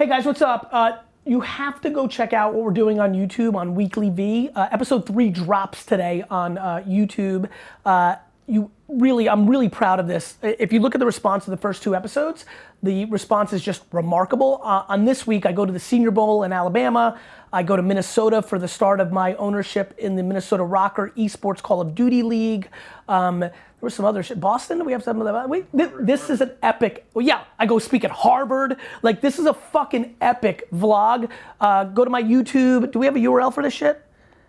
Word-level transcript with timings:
Hey 0.00 0.06
guys, 0.06 0.24
what's 0.24 0.40
up? 0.40 0.70
Uh, 0.72 0.92
you 1.26 1.42
have 1.42 1.82
to 1.82 1.90
go 1.90 2.08
check 2.08 2.32
out 2.32 2.54
what 2.54 2.64
we're 2.64 2.70
doing 2.70 3.00
on 3.00 3.12
YouTube 3.12 3.54
on 3.54 3.74
Weekly 3.74 4.08
V. 4.08 4.48
Uh, 4.54 4.66
episode 4.72 5.06
three 5.06 5.28
drops 5.28 5.84
today 5.84 6.24
on 6.30 6.56
uh, 6.56 6.82
YouTube. 6.88 7.50
Uh, 7.84 8.16
you 8.46 8.70
really, 8.92 9.28
I'm 9.28 9.48
really 9.48 9.68
proud 9.68 10.00
of 10.00 10.06
this. 10.06 10.36
If 10.42 10.72
you 10.72 10.80
look 10.80 10.94
at 10.94 10.98
the 10.98 11.06
response 11.06 11.44
to 11.44 11.50
the 11.50 11.56
first 11.56 11.82
two 11.82 11.94
episodes, 11.94 12.44
the 12.82 13.04
response 13.06 13.52
is 13.52 13.62
just 13.62 13.82
remarkable. 13.92 14.60
Uh, 14.62 14.84
on 14.88 15.04
this 15.04 15.26
week, 15.26 15.46
I 15.46 15.52
go 15.52 15.66
to 15.66 15.72
the 15.72 15.80
Senior 15.80 16.10
Bowl 16.10 16.44
in 16.44 16.52
Alabama. 16.52 17.18
I 17.52 17.62
go 17.62 17.76
to 17.76 17.82
Minnesota 17.82 18.42
for 18.42 18.58
the 18.58 18.68
start 18.68 19.00
of 19.00 19.12
my 19.12 19.34
ownership 19.34 19.94
in 19.98 20.16
the 20.16 20.22
Minnesota 20.22 20.62
ROKKR 20.62 21.14
Esports 21.16 21.62
Call 21.62 21.80
of 21.80 21.94
Duty 21.94 22.22
League. 22.22 22.68
Um, 23.08 23.40
there 23.40 23.52
was 23.86 23.94
some 23.94 24.04
other 24.04 24.22
shit. 24.22 24.38
Boston, 24.40 24.78
do 24.78 24.84
we 24.84 24.92
have 24.92 25.02
some 25.02 25.20
of 25.20 25.24
that? 25.32 25.48
Wait, 25.48 25.66
this, 25.72 25.90
this 26.00 26.30
is 26.30 26.40
an 26.40 26.52
epic. 26.62 27.06
Well, 27.14 27.24
yeah, 27.24 27.44
I 27.58 27.66
go 27.66 27.78
speak 27.78 28.04
at 28.04 28.10
Harvard. 28.10 28.76
Like, 29.02 29.20
this 29.20 29.38
is 29.38 29.46
a 29.46 29.54
fucking 29.54 30.16
epic 30.20 30.68
vlog. 30.70 31.30
Uh, 31.60 31.84
go 31.84 32.04
to 32.04 32.10
my 32.10 32.22
YouTube. 32.22 32.92
Do 32.92 32.98
we 32.98 33.06
have 33.06 33.16
a 33.16 33.20
URL 33.20 33.52
for 33.52 33.62
this 33.62 33.72
shit? 33.72 34.04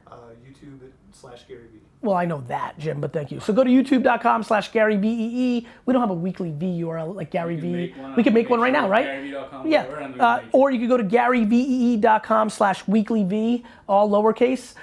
Uh, 0.05 0.17
YouTube 0.45 0.79
slash 1.13 1.47
Gary. 1.47 1.70
Well, 2.03 2.15
I 2.15 2.25
know 2.25 2.41
that, 2.47 2.79
Jim, 2.79 2.99
but 2.99 3.13
thank 3.13 3.31
you. 3.31 3.39
So 3.39 3.53
go 3.53 3.63
to 3.63 3.69
youtube.com 3.69 4.41
slash 4.43 4.71
Gary 4.71 4.97
VEE. 4.97 5.67
We 5.85 5.93
don't 5.93 6.01
have 6.01 6.09
a 6.09 6.15
weekly 6.15 6.51
V 6.51 6.81
URL 6.81 7.13
like 7.15 7.29
Gary 7.29 7.55
can 7.57 7.61
V. 7.61 7.71
make 7.71 7.97
one 7.97 8.15
We 8.15 8.23
can 8.23 8.33
make 8.33 8.49
one 8.49 8.59
right 8.59 8.73
now, 8.73 8.89
right? 8.89 9.23
Yeah. 9.65 9.87
we're 9.87 10.01
on 10.01 10.17
the 10.17 10.23
Uh, 10.23 10.41
or 10.51 10.71
you 10.71 10.79
could 10.79 10.89
go 10.89 10.97
to 10.97 11.03
GaryVEE.com 11.03 12.49
slash 12.49 12.87
weekly 12.87 13.23
V, 13.23 13.63
all 13.87 14.09
lowercase. 14.09 14.73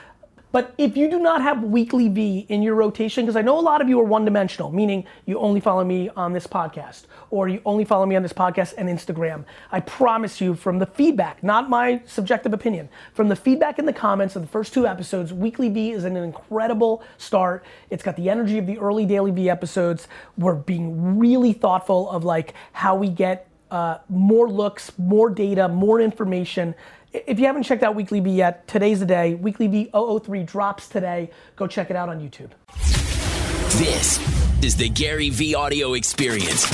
But 0.51 0.75
if 0.79 0.97
you 0.97 1.11
do 1.11 1.19
not 1.19 1.43
have 1.43 1.63
weekly 1.63 2.09
V 2.09 2.47
in 2.49 2.63
your 2.63 2.75
rotation, 2.75 3.25
because 3.25 3.37
I 3.37 3.43
know 3.43 3.59
a 3.59 3.61
lot 3.61 3.83
of 3.83 3.89
you 3.89 4.01
are 4.01 4.05
one 4.05 4.25
dimensional, 4.25 4.73
meaning 4.73 5.05
you 5.27 5.39
only 5.39 5.61
follow 5.61 5.85
me 5.85 6.09
on 6.11 6.33
this 6.33 6.47
podcast, 6.47 7.03
or 7.31 7.49
you 7.49 7.61
only 7.67 7.85
follow 7.85 8.07
me 8.07 8.17
on 8.17 8.23
this 8.23 8.33
podcast 8.33 8.75
and 8.79 8.89
Instagram. 8.89 9.45
I 9.71 9.81
promise 9.81 10.41
you, 10.41 10.55
from 10.55 10.79
the 10.79 10.87
feedback, 10.87 11.43
not 11.43 11.69
my 11.69 12.01
subjective 12.07 12.55
opinion, 12.55 12.89
from 13.13 13.29
the 13.29 13.37
feedback 13.37 13.79
in 13.79 13.85
the 13.85 13.93
comments 13.93 14.37
of 14.37 14.43
the 14.43 14.49
first 14.49 14.73
two 14.73 14.87
episodes, 14.87 15.35
Weekly 15.35 15.69
V 15.69 15.91
is 15.91 16.05
an 16.05 16.17
incredible 16.17 17.03
start. 17.19 17.63
It's 17.91 18.03
got 18.03 18.17
the 18.17 18.31
energy 18.31 18.57
of 18.57 18.67
the 18.67 18.79
early 18.79 19.05
Daily 19.05 19.31
V 19.31 19.51
episodes. 19.51 20.09
We're 20.39 20.55
being 20.55 21.19
really 21.19 21.53
thoughtful 21.53 22.09
of 22.09 22.25
like 22.25 22.55
how 22.73 22.97
we 22.97 23.11
get 23.11 23.49
uh, 23.71 23.99
more 24.09 24.49
looks, 24.49 24.93
more 24.99 25.29
data, 25.29 25.69
more 25.69 26.01
information. 26.01 26.75
If 27.13 27.39
you 27.39 27.47
haven't 27.47 27.63
checked 27.63 27.83
out 27.83 27.95
Weekly 27.95 28.21
V 28.21 28.31
yet, 28.31 28.69
today's 28.69 29.01
the 29.01 29.07
day. 29.07 29.35
Weekly 29.35 29.67
V 29.67 29.91
003 29.93 30.43
drops 30.43 30.89
today. 30.89 31.31
Go 31.57 31.67
check 31.67 31.91
it 31.91 31.97
out 31.97 32.09
on 32.09 32.21
YouTube. 32.21 32.51
This 33.79 34.19
is 34.63 34.77
the 34.77 34.89
Gary 34.89 35.31
V 35.31 35.55
audio 35.55 35.95
experience. 35.95 36.71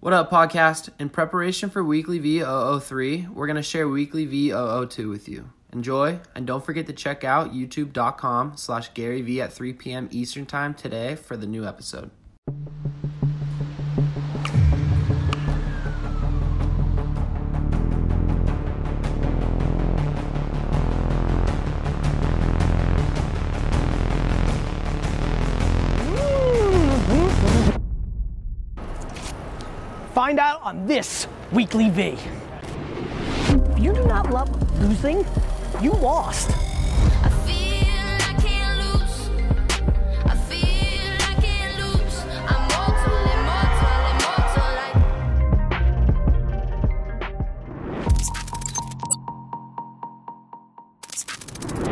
What 0.00 0.12
up, 0.12 0.30
podcast? 0.30 0.90
In 1.00 1.08
preparation 1.08 1.70
for 1.70 1.82
Weekly 1.82 2.20
V003, 2.20 3.28
we're 3.30 3.46
going 3.46 3.56
to 3.56 3.62
share 3.62 3.88
Weekly 3.88 4.26
V002 4.26 5.10
with 5.10 5.28
you. 5.28 5.50
Enjoy, 5.72 6.20
and 6.34 6.46
don't 6.46 6.64
forget 6.64 6.86
to 6.86 6.92
check 6.92 7.24
out 7.24 7.52
youtube.com 7.52 8.56
slash 8.56 8.94
Gary 8.94 9.22
V 9.22 9.40
at 9.40 9.52
3 9.52 9.72
p.m. 9.72 10.08
Eastern 10.12 10.46
Time 10.46 10.74
today 10.74 11.16
for 11.16 11.36
the 11.36 11.46
new 11.46 11.66
episode. 11.66 12.10
This 30.96 31.28
Weekly 31.52 31.90
V. 31.90 32.16
If 33.48 33.78
you 33.78 33.92
do 33.92 34.02
not 34.06 34.30
love 34.30 34.48
losing, 34.80 35.26
you 35.82 35.92
lost. 35.92 36.50
I 37.22 37.28
feel 37.44 37.84
I 38.24 38.32
can't 38.40 38.78
lose. 38.80 39.28
I 40.24 40.34
feel 40.48 41.12
I 41.20 41.34
can't 41.42 41.76
lose. 41.82 42.24
I'm 42.48 42.62
mortal, 42.72 43.12
immortal, 43.36 44.08
immortal 44.10 44.72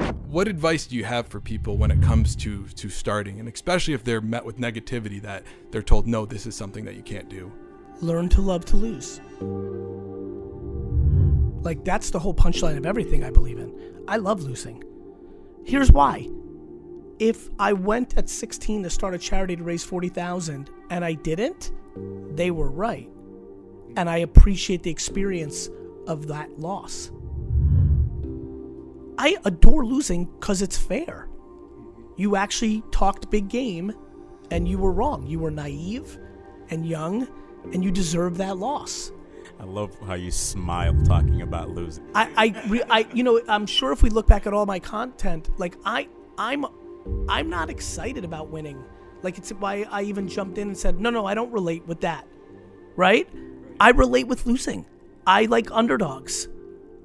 like 0.00 0.14
what 0.30 0.48
advice 0.48 0.86
do 0.86 0.96
you 0.96 1.04
have 1.04 1.26
for 1.26 1.40
people 1.42 1.76
when 1.76 1.90
it 1.90 2.00
comes 2.00 2.34
to 2.36 2.66
to 2.68 2.88
starting 2.88 3.38
and 3.38 3.50
especially 3.50 3.92
if 3.92 4.02
they're 4.02 4.22
met 4.22 4.46
with 4.46 4.56
negativity 4.56 5.20
that 5.20 5.42
they're 5.72 5.82
told 5.82 6.06
no 6.06 6.24
this 6.24 6.46
is 6.46 6.56
something 6.56 6.86
that 6.86 6.94
you 6.94 7.02
can't 7.02 7.28
do 7.28 7.52
Learn 8.00 8.28
to 8.30 8.40
love 8.40 8.64
to 8.66 8.76
lose. 8.76 9.20
Like, 11.64 11.84
that's 11.84 12.10
the 12.10 12.18
whole 12.18 12.34
punchline 12.34 12.76
of 12.76 12.84
everything 12.84 13.24
I 13.24 13.30
believe 13.30 13.58
in. 13.58 13.72
I 14.06 14.16
love 14.16 14.42
losing. 14.42 14.84
Here's 15.64 15.90
why. 15.90 16.28
If 17.18 17.48
I 17.58 17.72
went 17.72 18.18
at 18.18 18.28
16 18.28 18.82
to 18.82 18.90
start 18.90 19.14
a 19.14 19.18
charity 19.18 19.56
to 19.56 19.62
raise 19.62 19.84
40,000 19.84 20.68
and 20.90 21.04
I 21.04 21.14
didn't, 21.14 21.72
they 22.36 22.50
were 22.50 22.70
right. 22.70 23.08
And 23.96 24.10
I 24.10 24.18
appreciate 24.18 24.82
the 24.82 24.90
experience 24.90 25.70
of 26.06 26.26
that 26.26 26.58
loss. 26.58 27.10
I 29.16 29.36
adore 29.44 29.86
losing 29.86 30.24
because 30.24 30.60
it's 30.60 30.76
fair. 30.76 31.28
You 32.16 32.36
actually 32.36 32.82
talked 32.90 33.30
big 33.30 33.48
game 33.48 33.92
and 34.50 34.68
you 34.68 34.76
were 34.78 34.92
wrong. 34.92 35.26
You 35.26 35.38
were 35.38 35.50
naive 35.50 36.18
and 36.70 36.84
young 36.84 37.28
and 37.72 37.82
you 37.82 37.90
deserve 37.90 38.36
that 38.38 38.58
loss. 38.58 39.12
I 39.58 39.64
love 39.64 39.96
how 40.06 40.14
you 40.14 40.30
smile 40.30 40.94
talking 41.04 41.42
about 41.42 41.70
losing. 41.70 42.04
I, 42.14 42.30
I, 42.36 42.68
re, 42.68 42.82
I, 42.90 43.06
you 43.14 43.22
know, 43.22 43.40
I'm 43.48 43.66
sure 43.66 43.92
if 43.92 44.02
we 44.02 44.10
look 44.10 44.26
back 44.26 44.46
at 44.46 44.52
all 44.52 44.66
my 44.66 44.78
content, 44.78 45.48
like 45.58 45.76
I, 45.84 46.08
I'm, 46.36 46.66
I'm 47.28 47.48
not 47.48 47.70
excited 47.70 48.24
about 48.24 48.50
winning. 48.50 48.84
Like 49.22 49.38
it's 49.38 49.50
why 49.50 49.86
I 49.90 50.02
even 50.02 50.28
jumped 50.28 50.58
in 50.58 50.68
and 50.68 50.76
said, 50.76 51.00
no, 51.00 51.10
no, 51.10 51.24
I 51.24 51.34
don't 51.34 51.52
relate 51.52 51.86
with 51.86 52.00
that. 52.00 52.26
Right? 52.96 53.28
I 53.80 53.90
relate 53.90 54.26
with 54.26 54.44
losing. 54.44 54.86
I 55.26 55.46
like 55.46 55.70
underdogs. 55.70 56.48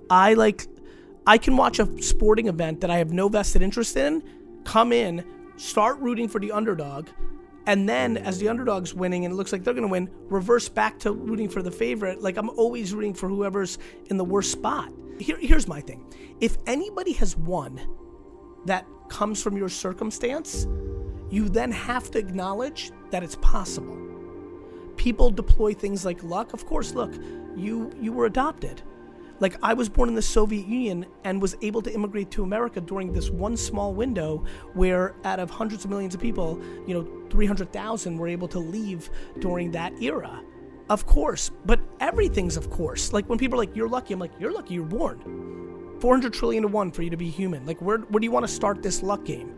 I 0.09 0.33
like, 0.33 0.67
I 1.25 1.37
can 1.37 1.55
watch 1.55 1.79
a 1.79 2.01
sporting 2.01 2.47
event 2.47 2.81
that 2.81 2.89
I 2.89 2.97
have 2.97 3.13
no 3.13 3.29
vested 3.29 3.61
interest 3.61 3.95
in, 3.95 4.23
come 4.65 4.91
in, 4.91 5.23
start 5.55 5.99
rooting 5.99 6.27
for 6.27 6.39
the 6.39 6.51
underdog, 6.51 7.07
and 7.69 7.87
then 7.87 8.17
as 8.17 8.39
the 8.39 8.49
underdog's 8.49 8.95
winning 8.95 9.25
and 9.25 9.33
it 9.33 9.37
looks 9.37 9.51
like 9.51 9.63
they're 9.63 9.75
going 9.75 9.83
to 9.83 9.91
win, 9.91 10.09
reverse 10.27 10.67
back 10.67 10.97
to 10.97 11.11
rooting 11.11 11.47
for 11.47 11.61
the 11.61 11.69
favorite. 11.69 12.19
Like 12.19 12.35
I'm 12.35 12.49
always 12.49 12.95
rooting 12.95 13.13
for 13.13 13.29
whoever's 13.29 13.77
in 14.07 14.17
the 14.17 14.25
worst 14.25 14.51
spot. 14.51 14.91
Here, 15.19 15.37
here's 15.39 15.67
my 15.67 15.79
thing: 15.79 16.03
if 16.41 16.57
anybody 16.65 17.13
has 17.13 17.37
won 17.37 17.79
that 18.65 18.87
comes 19.07 19.43
from 19.43 19.55
your 19.55 19.69
circumstance, 19.69 20.65
you 21.29 21.47
then 21.47 21.71
have 21.71 22.09
to 22.09 22.17
acknowledge 22.17 22.91
that 23.11 23.21
it's 23.21 23.35
possible. 23.35 23.97
People 24.97 25.29
deploy 25.29 25.75
things 25.75 26.03
like 26.03 26.23
luck. 26.23 26.53
Of 26.53 26.65
course, 26.65 26.95
look, 26.95 27.13
you 27.55 27.91
you 28.01 28.11
were 28.11 28.25
adopted. 28.25 28.81
Like 29.39 29.55
I 29.63 29.73
was 29.73 29.87
born 29.87 30.09
in 30.09 30.15
the 30.15 30.21
Soviet 30.21 30.67
Union 30.67 31.05
and 31.23 31.41
was 31.41 31.55
able 31.61 31.81
to 31.83 31.93
immigrate 31.93 32.29
to 32.31 32.43
America 32.43 32.81
during 32.81 33.13
this 33.13 33.29
one 33.29 33.55
small 33.55 33.93
window 33.93 34.43
where 34.73 35.15
out 35.23 35.39
of 35.39 35.49
hundreds 35.49 35.85
of 35.85 35.89
millions 35.89 36.13
of 36.13 36.21
people, 36.21 36.61
you 36.85 36.93
know, 36.93 37.07
300,000 37.29 38.17
were 38.17 38.27
able 38.27 38.47
to 38.49 38.59
leave 38.59 39.09
during 39.39 39.71
that 39.71 39.93
era. 40.01 40.43
Of 40.89 41.05
course, 41.05 41.51
but 41.65 41.79
everything's 41.99 42.57
of 42.57 42.69
course. 42.69 43.13
Like 43.13 43.29
when 43.29 43.37
people 43.37 43.59
are 43.59 43.63
like 43.63 43.75
you're 43.75 43.87
lucky, 43.87 44.13
I'm 44.13 44.19
like 44.19 44.31
you're 44.39 44.51
lucky 44.51 44.73
you're 44.73 44.85
born. 44.85 45.97
400 46.01 46.33
trillion 46.33 46.63
to 46.63 46.67
1 46.67 46.91
for 46.91 47.03
you 47.03 47.09
to 47.09 47.17
be 47.17 47.29
human. 47.29 47.65
Like 47.65 47.81
where 47.81 47.99
where 47.99 48.19
do 48.19 48.25
you 48.25 48.31
want 48.31 48.47
to 48.47 48.51
start 48.51 48.81
this 48.81 49.03
luck 49.03 49.23
game? 49.23 49.53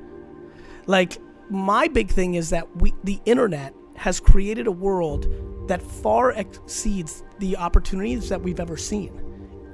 Like 0.86 1.18
my 1.50 1.88
big 1.88 2.10
thing 2.10 2.36
is 2.36 2.50
that 2.52 2.68
we 2.78 2.94
the 3.04 3.20
internet 3.26 3.74
has 3.96 4.20
created 4.20 4.68
a 4.68 4.72
world 4.72 5.28
that 5.68 5.82
far 5.82 6.32
exceeds 6.32 7.24
the 7.40 7.56
opportunities 7.56 8.30
that 8.30 8.42
we've 8.42 8.60
ever 8.60 8.76
seen 8.76 9.31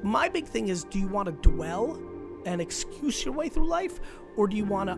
my 0.08 0.30
big 0.30 0.46
thing 0.46 0.70
is 0.70 0.84
do 0.86 1.00
you 1.00 1.08
want 1.08 1.26
to 1.26 1.50
dwell 1.50 2.02
and 2.46 2.62
excuse 2.62 3.26
your 3.26 3.34
way 3.34 3.50
through 3.50 3.68
life 3.68 4.00
or 4.36 4.48
do 4.48 4.56
you 4.56 4.66
want 4.66 4.90
to 4.90 4.96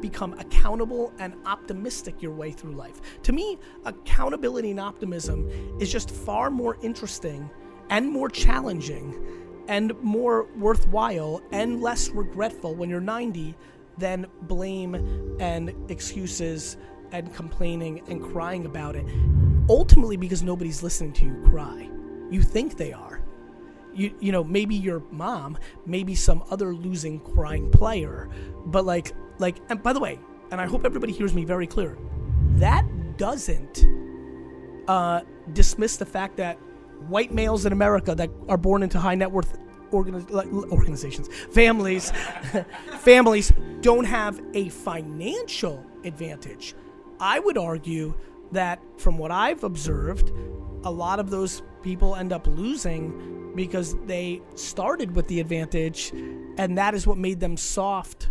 become 0.00 0.34
accountable 0.34 1.12
and 1.18 1.34
optimistic 1.46 2.20
your 2.20 2.32
way 2.32 2.52
through 2.52 2.72
life? 2.72 3.00
To 3.22 3.32
me 3.32 3.58
accountability 3.84 4.70
and 4.70 4.80
optimism 4.80 5.48
is 5.80 5.90
just 5.90 6.10
far 6.10 6.50
more 6.50 6.76
interesting 6.82 7.48
and 7.90 8.08
more 8.08 8.28
challenging 8.28 9.18
and 9.68 9.92
more 10.02 10.44
worthwhile 10.58 11.42
and 11.52 11.80
less 11.80 12.10
regretful 12.10 12.74
when 12.74 12.90
you're 12.90 13.00
90 13.00 13.54
than 13.96 14.26
blame 14.42 15.36
and 15.40 15.74
excuses 15.90 16.76
and 17.12 17.32
complaining 17.32 18.02
and 18.08 18.22
crying 18.22 18.66
about 18.66 18.94
it. 18.94 19.06
Ultimately 19.70 20.18
because 20.18 20.42
nobody's 20.42 20.82
listening 20.82 21.14
to 21.14 21.24
you 21.24 21.42
cry 21.48 21.88
you 22.30 22.42
think 22.42 22.76
they 22.76 22.92
are 22.92 23.20
you 23.94 24.14
you 24.20 24.32
know 24.32 24.44
maybe 24.44 24.74
your 24.74 25.02
mom 25.10 25.56
maybe 25.86 26.14
some 26.14 26.42
other 26.50 26.74
losing 26.74 27.20
crying 27.20 27.70
player 27.70 28.28
but 28.66 28.84
like 28.84 29.12
like 29.38 29.56
and 29.68 29.82
by 29.82 29.92
the 29.92 30.00
way 30.00 30.18
and 30.50 30.60
i 30.60 30.66
hope 30.66 30.84
everybody 30.84 31.12
hears 31.12 31.34
me 31.34 31.44
very 31.44 31.66
clear 31.66 31.96
that 32.56 32.84
doesn't 33.16 33.86
uh 34.88 35.20
dismiss 35.52 35.96
the 35.96 36.06
fact 36.06 36.36
that 36.36 36.58
white 37.08 37.32
males 37.32 37.66
in 37.66 37.72
America 37.72 38.14
that 38.14 38.30
are 38.48 38.56
born 38.56 38.82
into 38.82 38.98
high 38.98 39.14
net 39.14 39.30
worth 39.30 39.58
organi- 39.90 40.70
organizations, 40.70 41.28
families, 41.50 42.12
families 43.00 43.52
don't 43.80 44.04
have 44.04 44.40
a 44.54 44.68
financial 44.70 45.84
advantage. 46.04 46.74
I 47.20 47.38
would 47.38 47.58
argue 47.58 48.14
that 48.52 48.80
from 48.98 49.18
what 49.18 49.30
I've 49.30 49.64
observed, 49.64 50.32
a 50.84 50.90
lot 50.90 51.18
of 51.18 51.30
those 51.30 51.62
people 51.82 52.14
end 52.16 52.32
up 52.32 52.46
losing 52.46 53.43
because 53.54 53.96
they 54.06 54.42
started 54.54 55.14
with 55.14 55.28
the 55.28 55.40
advantage 55.40 56.10
and 56.58 56.76
that 56.78 56.94
is 56.94 57.06
what 57.06 57.18
made 57.18 57.40
them 57.40 57.56
soft 57.56 58.30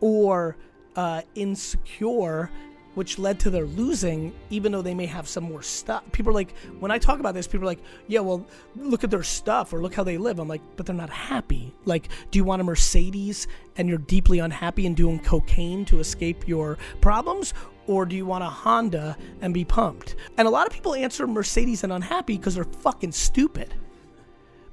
or 0.00 0.56
uh, 0.96 1.22
insecure, 1.34 2.50
which 2.94 3.18
led 3.18 3.40
to 3.40 3.50
their 3.50 3.64
losing, 3.64 4.32
even 4.50 4.70
though 4.70 4.82
they 4.82 4.94
may 4.94 5.06
have 5.06 5.26
some 5.26 5.44
more 5.44 5.62
stuff. 5.62 6.04
People 6.12 6.30
are 6.30 6.34
like, 6.34 6.56
when 6.78 6.90
I 6.90 6.98
talk 6.98 7.18
about 7.18 7.34
this, 7.34 7.46
people 7.46 7.64
are 7.64 7.70
like, 7.70 7.82
yeah, 8.06 8.20
well, 8.20 8.46
look 8.76 9.02
at 9.02 9.10
their 9.10 9.22
stuff 9.22 9.72
or 9.72 9.82
look 9.82 9.94
how 9.94 10.04
they 10.04 10.18
live. 10.18 10.38
I'm 10.38 10.48
like, 10.48 10.62
but 10.76 10.86
they're 10.86 10.94
not 10.94 11.10
happy. 11.10 11.74
Like, 11.84 12.08
do 12.30 12.38
you 12.38 12.44
want 12.44 12.60
a 12.60 12.64
Mercedes 12.64 13.48
and 13.76 13.88
you're 13.88 13.98
deeply 13.98 14.38
unhappy 14.38 14.86
and 14.86 14.96
doing 14.96 15.18
cocaine 15.18 15.84
to 15.86 15.98
escape 15.98 16.46
your 16.46 16.78
problems? 17.00 17.54
Or 17.86 18.06
do 18.06 18.16
you 18.16 18.24
want 18.24 18.44
a 18.44 18.48
Honda 18.48 19.16
and 19.42 19.52
be 19.52 19.64
pumped? 19.64 20.16
And 20.38 20.48
a 20.48 20.50
lot 20.50 20.66
of 20.66 20.72
people 20.72 20.94
answer 20.94 21.26
Mercedes 21.26 21.84
and 21.84 21.92
unhappy 21.92 22.38
because 22.38 22.54
they're 22.54 22.64
fucking 22.64 23.12
stupid 23.12 23.74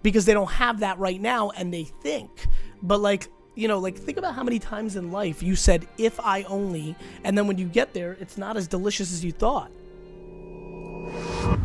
because 0.03 0.25
they 0.25 0.33
don't 0.33 0.51
have 0.51 0.80
that 0.80 0.98
right 1.00 1.21
now 1.21 1.51
and 1.51 1.74
they 1.74 1.83
think. 1.83 2.48
But 2.81 3.00
like, 3.00 3.30
you 3.56 3.68
know, 3.68 3.80
like 3.80 3.98
think 3.98 4.18
about 4.18 4.36
how 4.36 4.44
many 4.44 4.59
times 4.59 4.95
in 4.95 5.12
life 5.12 5.44
you 5.44 5.56
said 5.56 5.88
if 5.98 6.19
I 6.19 6.44
only 6.44 6.95
and 7.24 7.38
then 7.38 7.48
when 7.48 7.57
you 7.57 7.65
get 7.65 7.94
there 7.94 8.18
it's 8.19 8.38
not 8.38 8.57
as 8.57 8.68
delicious 8.68 9.12
as 9.12 9.24
you 9.24 9.31
thought. 9.31 9.71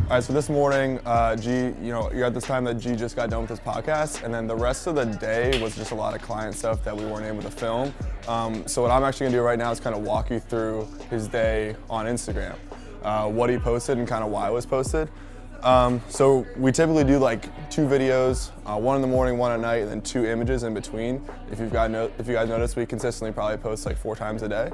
All 0.07 0.13
right, 0.13 0.23
so 0.23 0.31
this 0.31 0.49
morning, 0.49 0.99
uh, 1.05 1.35
G, 1.35 1.49
you 1.49 1.91
know, 1.91 2.09
you're 2.13 2.25
at 2.25 2.33
this 2.33 2.45
time 2.45 2.63
that 2.63 2.75
G 2.75 2.95
just 2.95 3.15
got 3.15 3.29
done 3.29 3.41
with 3.41 3.49
his 3.49 3.59
podcast, 3.59 4.23
and 4.23 4.33
then 4.33 4.47
the 4.47 4.55
rest 4.55 4.87
of 4.87 4.95
the 4.95 5.03
day 5.03 5.61
was 5.61 5.75
just 5.75 5.91
a 5.91 5.95
lot 5.95 6.15
of 6.15 6.21
client 6.21 6.55
stuff 6.55 6.81
that 6.85 6.95
we 6.95 7.05
weren't 7.05 7.25
able 7.25 7.41
to 7.41 7.51
film. 7.51 7.93
Um, 8.25 8.65
so 8.67 8.81
what 8.81 8.91
I'm 8.91 9.03
actually 9.03 9.27
gonna 9.27 9.37
do 9.37 9.43
right 9.43 9.59
now 9.59 9.69
is 9.69 9.81
kind 9.81 9.95
of 9.95 10.03
walk 10.03 10.29
you 10.29 10.39
through 10.39 10.87
his 11.09 11.27
day 11.27 11.75
on 11.89 12.05
Instagram, 12.05 12.55
uh, 13.03 13.27
what 13.27 13.49
he 13.49 13.57
posted 13.57 13.97
and 13.97 14.07
kind 14.07 14.23
of 14.23 14.29
why 14.29 14.47
it 14.47 14.53
was 14.53 14.65
posted. 14.65 15.09
Um, 15.63 16.01
so 16.09 16.45
we 16.55 16.71
typically 16.71 17.03
do 17.03 17.17
like 17.17 17.69
two 17.69 17.85
videos, 17.85 18.51
uh, 18.65 18.77
one 18.77 18.95
in 18.95 19.01
the 19.01 19.07
morning, 19.07 19.37
one 19.37 19.51
at 19.51 19.59
night, 19.59 19.81
and 19.81 19.89
then 19.89 20.01
two 20.01 20.25
images 20.25 20.63
in 20.63 20.73
between. 20.73 21.25
If 21.51 21.59
you've 21.59 21.71
got 21.71 21.91
no, 21.91 22.11
if 22.17 22.27
you 22.27 22.33
guys 22.33 22.49
notice, 22.49 22.75
we 22.75 22.85
consistently 22.85 23.31
probably 23.33 23.57
post 23.57 23.85
like 23.85 23.97
four 23.97 24.15
times 24.15 24.43
a 24.43 24.49
day. 24.49 24.71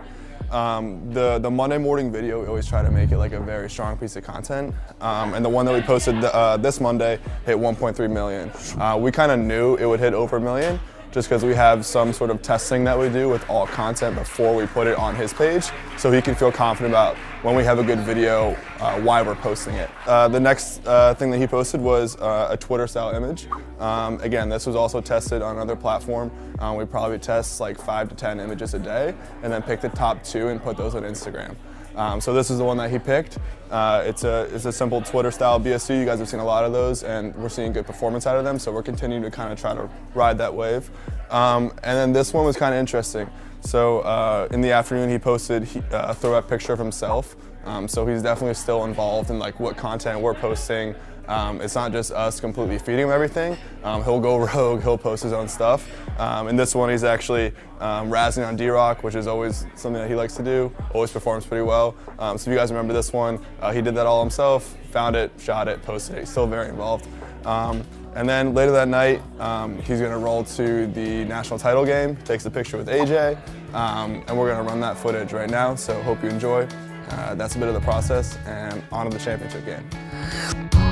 Um, 0.51 1.11
the 1.13 1.39
the 1.39 1.49
Monday 1.49 1.77
morning 1.77 2.11
video, 2.11 2.41
we 2.41 2.47
always 2.47 2.67
try 2.67 2.83
to 2.83 2.91
make 2.91 3.11
it 3.11 3.17
like 3.17 3.31
a 3.31 3.39
very 3.39 3.69
strong 3.69 3.97
piece 3.97 4.15
of 4.15 4.23
content. 4.23 4.75
Um, 5.01 5.33
and 5.33 5.43
the 5.43 5.49
one 5.49 5.65
that 5.65 5.73
we 5.73 5.81
posted 5.81 6.23
uh, 6.23 6.57
this 6.57 6.79
Monday 6.79 7.19
hit 7.45 7.57
1.3 7.57 8.11
million. 8.11 8.51
Uh, 8.79 8.97
we 8.97 9.11
kind 9.11 9.31
of 9.31 9.39
knew 9.39 9.75
it 9.75 9.85
would 9.85 9.99
hit 9.99 10.13
over 10.13 10.37
a 10.37 10.41
million 10.41 10.79
just 11.13 11.29
because 11.29 11.45
we 11.45 11.53
have 11.53 11.85
some 11.85 12.11
sort 12.11 12.31
of 12.31 12.41
testing 12.41 12.83
that 12.83 12.97
we 12.97 13.07
do 13.07 13.29
with 13.29 13.47
all 13.47 13.67
content 13.67 14.15
before 14.15 14.55
we 14.55 14.65
put 14.65 14.87
it 14.87 14.97
on 14.97 15.15
his 15.15 15.31
page 15.31 15.65
so 15.95 16.11
he 16.11 16.21
can 16.21 16.33
feel 16.33 16.51
confident 16.51 16.91
about 16.91 17.15
when 17.43 17.55
we 17.55 17.63
have 17.63 17.77
a 17.77 17.83
good 17.83 17.99
video 17.99 18.57
uh, 18.79 18.99
why 19.01 19.21
we're 19.21 19.35
posting 19.35 19.75
it. 19.75 19.91
Uh, 20.07 20.27
the 20.27 20.39
next 20.39 20.85
uh, 20.87 21.13
thing 21.13 21.29
that 21.29 21.37
he 21.37 21.45
posted 21.45 21.79
was 21.79 22.15
uh, 22.17 22.47
a 22.49 22.57
twitter 22.57 22.87
style 22.87 23.15
image. 23.15 23.47
Um, 23.79 24.19
again 24.21 24.49
this 24.49 24.65
was 24.65 24.75
also 24.75 25.01
tested 25.01 25.43
on 25.43 25.55
another 25.55 25.75
platform. 25.75 26.31
Um, 26.57 26.77
we 26.77 26.85
probably 26.85 27.19
test 27.19 27.59
like 27.59 27.77
five 27.77 28.09
to 28.09 28.15
ten 28.15 28.39
images 28.39 28.73
a 28.73 28.79
day 28.79 29.13
and 29.43 29.53
then 29.53 29.61
pick 29.61 29.81
the 29.81 29.89
top 29.89 30.23
two 30.23 30.47
and 30.47 30.61
put 30.61 30.77
those 30.77 30.95
on 30.95 31.03
instagram 31.03 31.55
um, 31.95 32.21
so 32.21 32.33
this 32.33 32.49
is 32.49 32.57
the 32.57 32.63
one 32.63 32.77
that 32.77 32.89
he 32.89 32.99
picked. 32.99 33.37
Uh, 33.69 34.03
it's 34.05 34.23
a 34.23 34.43
it's 34.53 34.65
a 34.65 34.71
simple 34.71 35.01
Twitter 35.01 35.31
style 35.31 35.59
BSC. 35.59 35.99
You 35.99 36.05
guys 36.05 36.19
have 36.19 36.29
seen 36.29 36.39
a 36.39 36.45
lot 36.45 36.63
of 36.63 36.73
those, 36.73 37.03
and 37.03 37.35
we're 37.35 37.49
seeing 37.49 37.73
good 37.73 37.85
performance 37.85 38.27
out 38.27 38.37
of 38.37 38.43
them. 38.43 38.59
So 38.59 38.71
we're 38.71 38.83
continuing 38.83 39.23
to 39.23 39.31
kind 39.31 39.51
of 39.51 39.59
try 39.59 39.73
to 39.73 39.89
ride 40.13 40.37
that 40.37 40.53
wave. 40.53 40.89
Um, 41.29 41.71
and 41.83 41.97
then 41.97 42.13
this 42.13 42.33
one 42.33 42.45
was 42.45 42.57
kind 42.57 42.73
of 42.73 42.79
interesting. 42.79 43.29
So 43.61 43.99
uh, 44.01 44.47
in 44.51 44.61
the 44.61 44.71
afternoon, 44.71 45.09
he 45.09 45.17
posted 45.17 45.67
uh, 45.91 46.07
a 46.09 46.13
throwback 46.13 46.49
picture 46.49 46.73
of 46.73 46.79
himself. 46.79 47.35
Um, 47.65 47.87
so 47.87 48.05
he's 48.05 48.21
definitely 48.21 48.55
still 48.55 48.83
involved 48.83 49.29
in 49.29 49.39
like 49.39 49.59
what 49.59 49.77
content 49.77 50.19
we're 50.19 50.33
posting. 50.33 50.95
Um, 51.27 51.61
it's 51.61 51.75
not 51.75 51.91
just 51.91 52.11
us 52.11 52.39
completely 52.39 52.77
feeding 52.77 53.05
him 53.05 53.11
everything. 53.11 53.57
Um, 53.83 54.03
he'll 54.03 54.19
go 54.19 54.37
rogue, 54.53 54.81
he'll 54.81 54.97
post 54.97 55.23
his 55.23 55.33
own 55.33 55.47
stuff. 55.47 55.89
Um, 56.19 56.47
and 56.47 56.59
this 56.59 56.75
one, 56.75 56.89
he's 56.89 57.03
actually 57.03 57.53
um, 57.79 58.09
razzing 58.09 58.45
on 58.47 58.55
D-Rock, 58.55 59.03
which 59.03 59.15
is 59.15 59.27
always 59.27 59.65
something 59.75 60.01
that 60.01 60.09
he 60.09 60.15
likes 60.15 60.35
to 60.35 60.43
do, 60.43 60.71
always 60.93 61.11
performs 61.11 61.45
pretty 61.45 61.63
well. 61.63 61.95
Um, 62.19 62.37
so 62.37 62.49
if 62.49 62.53
you 62.53 62.59
guys 62.59 62.71
remember 62.71 62.93
this 62.93 63.13
one, 63.13 63.43
uh, 63.61 63.71
he 63.71 63.81
did 63.81 63.95
that 63.95 64.05
all 64.05 64.21
himself, 64.21 64.77
found 64.91 65.15
it, 65.15 65.31
shot 65.39 65.67
it, 65.67 65.81
posted 65.83 66.17
it. 66.17 66.19
He's 66.21 66.29
still 66.29 66.47
very 66.47 66.69
involved. 66.69 67.07
Um, 67.45 67.83
and 68.15 68.29
then 68.29 68.53
later 68.53 68.71
that 68.71 68.87
night, 68.87 69.21
um, 69.39 69.77
he's 69.79 69.99
going 69.99 70.11
to 70.11 70.17
roll 70.17 70.43
to 70.43 70.87
the 70.87 71.25
national 71.25 71.57
title 71.57 71.83
game, 71.83 72.15
takes 72.17 72.45
a 72.45 72.51
picture 72.51 72.77
with 72.77 72.87
AJ, 72.87 73.39
and 73.73 74.37
we're 74.37 74.53
going 74.53 74.63
to 74.63 74.69
run 74.69 74.79
that 74.81 74.97
footage 74.97 75.33
right 75.33 75.49
now. 75.49 75.73
So 75.75 75.99
hope 76.03 76.21
you 76.21 76.29
enjoy. 76.29 76.67
Uh, 77.09 77.35
that's 77.35 77.55
a 77.55 77.59
bit 77.59 77.67
of 77.67 77.73
the 77.73 77.81
process, 77.81 78.37
and 78.45 78.83
on 78.91 79.09
to 79.09 79.17
the 79.17 79.23
championship 79.23 79.65
game. 79.65 80.82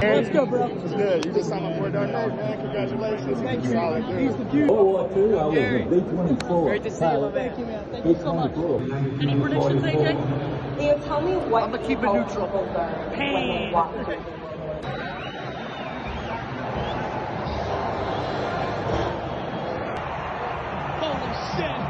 Let's 0.00 0.30
go, 0.30 0.46
bro. 0.46 0.68
It's 0.68 0.94
good. 0.94 1.24
You 1.26 1.32
just 1.32 1.50
signed 1.50 1.66
up 1.66 1.76
for 1.76 1.88
a 1.88 1.92
dark 1.92 2.34
man. 2.34 2.60
Congratulations. 2.60 3.40
Thank 3.42 3.64
you. 3.64 3.72
Solid 3.72 4.06
dude. 4.06 4.20
He's 4.20 4.36
the 4.36 4.44
dude. 4.44 4.70
World 4.70 4.86
War 4.86 5.10
II, 5.14 5.38
I 5.38 5.44
was 5.44 5.58
a 5.58 5.84
B-24. 5.84 6.64
Great 6.64 6.82
to 6.84 6.90
see 6.90 7.04
you, 7.04 7.20
man. 7.20 7.32
Thank 7.32 7.58
you, 7.58 7.66
man. 7.66 7.84
Thank 7.90 8.06
you 8.06 8.14
so 8.16 8.32
much. 8.32 8.54
Any 9.20 9.38
predictions, 9.38 9.82
AJ? 9.82 10.78
Leo, 10.78 10.98
tell 11.04 11.20
me 11.20 11.36
what 11.50 11.62
I'm 11.64 11.72
gonna 11.72 11.86
keep 11.86 11.98
it 11.98 12.10
neutral. 12.10 12.48
Pain. 13.12 13.72
Holy 21.00 21.32
shit. 21.56 21.87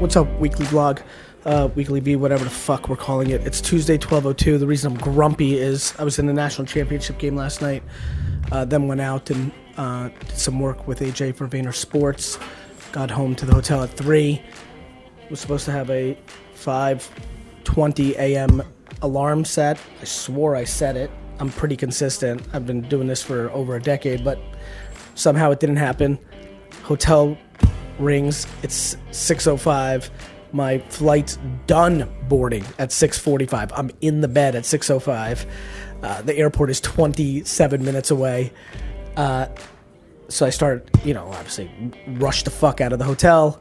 What's 0.00 0.16
up, 0.16 0.32
weekly 0.38 0.64
vlog? 0.64 1.02
Uh, 1.44 1.68
weekly 1.74 2.00
V, 2.00 2.16
whatever 2.16 2.42
the 2.42 2.48
fuck 2.48 2.88
we're 2.88 2.96
calling 2.96 3.28
it. 3.32 3.46
It's 3.46 3.60
Tuesday, 3.60 3.98
12:02. 3.98 4.58
The 4.58 4.66
reason 4.66 4.92
I'm 4.92 4.98
grumpy 4.98 5.58
is 5.58 5.92
I 5.98 6.04
was 6.04 6.18
in 6.18 6.24
the 6.24 6.32
national 6.32 6.66
championship 6.66 7.18
game 7.18 7.36
last 7.36 7.60
night. 7.60 7.82
Uh, 8.50 8.64
then 8.64 8.88
went 8.88 9.02
out 9.02 9.28
and 9.28 9.52
uh, 9.76 10.08
did 10.08 10.38
some 10.38 10.58
work 10.58 10.88
with 10.88 11.00
AJ 11.00 11.36
for 11.36 11.46
Vayner 11.46 11.74
Sports. 11.74 12.38
Got 12.92 13.10
home 13.10 13.34
to 13.34 13.44
the 13.44 13.52
hotel 13.52 13.82
at 13.82 13.90
three. 13.90 14.40
Was 15.28 15.38
supposed 15.38 15.66
to 15.66 15.72
have 15.72 15.90
a 15.90 16.16
5:20 16.54 18.12
a.m. 18.12 18.62
alarm 19.02 19.44
set. 19.44 19.78
I 20.00 20.04
swore 20.04 20.56
I 20.56 20.64
set 20.64 20.96
it. 20.96 21.10
I'm 21.40 21.50
pretty 21.50 21.76
consistent. 21.76 22.40
I've 22.54 22.64
been 22.64 22.80
doing 22.88 23.06
this 23.06 23.22
for 23.22 23.50
over 23.50 23.76
a 23.76 23.82
decade, 23.82 24.24
but 24.24 24.38
somehow 25.14 25.50
it 25.50 25.60
didn't 25.60 25.76
happen. 25.76 26.18
Hotel 26.84 27.36
rings. 28.00 28.46
It's 28.62 28.96
6:05. 29.10 30.10
My 30.52 30.78
flight's 30.78 31.38
done 31.66 32.08
boarding 32.28 32.64
at 32.78 32.90
6:45. 32.90 33.70
I'm 33.74 33.90
in 34.00 34.20
the 34.20 34.28
bed 34.28 34.56
at 34.56 34.64
6:05. 34.64 35.46
Uh, 36.02 36.22
the 36.22 36.36
airport 36.36 36.70
is 36.70 36.80
27 36.80 37.84
minutes 37.84 38.10
away. 38.10 38.52
Uh, 39.16 39.46
so 40.28 40.46
I 40.46 40.50
start, 40.50 40.88
you 41.04 41.12
know, 41.12 41.26
obviously 41.26 41.70
rush 42.06 42.44
the 42.44 42.50
fuck 42.50 42.80
out 42.80 42.92
of 42.92 42.98
the 42.98 43.04
hotel, 43.04 43.60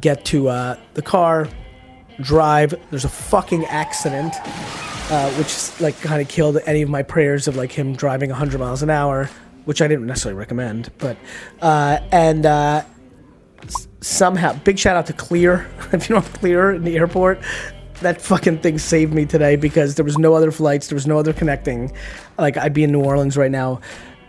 get 0.00 0.24
to 0.26 0.48
uh, 0.48 0.78
the 0.94 1.02
car, 1.02 1.48
drive. 2.20 2.74
There's 2.90 3.04
a 3.04 3.10
fucking 3.10 3.64
accident, 3.66 4.34
uh, 5.10 5.30
which 5.32 5.80
like 5.80 6.00
kind 6.00 6.22
of 6.22 6.28
killed 6.28 6.58
any 6.64 6.82
of 6.82 6.88
my 6.88 7.02
prayers 7.02 7.48
of 7.48 7.56
like 7.56 7.72
him 7.72 7.94
driving 7.94 8.30
100 8.30 8.58
miles 8.58 8.82
an 8.82 8.90
hour, 8.90 9.28
which 9.64 9.82
I 9.82 9.88
didn't 9.88 10.06
necessarily 10.06 10.38
recommend. 10.38 10.90
But 10.98 11.16
uh, 11.60 11.98
and 12.12 12.46
uh, 12.46 12.84
somehow, 14.00 14.54
big 14.64 14.78
shout 14.78 14.96
out 14.96 15.06
to 15.06 15.12
Clear. 15.12 15.68
if 15.92 16.08
you 16.08 16.14
don't 16.14 16.24
have 16.24 16.32
Clear 16.34 16.72
in 16.72 16.84
the 16.84 16.96
airport, 16.96 17.40
that 18.00 18.20
fucking 18.20 18.58
thing 18.58 18.78
saved 18.78 19.12
me 19.12 19.24
today 19.26 19.56
because 19.56 19.94
there 19.94 20.04
was 20.04 20.18
no 20.18 20.34
other 20.34 20.50
flights, 20.50 20.88
there 20.88 20.96
was 20.96 21.06
no 21.06 21.18
other 21.18 21.32
connecting. 21.32 21.92
Like 22.38 22.56
I'd 22.56 22.74
be 22.74 22.84
in 22.84 22.92
New 22.92 23.02
Orleans 23.02 23.36
right 23.36 23.50
now 23.50 23.80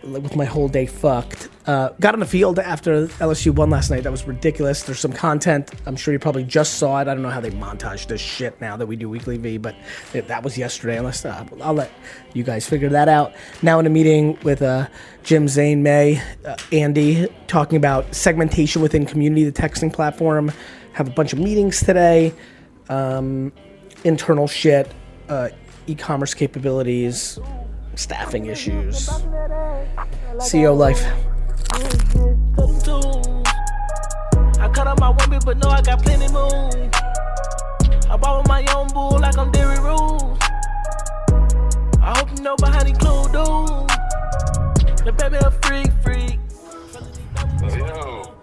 with 0.02 0.36
my 0.36 0.44
whole 0.44 0.68
day 0.68 0.86
fucked. 0.86 1.48
Uh, 1.68 1.90
got 2.00 2.14
on 2.14 2.20
the 2.20 2.26
field 2.26 2.58
after 2.58 3.08
LSU 3.18 3.54
won 3.54 3.68
last 3.68 3.90
night. 3.90 4.02
That 4.02 4.10
was 4.10 4.26
ridiculous. 4.26 4.84
There's 4.84 5.00
some 5.00 5.12
content. 5.12 5.70
I'm 5.84 5.96
sure 5.96 6.14
you 6.14 6.18
probably 6.18 6.44
just 6.44 6.78
saw 6.78 6.98
it. 6.98 7.08
I 7.08 7.12
don't 7.12 7.20
know 7.20 7.28
how 7.28 7.42
they 7.42 7.50
montage 7.50 8.06
this 8.06 8.22
shit 8.22 8.58
now 8.58 8.78
that 8.78 8.86
we 8.86 8.96
do 8.96 9.06
weekly 9.06 9.36
V, 9.36 9.58
but 9.58 9.76
that 10.14 10.42
was 10.42 10.56
yesterday. 10.56 10.96
Unless 10.96 11.26
uh, 11.26 11.44
I'll 11.60 11.74
let 11.74 11.92
you 12.32 12.42
guys 12.42 12.66
figure 12.66 12.88
that 12.88 13.10
out. 13.10 13.34
Now 13.60 13.78
in 13.80 13.84
a 13.84 13.90
meeting 13.90 14.38
with 14.44 14.62
uh, 14.62 14.88
Jim 15.24 15.46
Zane 15.46 15.82
May, 15.82 16.22
uh, 16.46 16.56
Andy, 16.72 17.28
talking 17.48 17.76
about 17.76 18.14
segmentation 18.14 18.80
within 18.80 19.04
community, 19.04 19.44
the 19.44 19.52
texting 19.52 19.92
platform. 19.92 20.50
Have 20.94 21.06
a 21.06 21.12
bunch 21.12 21.34
of 21.34 21.38
meetings 21.38 21.80
today. 21.80 22.32
Um, 22.88 23.52
internal 24.04 24.48
shit, 24.48 24.90
uh, 25.28 25.50
e-commerce 25.86 26.32
capabilities, 26.32 27.38
staffing 27.94 28.46
issues. 28.46 29.10
CEO 30.38 30.74
life. 30.74 31.04
But 35.48 35.56
no, 35.56 35.70
I 35.70 35.80
got 35.80 36.02
plenty 36.02 36.30
moves. 36.30 36.76
I 38.10 38.18
bought 38.18 38.42
with 38.42 38.48
my 38.48 38.66
own 38.76 38.88
bull 38.88 39.18
like 39.18 39.38
I'm 39.38 39.50
Derry 39.50 39.80
Rules. 39.80 40.38
I 42.02 42.18
hope 42.18 42.36
you 42.36 42.42
know 42.42 42.54
behind 42.56 42.86
these 42.86 42.98
closed 42.98 43.32
doors. 43.32 43.90
The 45.06 45.14
baby 45.16 45.36
a 45.36 45.50
freak, 45.50 45.90
freak. 46.02 46.38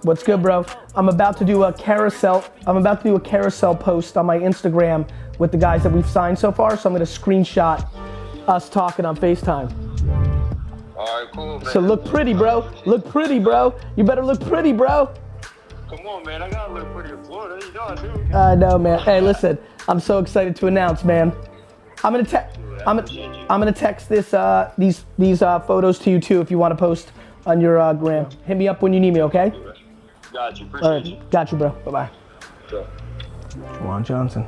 What's 0.02 0.24
good, 0.24 0.42
bro? 0.42 0.66
I'm 0.96 1.08
about 1.08 1.38
to 1.38 1.46
do 1.46 1.66
a 1.66 1.74
carousel. 1.74 2.44
I'm 2.66 2.78
about 2.78 3.04
to 3.04 3.10
do 3.10 3.16
a 3.16 3.20
carousel 3.20 3.76
post 3.76 4.18
on 4.18 4.26
my 4.26 4.40
Instagram 4.40 5.08
with 5.38 5.52
the 5.52 5.60
guys 5.60 5.84
that 5.84 5.92
we've 5.92 6.10
signed 6.10 6.40
so 6.40 6.52
far. 6.52 6.76
So 6.76 6.90
I'm 6.90 6.96
gonna 6.96 7.06
screenshot 7.06 7.88
us 8.48 8.68
talking 8.68 9.06
on 9.06 9.16
FaceTime. 9.16 9.72
Alright, 10.96 11.32
cool, 11.36 11.60
man. 11.60 11.72
So 11.72 11.82
look 11.82 12.04
pretty, 12.04 12.34
bro. 12.34 12.68
Look 12.88 13.08
pretty, 13.08 13.38
bro. 13.38 13.76
You 13.96 14.04
better 14.04 14.26
look 14.26 14.42
pretty, 14.42 14.74
bro. 14.74 15.14
Come 15.90 16.08
on, 16.08 16.24
man. 16.24 16.42
I 16.42 16.50
gotta 16.50 16.74
look 16.74 16.92
pretty 16.94 17.12
in 17.12 17.24
Florida. 17.24 17.64
You 17.66 17.74
know 17.74 17.84
I 17.84 17.96
do. 17.96 18.36
I 18.36 18.56
know, 18.56 18.78
man. 18.78 19.00
Hey, 19.00 19.22
listen. 19.22 19.58
I'm 19.88 20.00
so 20.00 20.20
excited 20.20 20.56
to 20.58 20.68
announce, 20.68 21.04
man. 21.04 21.32
I'm 22.04 22.12
gonna 22.12 22.24
text. 22.26 22.58
I'm 22.88 22.98
gonna. 22.98 23.46
I'm 23.50 23.60
gonna 23.60 23.72
text 23.72 24.10
this. 24.10 24.34
Uh, 24.34 24.72
these 24.78 25.06
these 25.18 25.42
uh, 25.42 25.60
photos 25.60 26.00
to 26.00 26.10
you 26.12 26.20
too 26.20 26.42
if 26.42 26.50
you 26.50 26.58
want 26.58 26.72
to 26.72 26.76
post 26.76 27.12
on 27.46 27.62
your 27.62 27.80
uh, 27.80 27.94
gram. 27.94 28.28
Hit 28.46 28.58
me 28.58 28.68
up 28.68 28.82
when 28.82 28.94
you 28.94 29.00
need 29.00 29.14
me, 29.14 29.22
okay? 29.24 29.54
Got 30.34 30.60
you. 30.60 30.66
Appreciate 30.66 30.88
All 30.88 30.96
right. 30.96 31.06
you. 31.06 31.20
Got 31.30 31.52
you, 31.52 31.58
bro. 31.58 31.70
Bye 31.86 31.92
bye. 31.92 32.10
So. 32.70 32.88
Juwan 33.56 34.04
Johnson. 34.04 34.46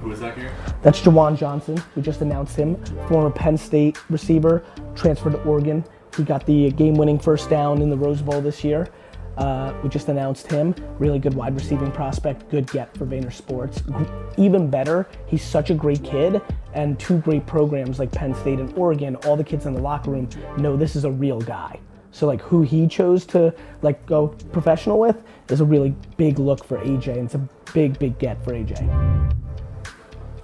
Who 0.00 0.12
is 0.12 0.20
that 0.20 0.36
here? 0.36 0.52
That's 0.82 1.00
Juwan 1.00 1.36
Johnson. 1.36 1.82
We 1.96 2.02
just 2.02 2.20
announced 2.20 2.56
him, 2.56 2.76
former 3.08 3.30
Penn 3.30 3.56
State 3.56 3.98
receiver, 4.10 4.62
transferred 4.94 5.32
to 5.32 5.42
Oregon. 5.44 5.82
He 6.16 6.22
got 6.24 6.46
the 6.46 6.70
game-winning 6.72 7.18
first 7.18 7.50
down 7.50 7.82
in 7.82 7.90
the 7.90 7.96
Rose 7.96 8.22
Bowl 8.22 8.40
this 8.40 8.62
year. 8.62 8.88
Uh, 9.36 9.74
we 9.82 9.88
just 9.88 10.08
announced 10.08 10.46
him. 10.50 10.74
Really 10.98 11.18
good 11.18 11.34
wide 11.34 11.54
receiving 11.54 11.90
prospect. 11.90 12.48
Good 12.50 12.70
get 12.70 12.96
for 12.96 13.04
Vayner 13.06 13.32
Sports. 13.32 13.82
Even 14.36 14.70
better, 14.70 15.08
he's 15.26 15.42
such 15.42 15.70
a 15.70 15.74
great 15.74 16.02
kid, 16.04 16.40
and 16.72 16.98
two 16.98 17.18
great 17.18 17.46
programs 17.46 17.98
like 17.98 18.12
Penn 18.12 18.34
State 18.34 18.60
and 18.60 18.76
Oregon. 18.78 19.16
All 19.16 19.36
the 19.36 19.44
kids 19.44 19.66
in 19.66 19.74
the 19.74 19.82
locker 19.82 20.10
room 20.10 20.28
know 20.58 20.76
this 20.76 20.94
is 20.94 21.04
a 21.04 21.10
real 21.10 21.40
guy. 21.40 21.80
So 22.12 22.28
like 22.28 22.40
who 22.42 22.62
he 22.62 22.86
chose 22.86 23.26
to 23.26 23.52
like 23.82 24.06
go 24.06 24.28
professional 24.52 25.00
with 25.00 25.20
is 25.48 25.60
a 25.60 25.64
really 25.64 25.94
big 26.16 26.38
look 26.38 26.64
for 26.64 26.78
AJ, 26.78 27.08
and 27.08 27.24
it's 27.24 27.34
a 27.34 27.48
big, 27.72 27.98
big 27.98 28.18
get 28.20 28.42
for 28.44 28.52
AJ. 28.52 29.32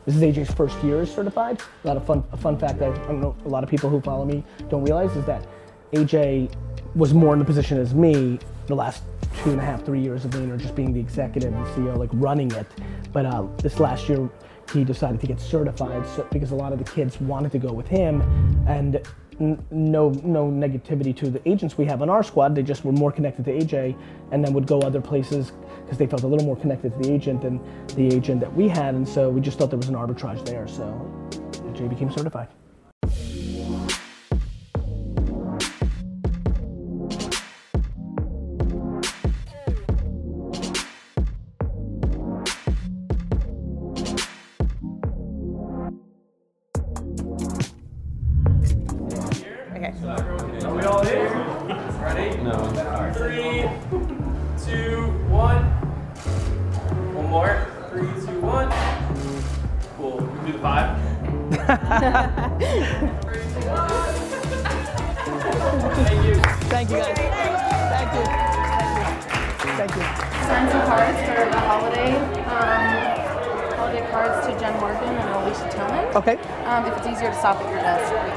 This 0.04 0.16
is 0.16 0.22
AJ's 0.22 0.50
first 0.52 0.82
year 0.82 1.02
as 1.02 1.14
certified. 1.14 1.62
A 1.84 1.86
lot 1.86 1.96
of 1.96 2.04
fun. 2.04 2.24
A 2.32 2.36
fun 2.36 2.58
fact 2.58 2.80
that 2.80 2.90
I 2.90 3.06
don't 3.06 3.20
know 3.20 3.36
a 3.44 3.48
lot 3.48 3.62
of 3.62 3.70
people 3.70 3.88
who 3.88 4.00
follow 4.00 4.24
me 4.24 4.42
don't 4.68 4.82
realize 4.82 5.14
is 5.16 5.24
that 5.26 5.46
AJ 5.92 6.52
was 6.96 7.14
more 7.14 7.32
in 7.32 7.38
the 7.38 7.44
position 7.44 7.78
as 7.78 7.94
me 7.94 8.40
the 8.70 8.76
last 8.76 9.02
two 9.42 9.50
and 9.50 9.60
a 9.60 9.64
half, 9.64 9.84
three 9.84 10.00
years 10.00 10.24
of 10.24 10.30
Vayner, 10.30 10.58
just 10.58 10.74
being 10.74 10.92
the 10.92 11.00
executive 11.00 11.52
and 11.52 11.66
CEO, 11.68 11.96
like 11.96 12.10
running 12.14 12.50
it. 12.52 12.66
But 13.12 13.26
uh, 13.26 13.46
this 13.58 13.78
last 13.78 14.08
year, 14.08 14.30
he 14.72 14.84
decided 14.84 15.20
to 15.20 15.26
get 15.26 15.40
certified 15.40 16.06
so, 16.06 16.26
because 16.30 16.52
a 16.52 16.54
lot 16.54 16.72
of 16.72 16.78
the 16.78 16.84
kids 16.84 17.20
wanted 17.20 17.52
to 17.52 17.58
go 17.58 17.72
with 17.72 17.88
him, 17.88 18.22
and 18.68 19.00
n- 19.40 19.62
no 19.70 20.10
no 20.22 20.46
negativity 20.46 21.14
to 21.16 21.28
the 21.28 21.46
agents 21.48 21.76
we 21.76 21.84
have 21.86 22.02
on 22.02 22.08
our 22.08 22.22
squad. 22.22 22.54
They 22.54 22.62
just 22.62 22.84
were 22.84 22.92
more 22.92 23.10
connected 23.10 23.44
to 23.46 23.52
AJ, 23.52 23.96
and 24.30 24.44
then 24.44 24.52
would 24.52 24.66
go 24.66 24.80
other 24.80 25.00
places 25.00 25.52
because 25.82 25.98
they 25.98 26.06
felt 26.06 26.22
a 26.22 26.28
little 26.28 26.46
more 26.46 26.56
connected 26.56 26.92
to 26.92 26.98
the 27.08 27.12
agent 27.12 27.42
than 27.42 27.60
the 27.96 28.14
agent 28.14 28.40
that 28.40 28.54
we 28.54 28.68
had, 28.68 28.94
and 28.94 29.08
so 29.08 29.28
we 29.28 29.40
just 29.40 29.58
thought 29.58 29.70
there 29.70 29.78
was 29.78 29.88
an 29.88 29.96
arbitrage 29.96 30.44
there. 30.46 30.68
So 30.68 30.84
AJ 31.66 31.88
became 31.88 32.10
certified. 32.10 32.48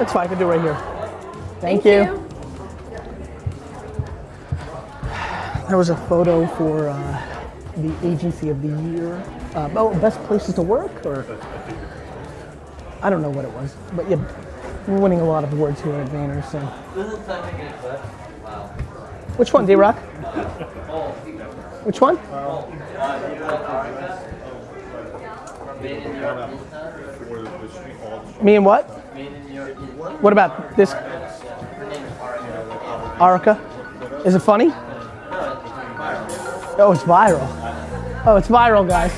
That's 0.03 0.11
fine. 0.11 0.25
I 0.25 0.27
can 0.27 0.37
do 0.37 0.51
it 0.51 0.57
right 0.57 0.61
here. 0.61 0.75
Thank, 1.61 1.83
Thank 1.83 1.85
you. 1.85 1.91
you. 1.91 2.27
There 5.69 5.77
was 5.77 5.89
a 5.91 5.95
photo 5.95 6.45
for 6.45 6.89
uh, 6.89 7.41
the 7.77 7.95
agency 8.05 8.49
of 8.49 8.61
the 8.61 8.67
year. 8.67 9.15
Uh, 9.55 9.69
oh, 9.77 9.97
best 10.01 10.21
places 10.23 10.55
to 10.55 10.61
work, 10.61 11.05
or 11.05 11.25
I 13.01 13.09
don't 13.09 13.21
know 13.21 13.29
what 13.29 13.45
it 13.45 13.51
was, 13.51 13.77
but 13.93 14.09
yeah, 14.09 14.17
we're 14.89 14.99
winning 14.99 15.21
a 15.21 15.25
lot 15.25 15.45
of 15.45 15.53
awards 15.53 15.81
here 15.81 15.93
at 15.93 16.09
Vayner. 16.09 16.43
So, 16.51 16.59
which 19.37 19.53
one, 19.53 19.65
D 19.65 19.75
Rock? 19.75 19.95
Which 21.85 22.01
one? 22.01 22.17
Me 28.43 28.55
and 28.57 28.65
what? 28.65 29.02
What 30.23 30.31
about 30.31 30.77
this? 30.77 30.93
Arica? 33.19 33.59
Is 34.25 34.35
it 34.35 34.39
funny? 34.39 34.71
Oh, 36.79 36.93
it's 36.93 37.03
viral. 37.03 37.45
Oh, 38.25 38.37
it's 38.37 38.47
viral, 38.47 38.87
guys. 38.87 39.11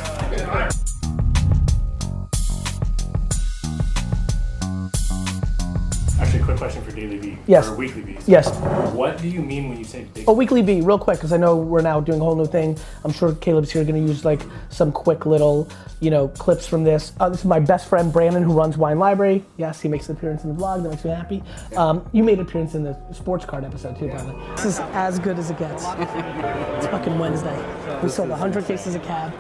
Yes. 7.48 7.68
Or 7.68 7.76
Weekly 7.76 8.02
V. 8.02 8.18
Yes. 8.26 8.50
What 8.94 9.18
do 9.18 9.28
you 9.28 9.42
mean 9.42 9.70
when 9.70 9.78
you 9.78 9.84
say 9.84 10.06
big? 10.14 10.26
Oh, 10.28 10.34
weekly 10.34 10.62
V, 10.62 10.82
real 10.82 10.98
quick, 10.98 11.18
because 11.18 11.34
I 11.34 11.38
know 11.38 11.56
we're 11.56 11.82
now 11.82 12.00
doing 12.00 12.20
a 12.20 12.24
whole 12.24 12.36
new 12.36 12.46
thing. 12.46 12.78
I'm 13.04 13.12
sure 13.12 13.34
Caleb's 13.36 13.72
here 13.72 13.84
going 13.84 14.02
to 14.04 14.12
use 14.12 14.26
like 14.26 14.42
some 14.70 14.92
quick 14.92 15.26
little, 15.26 15.68
you 16.00 16.10
know, 16.10 16.28
clips 16.30 16.66
from 16.66 16.84
this. 16.84 17.14
Uh, 17.20 17.30
this 17.30 17.40
is 17.40 17.46
my 17.46 17.60
best 17.60 17.88
friend 17.88 18.12
Brandon, 18.12 18.42
who 18.42 18.54
runs 18.54 18.78
Wine 18.78 19.00
Library. 19.00 19.44
Yes, 19.58 19.82
he 19.82 19.90
makes 19.90 20.10
an 20.10 20.16
appearance 20.18 20.44
in 20.44 20.56
the 20.56 20.62
vlog. 20.62 20.84
That 20.84 20.90
makes 20.90 21.06
me 21.06 21.12
happy. 21.12 21.44
Um, 21.76 22.08
you 22.14 22.24
made 22.24 22.40
an 22.40 22.46
appearance 22.46 22.74
in 22.74 22.84
the 22.84 22.98
sports 23.14 23.46
card 23.46 23.64
episode 23.64 23.98
too, 24.00 24.08
by 24.08 24.22
the 24.22 24.34
way. 24.34 24.56
This 24.56 24.66
is 24.66 24.80
as 24.80 25.20
good 25.20 25.38
as 25.38 25.52
it 25.52 25.60
gets. 25.60 25.84
it's 25.98 26.88
fucking 26.88 27.20
Wednesday. 27.20 28.00
We 28.02 28.10
sold 28.10 28.30
100 28.30 28.66
cases 28.66 28.96
of 28.96 29.04
cab. 29.04 29.34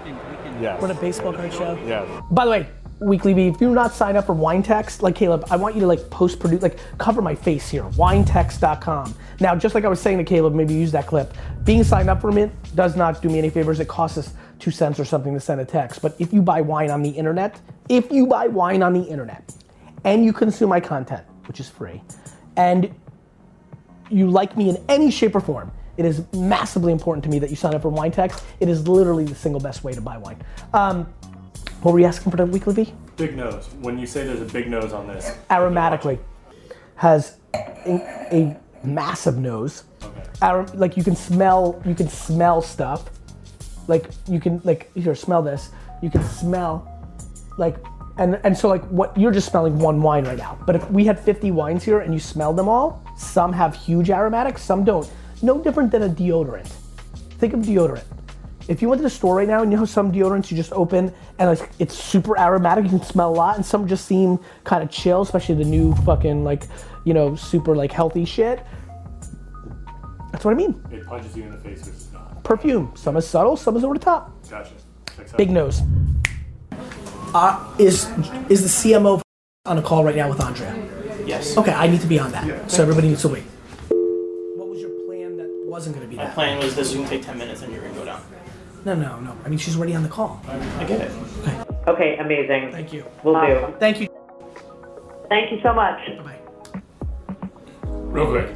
Yes. 0.62 0.82
We're 0.82 0.90
at 0.90 0.98
a 0.98 1.02
baseball 1.02 1.34
card 1.34 1.54
show. 1.54 1.78
Yes. 1.86 2.08
By 2.32 2.46
the 2.46 2.52
way, 2.52 2.68
Weekly 3.00 3.34
V, 3.34 3.48
if 3.48 3.60
you're 3.60 3.72
not 3.72 3.94
signed 3.94 4.16
up 4.16 4.25
for 4.25 4.34
Wine 4.34 4.64
Text, 4.64 5.04
like 5.04 5.16
Caleb, 5.16 5.46
I 5.52 5.58
want 5.58 5.75
you 5.75 5.82
to 5.82 5.88
like 5.88 6.10
post 6.10 6.40
produce, 6.40 6.62
like 6.62 6.80
cover 6.98 7.22
my 7.22 7.36
face 7.36 7.70
here, 7.70 7.84
winetext.com. 7.84 9.14
Now, 9.42 9.56
just 9.56 9.75
like 9.75 9.84
I 9.84 9.90
was 9.90 10.00
saying 10.00 10.18
to 10.20 10.24
Caleb, 10.24 10.54
maybe 10.54 10.74
use 10.74 10.94
that 10.94 11.06
clip. 11.06 11.34
Being 11.66 11.84
signed 11.84 12.10
up 12.10 12.22
for 12.22 12.32
Mint 12.32 12.54
does 12.74 12.96
not 12.96 13.22
do 13.22 13.28
me 13.28 13.38
any 13.38 13.50
favors. 13.50 13.82
It 13.82 13.90
costs 13.90 14.18
us 14.18 14.34
two 14.60 14.72
cents 14.72 14.98
or 14.98 15.04
something 15.04 15.34
to 15.34 15.42
send 15.42 15.60
a 15.60 15.66
text. 15.66 16.02
But 16.02 16.16
if 16.20 16.32
you 16.32 16.42
buy 16.42 16.62
wine 16.62 16.90
on 16.90 17.02
the 17.02 17.10
internet, 17.10 17.60
if 17.90 18.12
you 18.12 18.28
buy 18.28 18.48
wine 18.48 18.82
on 18.82 18.94
the 18.94 19.04
internet 19.04 19.54
and 20.06 20.24
you 20.24 20.32
consume 20.32 20.70
my 20.70 20.80
content, 20.80 21.25
which 21.48 21.60
is 21.60 21.68
free, 21.68 22.02
and 22.56 22.94
you 24.10 24.30
like 24.30 24.56
me 24.56 24.70
in 24.70 24.84
any 24.88 25.12
shape 25.12 25.36
or 25.36 25.42
form, 25.42 25.72
it 25.98 26.06
is 26.06 26.24
massively 26.34 26.94
important 26.94 27.24
to 27.25 27.30
me 27.30 27.40
that 27.40 27.50
you 27.50 27.56
sign 27.56 27.74
up 27.74 27.82
for 27.82 27.90
Wine 27.90 28.12
Text. 28.12 28.44
It 28.60 28.70
is 28.70 28.88
literally 28.88 29.25
the 29.25 29.36
single 29.36 29.62
best 29.62 29.84
way 29.84 29.94
to 29.94 30.02
buy 30.02 30.18
wine. 30.18 30.42
Um, 30.74 31.14
what 31.82 31.94
were 31.94 32.00
you 32.00 32.05
asking 32.05 32.32
for 32.32 32.38
the 32.38 32.46
weekly 32.46 32.74
V? 32.74 32.94
Big 33.17 33.36
nose. 33.36 33.70
When 33.82 33.98
you 33.98 34.08
say 34.08 34.25
there's 34.25 34.41
a 34.41 34.53
big 34.53 34.67
nose 34.70 34.94
on 34.94 35.08
this, 35.08 35.36
Aromatically 35.50 36.20
has 36.96 37.38
a, 37.53 38.27
a 38.32 38.58
massive 38.84 39.38
nose. 39.38 39.84
Arom- 40.41 40.74
like 40.75 40.98
you 40.98 41.03
can 41.03 41.15
smell, 41.15 41.82
you 41.86 41.96
can 41.96 42.10
smell 42.10 42.62
stuff. 42.62 43.10
Like 43.88 44.10
you 44.27 44.39
can 44.39 44.62
like 44.63 44.94
here, 44.96 45.15
smell 45.15 45.41
this. 45.41 45.70
You 46.01 46.10
can 46.10 46.24
smell, 46.24 46.88
like, 47.58 47.77
and 48.17 48.39
and 48.44 48.58
so 48.58 48.67
like 48.67 48.84
what 48.86 49.15
you're 49.17 49.32
just 49.32 49.50
smelling 49.50 49.77
one 49.79 50.01
wine 50.01 50.25
right 50.25 50.38
now. 50.38 50.58
But 50.65 50.75
if 50.75 50.89
we 50.91 51.05
had 51.05 51.20
50 51.20 51.51
wines 51.51 51.84
here 51.84 52.00
and 52.00 52.13
you 52.13 52.20
smelled 52.20 52.58
them 52.58 52.67
all, 52.67 53.03
some 53.17 53.53
have 53.53 53.75
huge 53.75 54.10
aromatics, 54.10 54.62
some 54.62 54.84
don't. 54.84 55.10
No 55.41 55.62
different 55.62 55.91
than 55.91 56.03
a 56.03 56.10
deodorant. 56.10 56.67
Think 57.38 57.53
of 57.53 57.60
deodorant. 57.62 58.03
If 58.68 58.82
you 58.82 58.90
went 58.90 59.00
to 59.00 59.04
the 59.04 59.10
store 59.10 59.36
right 59.36 59.48
now 59.48 59.62
and 59.62 59.72
you 59.72 59.76
know 59.78 59.82
how 59.82 59.86
some 59.86 60.12
deodorants 60.12 60.50
you 60.50 60.58
just 60.58 60.74
open 60.74 61.14
and 61.38 61.50
like 61.60 61.70
it's 61.80 61.96
super 61.96 62.38
aromatic, 62.40 62.84
you 62.86 62.90
can 62.90 63.04
smell 63.04 63.32
a 63.32 63.36
lot, 63.36 63.56
and 63.58 63.66
some 63.66 63.88
just 63.88 64.06
seem 64.06 64.40
kind 64.64 64.82
of 64.84 64.90
chill, 64.90 65.22
especially 65.22 65.56
the 65.56 65.64
new 65.70 65.94
fucking 65.98 66.44
like, 66.44 66.64
you 67.04 67.14
know, 67.14 67.36
super 67.36 67.76
like 67.76 67.92
healthy 67.92 68.26
shit. 68.26 68.66
That's 70.32 70.44
what 70.44 70.52
I 70.52 70.56
mean. 70.58 70.84
It 70.92 71.06
punches 71.06 71.36
you 71.38 71.44
in 71.44 71.52
the 71.52 71.58
face, 71.58 71.86
which 71.86 71.96
is 71.96 72.12
not. 72.12 72.44
Perfume. 72.44 72.92
Some 72.96 73.16
is 73.18 73.28
subtle, 73.28 73.56
some 73.56 73.78
is 73.78 73.84
over 73.84 73.94
the 73.94 74.00
top. 74.04 74.32
Gotcha. 74.50 74.72
Checks. 75.16 75.32
Big 75.34 75.50
nose. 75.52 75.82
Uh, 77.34 77.74
is 77.78 78.06
is 78.50 78.62
the 78.64 78.92
CMO 78.92 79.22
on 79.66 79.78
a 79.78 79.82
call 79.82 80.04
right 80.04 80.16
now 80.16 80.28
with 80.30 80.42
Andrea? 80.42 80.76
Yes. 81.26 81.58
Okay, 81.58 81.72
I 81.74 81.88
need 81.88 82.02
to 82.02 82.08
be 82.08 82.20
on 82.20 82.32
that. 82.32 82.72
So 82.72 82.82
everybody 82.82 83.10
needs 83.10 83.22
to 83.22 83.30
wait. 83.30 83.44
What 83.90 84.68
was 84.68 84.80
your 84.82 84.90
plan 85.06 85.38
that 85.38 85.50
wasn't 85.66 85.96
going 85.96 86.06
to 86.08 86.10
be 86.10 86.18
My 86.18 86.26
that? 86.26 86.34
plan 86.34 86.60
was 86.60 86.76
the 86.76 86.84
Zoom 86.84 87.06
take 87.08 87.24
10 87.24 87.38
minutes 87.38 87.62
and 87.62 87.72
you're 87.74 87.82
gonna 87.82 87.94
go 87.94 87.95
down. 87.95 87.95
No, 88.86 88.94
no, 88.94 89.20
no. 89.20 89.36
I 89.44 89.50
mean, 89.50 89.58
she's 89.58 89.75
already 89.75 89.96
on 89.96 90.04
the 90.04 90.10
call. 90.10 90.39
I 90.48 90.84
get 90.84 91.01
it. 91.01 91.12
Okay, 91.88 92.18
amazing. 92.18 92.72
Thank 92.72 92.94
you. 92.94 93.04
We'll 93.24 93.42
do. 93.42 93.74
Thank 93.80 94.00
you. 94.00 94.08
Thank 95.27 95.51
you 95.51 95.60
so 95.63 95.74
much. 95.74 96.00
Bye. 96.24 96.39
Real 97.84 98.27
quick, 98.27 98.50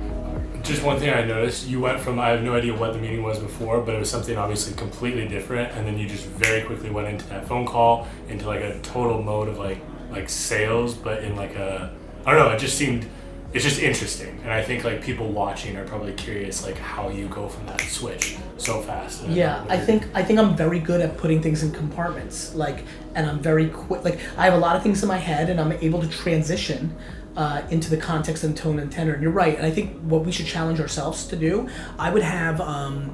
just 0.61 0.83
one 0.83 0.99
thing 0.99 1.09
I 1.09 1.25
noticed: 1.25 1.67
you 1.67 1.79
went 1.79 1.99
from 1.99 2.19
I 2.19 2.29
have 2.29 2.43
no 2.43 2.53
idea 2.53 2.75
what 2.75 2.93
the 2.93 2.99
meeting 2.99 3.23
was 3.23 3.39
before, 3.39 3.81
but 3.81 3.95
it 3.95 3.99
was 3.99 4.09
something 4.09 4.37
obviously 4.37 4.75
completely 4.75 5.27
different, 5.27 5.71
and 5.71 5.87
then 5.87 5.97
you 5.97 6.07
just 6.07 6.25
very 6.25 6.61
quickly 6.61 6.91
went 6.91 7.07
into 7.07 7.27
that 7.29 7.47
phone 7.47 7.65
call 7.65 8.07
into 8.27 8.45
like 8.45 8.61
a 8.61 8.79
total 8.81 9.23
mode 9.23 9.47
of 9.47 9.57
like 9.57 9.79
like 10.11 10.29
sales, 10.29 10.93
but 10.93 11.23
in 11.23 11.35
like 11.35 11.55
a 11.55 11.91
I 12.27 12.33
don't 12.33 12.47
know. 12.47 12.51
It 12.51 12.59
just 12.59 12.77
seemed 12.77 13.09
it's 13.51 13.63
just 13.63 13.79
interesting, 13.79 14.39
and 14.43 14.53
I 14.53 14.61
think 14.61 14.83
like 14.83 15.01
people 15.01 15.31
watching 15.31 15.75
are 15.75 15.85
probably 15.85 16.13
curious 16.13 16.63
like 16.63 16.77
how 16.77 17.09
you 17.09 17.27
go 17.29 17.47
from 17.47 17.65
that 17.65 17.81
switch 17.81 18.37
so 18.57 18.81
fast. 18.81 19.25
Yeah, 19.27 19.65
I 19.67 19.77
think 19.77 20.07
I 20.13 20.23
think 20.23 20.37
I'm 20.37 20.55
very 20.55 20.79
good 20.79 21.01
at 21.01 21.17
putting 21.17 21.41
things 21.41 21.63
in 21.63 21.71
compartments. 21.71 22.53
Like, 22.53 22.83
and 23.15 23.27
I'm 23.27 23.39
very 23.39 23.69
quick. 23.69 24.03
Like, 24.03 24.19
I 24.37 24.45
have 24.45 24.53
a 24.53 24.57
lot 24.57 24.75
of 24.75 24.83
things 24.83 25.01
in 25.01 25.07
my 25.07 25.17
head, 25.17 25.49
and 25.49 25.59
I'm 25.59 25.71
able 25.71 25.99
to 26.01 26.07
transition 26.07 26.95
uh, 27.35 27.63
into 27.71 27.89
the 27.89 27.97
context 27.97 28.43
and 28.43 28.55
tone 28.55 28.77
and 28.77 28.91
tenor. 28.91 29.13
And 29.13 29.23
you're 29.23 29.31
right. 29.31 29.57
And 29.57 29.65
I 29.65 29.71
think 29.71 29.97
what 30.01 30.25
we 30.25 30.31
should 30.31 30.45
challenge 30.45 30.79
ourselves 30.79 31.25
to 31.27 31.35
do, 31.35 31.67
I 31.97 32.11
would 32.11 32.23
have 32.23 32.61
um, 32.61 33.13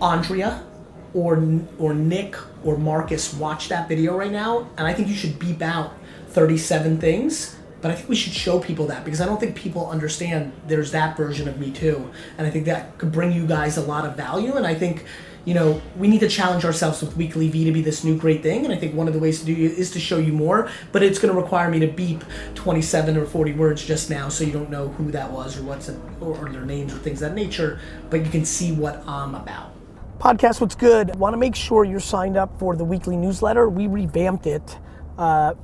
Andrea 0.00 0.64
or 1.12 1.34
or 1.78 1.92
Nick 1.92 2.36
or 2.64 2.78
Marcus 2.78 3.34
watch 3.34 3.68
that 3.68 3.88
video 3.88 4.16
right 4.16 4.32
now, 4.32 4.70
and 4.78 4.86
I 4.86 4.94
think 4.94 5.08
you 5.08 5.14
should 5.14 5.38
beep 5.38 5.60
out 5.60 5.92
37 6.28 6.98
things. 6.98 7.55
But 7.86 7.92
I 7.92 7.94
think 7.98 8.08
we 8.08 8.16
should 8.16 8.32
show 8.32 8.58
people 8.58 8.88
that 8.88 9.04
because 9.04 9.20
I 9.20 9.26
don't 9.26 9.38
think 9.38 9.54
people 9.54 9.88
understand 9.88 10.52
there's 10.66 10.90
that 10.90 11.16
version 11.16 11.46
of 11.46 11.60
me 11.60 11.70
too, 11.70 12.10
and 12.36 12.44
I 12.44 12.50
think 12.50 12.64
that 12.64 12.98
could 12.98 13.12
bring 13.12 13.30
you 13.30 13.46
guys 13.46 13.76
a 13.76 13.80
lot 13.80 14.04
of 14.04 14.16
value. 14.16 14.54
And 14.54 14.66
I 14.66 14.74
think, 14.74 15.04
you 15.44 15.54
know, 15.54 15.80
we 15.96 16.08
need 16.08 16.18
to 16.18 16.28
challenge 16.28 16.64
ourselves 16.64 17.00
with 17.00 17.16
Weekly 17.16 17.48
V 17.48 17.64
to 17.64 17.70
be 17.70 17.82
this 17.82 18.02
new 18.02 18.18
great 18.18 18.42
thing. 18.42 18.64
And 18.64 18.74
I 18.74 18.76
think 18.76 18.96
one 18.96 19.06
of 19.06 19.14
the 19.14 19.20
ways 19.20 19.38
to 19.38 19.46
do 19.46 19.52
it 19.52 19.78
is 19.78 19.92
to 19.92 20.00
show 20.00 20.18
you 20.18 20.32
more. 20.32 20.68
But 20.90 21.04
it's 21.04 21.20
going 21.20 21.32
to 21.32 21.40
require 21.40 21.70
me 21.70 21.78
to 21.78 21.86
beep 21.86 22.24
27 22.56 23.16
or 23.16 23.24
40 23.24 23.52
words 23.52 23.84
just 23.84 24.10
now, 24.10 24.28
so 24.30 24.42
you 24.42 24.50
don't 24.50 24.68
know 24.68 24.88
who 24.88 25.12
that 25.12 25.30
was 25.30 25.56
or 25.56 25.62
what's 25.62 25.88
it, 25.88 25.96
or, 26.20 26.34
their 26.50 26.64
names 26.64 26.92
or 26.92 26.98
things 26.98 27.22
of 27.22 27.28
that 27.28 27.36
nature. 27.36 27.78
But 28.10 28.24
you 28.24 28.32
can 28.32 28.44
see 28.44 28.72
what 28.72 29.06
I'm 29.06 29.36
about. 29.36 29.70
Podcast, 30.18 30.60
what's 30.60 30.74
good? 30.74 31.14
Want 31.14 31.34
to 31.34 31.38
make 31.38 31.54
sure 31.54 31.84
you're 31.84 32.00
signed 32.00 32.36
up 32.36 32.58
for 32.58 32.74
the 32.74 32.84
weekly 32.84 33.16
newsletter. 33.16 33.68
We 33.68 33.86
revamped 33.86 34.48
it 34.48 34.76
uh, 35.18 35.54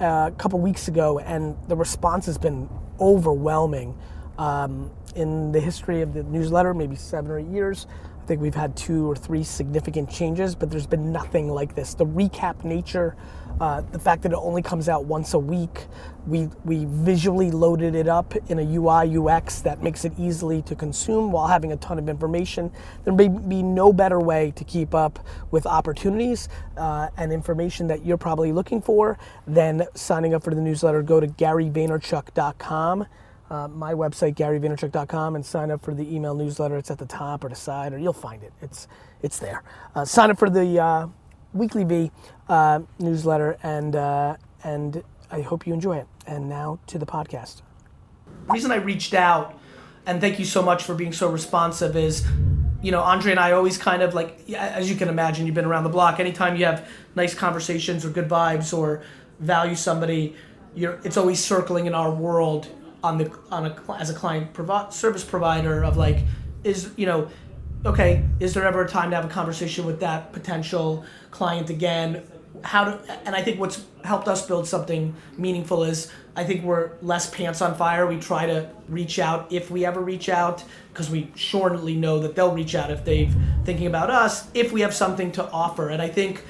a 0.00 0.32
couple 0.36 0.58
weeks 0.60 0.88
ago, 0.88 1.18
and 1.18 1.56
the 1.68 1.76
response 1.76 2.26
has 2.26 2.38
been 2.38 2.68
overwhelming. 3.00 3.96
Um, 4.38 4.90
in 5.14 5.52
the 5.52 5.60
history 5.60 6.02
of 6.02 6.12
the 6.12 6.24
newsletter, 6.24 6.74
maybe 6.74 6.96
seven 6.96 7.30
or 7.30 7.38
eight 7.38 7.46
years, 7.46 7.86
I 8.24 8.26
think 8.26 8.40
we've 8.40 8.54
had 8.54 8.76
two 8.76 9.08
or 9.08 9.14
three 9.14 9.44
significant 9.44 10.10
changes, 10.10 10.54
but 10.54 10.70
there's 10.70 10.86
been 10.86 11.12
nothing 11.12 11.48
like 11.48 11.74
this. 11.74 11.94
The 11.94 12.06
recap 12.06 12.64
nature, 12.64 13.14
uh, 13.60 13.82
the 13.92 13.98
fact 13.98 14.22
that 14.22 14.32
it 14.32 14.38
only 14.38 14.62
comes 14.62 14.88
out 14.88 15.04
once 15.04 15.34
a 15.34 15.38
week, 15.38 15.86
we, 16.26 16.48
we 16.64 16.86
visually 16.88 17.50
loaded 17.50 17.94
it 17.94 18.08
up 18.08 18.34
in 18.48 18.58
a 18.58 18.76
UI 18.76 19.16
UX 19.18 19.60
that 19.60 19.82
makes 19.82 20.04
it 20.04 20.12
easily 20.18 20.62
to 20.62 20.74
consume 20.74 21.32
while 21.32 21.46
having 21.46 21.72
a 21.72 21.76
ton 21.76 21.98
of 21.98 22.08
information. 22.08 22.70
There 23.04 23.12
may 23.12 23.28
be 23.28 23.62
no 23.62 23.92
better 23.92 24.20
way 24.20 24.52
to 24.56 24.64
keep 24.64 24.94
up 24.94 25.24
with 25.50 25.66
opportunities 25.66 26.48
uh, 26.76 27.08
and 27.16 27.32
information 27.32 27.86
that 27.88 28.04
you're 28.04 28.16
probably 28.16 28.52
looking 28.52 28.80
for 28.80 29.18
than 29.46 29.86
signing 29.94 30.34
up 30.34 30.42
for 30.42 30.54
the 30.54 30.60
newsletter. 30.60 31.02
Go 31.02 31.20
to 31.20 31.26
GaryVaynerchuk.com 31.26 33.06
uh, 33.50 33.68
my 33.68 33.92
website 33.92 34.34
garyvaynerchuk.com 34.34 35.36
and 35.36 35.44
sign 35.44 35.70
up 35.70 35.82
for 35.82 35.94
the 35.94 36.14
email 36.14 36.34
newsletter 36.34 36.76
it's 36.76 36.90
at 36.90 36.98
the 36.98 37.06
top 37.06 37.44
or 37.44 37.48
the 37.48 37.54
side 37.54 37.92
or 37.92 37.98
you'll 37.98 38.12
find 38.12 38.42
it 38.42 38.52
it's 38.62 38.88
it's 39.22 39.38
there 39.38 39.62
uh, 39.94 40.04
sign 40.04 40.30
up 40.30 40.38
for 40.38 40.48
the 40.48 40.78
uh, 40.78 41.06
weekly 41.52 41.84
v 41.84 42.10
uh, 42.48 42.80
newsletter 42.98 43.58
and 43.62 43.96
uh, 43.96 44.36
and 44.64 45.04
i 45.34 45.40
hope 45.40 45.66
you 45.66 45.74
enjoy 45.74 45.96
it. 45.96 46.06
And 46.26 46.48
now 46.48 46.78
to 46.86 46.98
the 46.98 47.06
podcast. 47.06 47.62
The 48.46 48.52
reason 48.52 48.70
i 48.70 48.76
reached 48.76 49.14
out 49.14 49.58
and 50.06 50.20
thank 50.20 50.38
you 50.38 50.44
so 50.44 50.62
much 50.62 50.84
for 50.84 50.94
being 50.94 51.12
so 51.12 51.30
responsive 51.30 51.96
is 51.96 52.26
you 52.82 52.92
know 52.92 53.00
andre 53.00 53.30
and 53.32 53.40
i 53.40 53.52
always 53.52 53.78
kind 53.78 54.02
of 54.02 54.14
like 54.14 54.48
as 54.50 54.90
you 54.90 54.96
can 54.96 55.08
imagine 55.08 55.46
you've 55.46 55.54
been 55.54 55.64
around 55.64 55.84
the 55.84 55.90
block. 55.90 56.20
Anytime 56.20 56.56
you 56.56 56.64
have 56.64 56.88
nice 57.14 57.34
conversations 57.34 58.04
or 58.04 58.10
good 58.10 58.28
vibes 58.28 58.76
or 58.76 59.02
value 59.40 59.74
somebody 59.74 60.36
you're 60.74 61.00
it's 61.04 61.16
always 61.16 61.42
circling 61.42 61.86
in 61.86 61.94
our 61.94 62.12
world 62.12 62.68
on 63.02 63.18
the 63.18 63.30
on 63.50 63.66
a 63.66 63.92
as 63.98 64.10
a 64.10 64.14
client 64.14 64.52
provi- 64.52 64.92
service 64.92 65.24
provider 65.24 65.84
of 65.84 65.96
like 65.96 66.20
is 66.62 66.90
you 66.96 67.06
know 67.06 67.28
okay 67.84 68.24
is 68.40 68.54
there 68.54 68.64
ever 68.64 68.82
a 68.84 68.88
time 68.88 69.10
to 69.10 69.16
have 69.16 69.24
a 69.24 69.28
conversation 69.28 69.84
with 69.84 70.00
that 70.00 70.32
potential 70.32 71.04
client 71.30 71.70
again 71.70 72.22
how 72.64 72.84
to 72.84 73.18
and 73.26 73.34
i 73.34 73.42
think 73.42 73.60
what's 73.60 73.84
helped 74.04 74.28
us 74.28 74.46
build 74.46 74.66
something 74.66 75.14
meaningful 75.36 75.84
is 75.84 76.10
i 76.36 76.42
think 76.42 76.64
we're 76.64 76.92
less 77.02 77.30
pants 77.30 77.62
on 77.62 77.74
fire 77.74 78.06
we 78.06 78.18
try 78.18 78.46
to 78.46 78.68
reach 78.88 79.18
out 79.18 79.50
if 79.52 79.70
we 79.70 79.84
ever 79.84 80.00
reach 80.00 80.28
out 80.28 80.64
because 80.92 81.10
we 81.10 81.30
surely 81.34 81.94
know 81.94 82.18
that 82.18 82.34
they'll 82.34 82.54
reach 82.54 82.74
out 82.74 82.90
if 82.90 83.04
they've 83.04 83.34
thinking 83.64 83.86
about 83.86 84.10
us 84.10 84.48
if 84.54 84.72
we 84.72 84.80
have 84.80 84.94
something 84.94 85.30
to 85.30 85.48
offer 85.50 85.88
and 85.90 86.02
i 86.02 86.08
think 86.08 86.44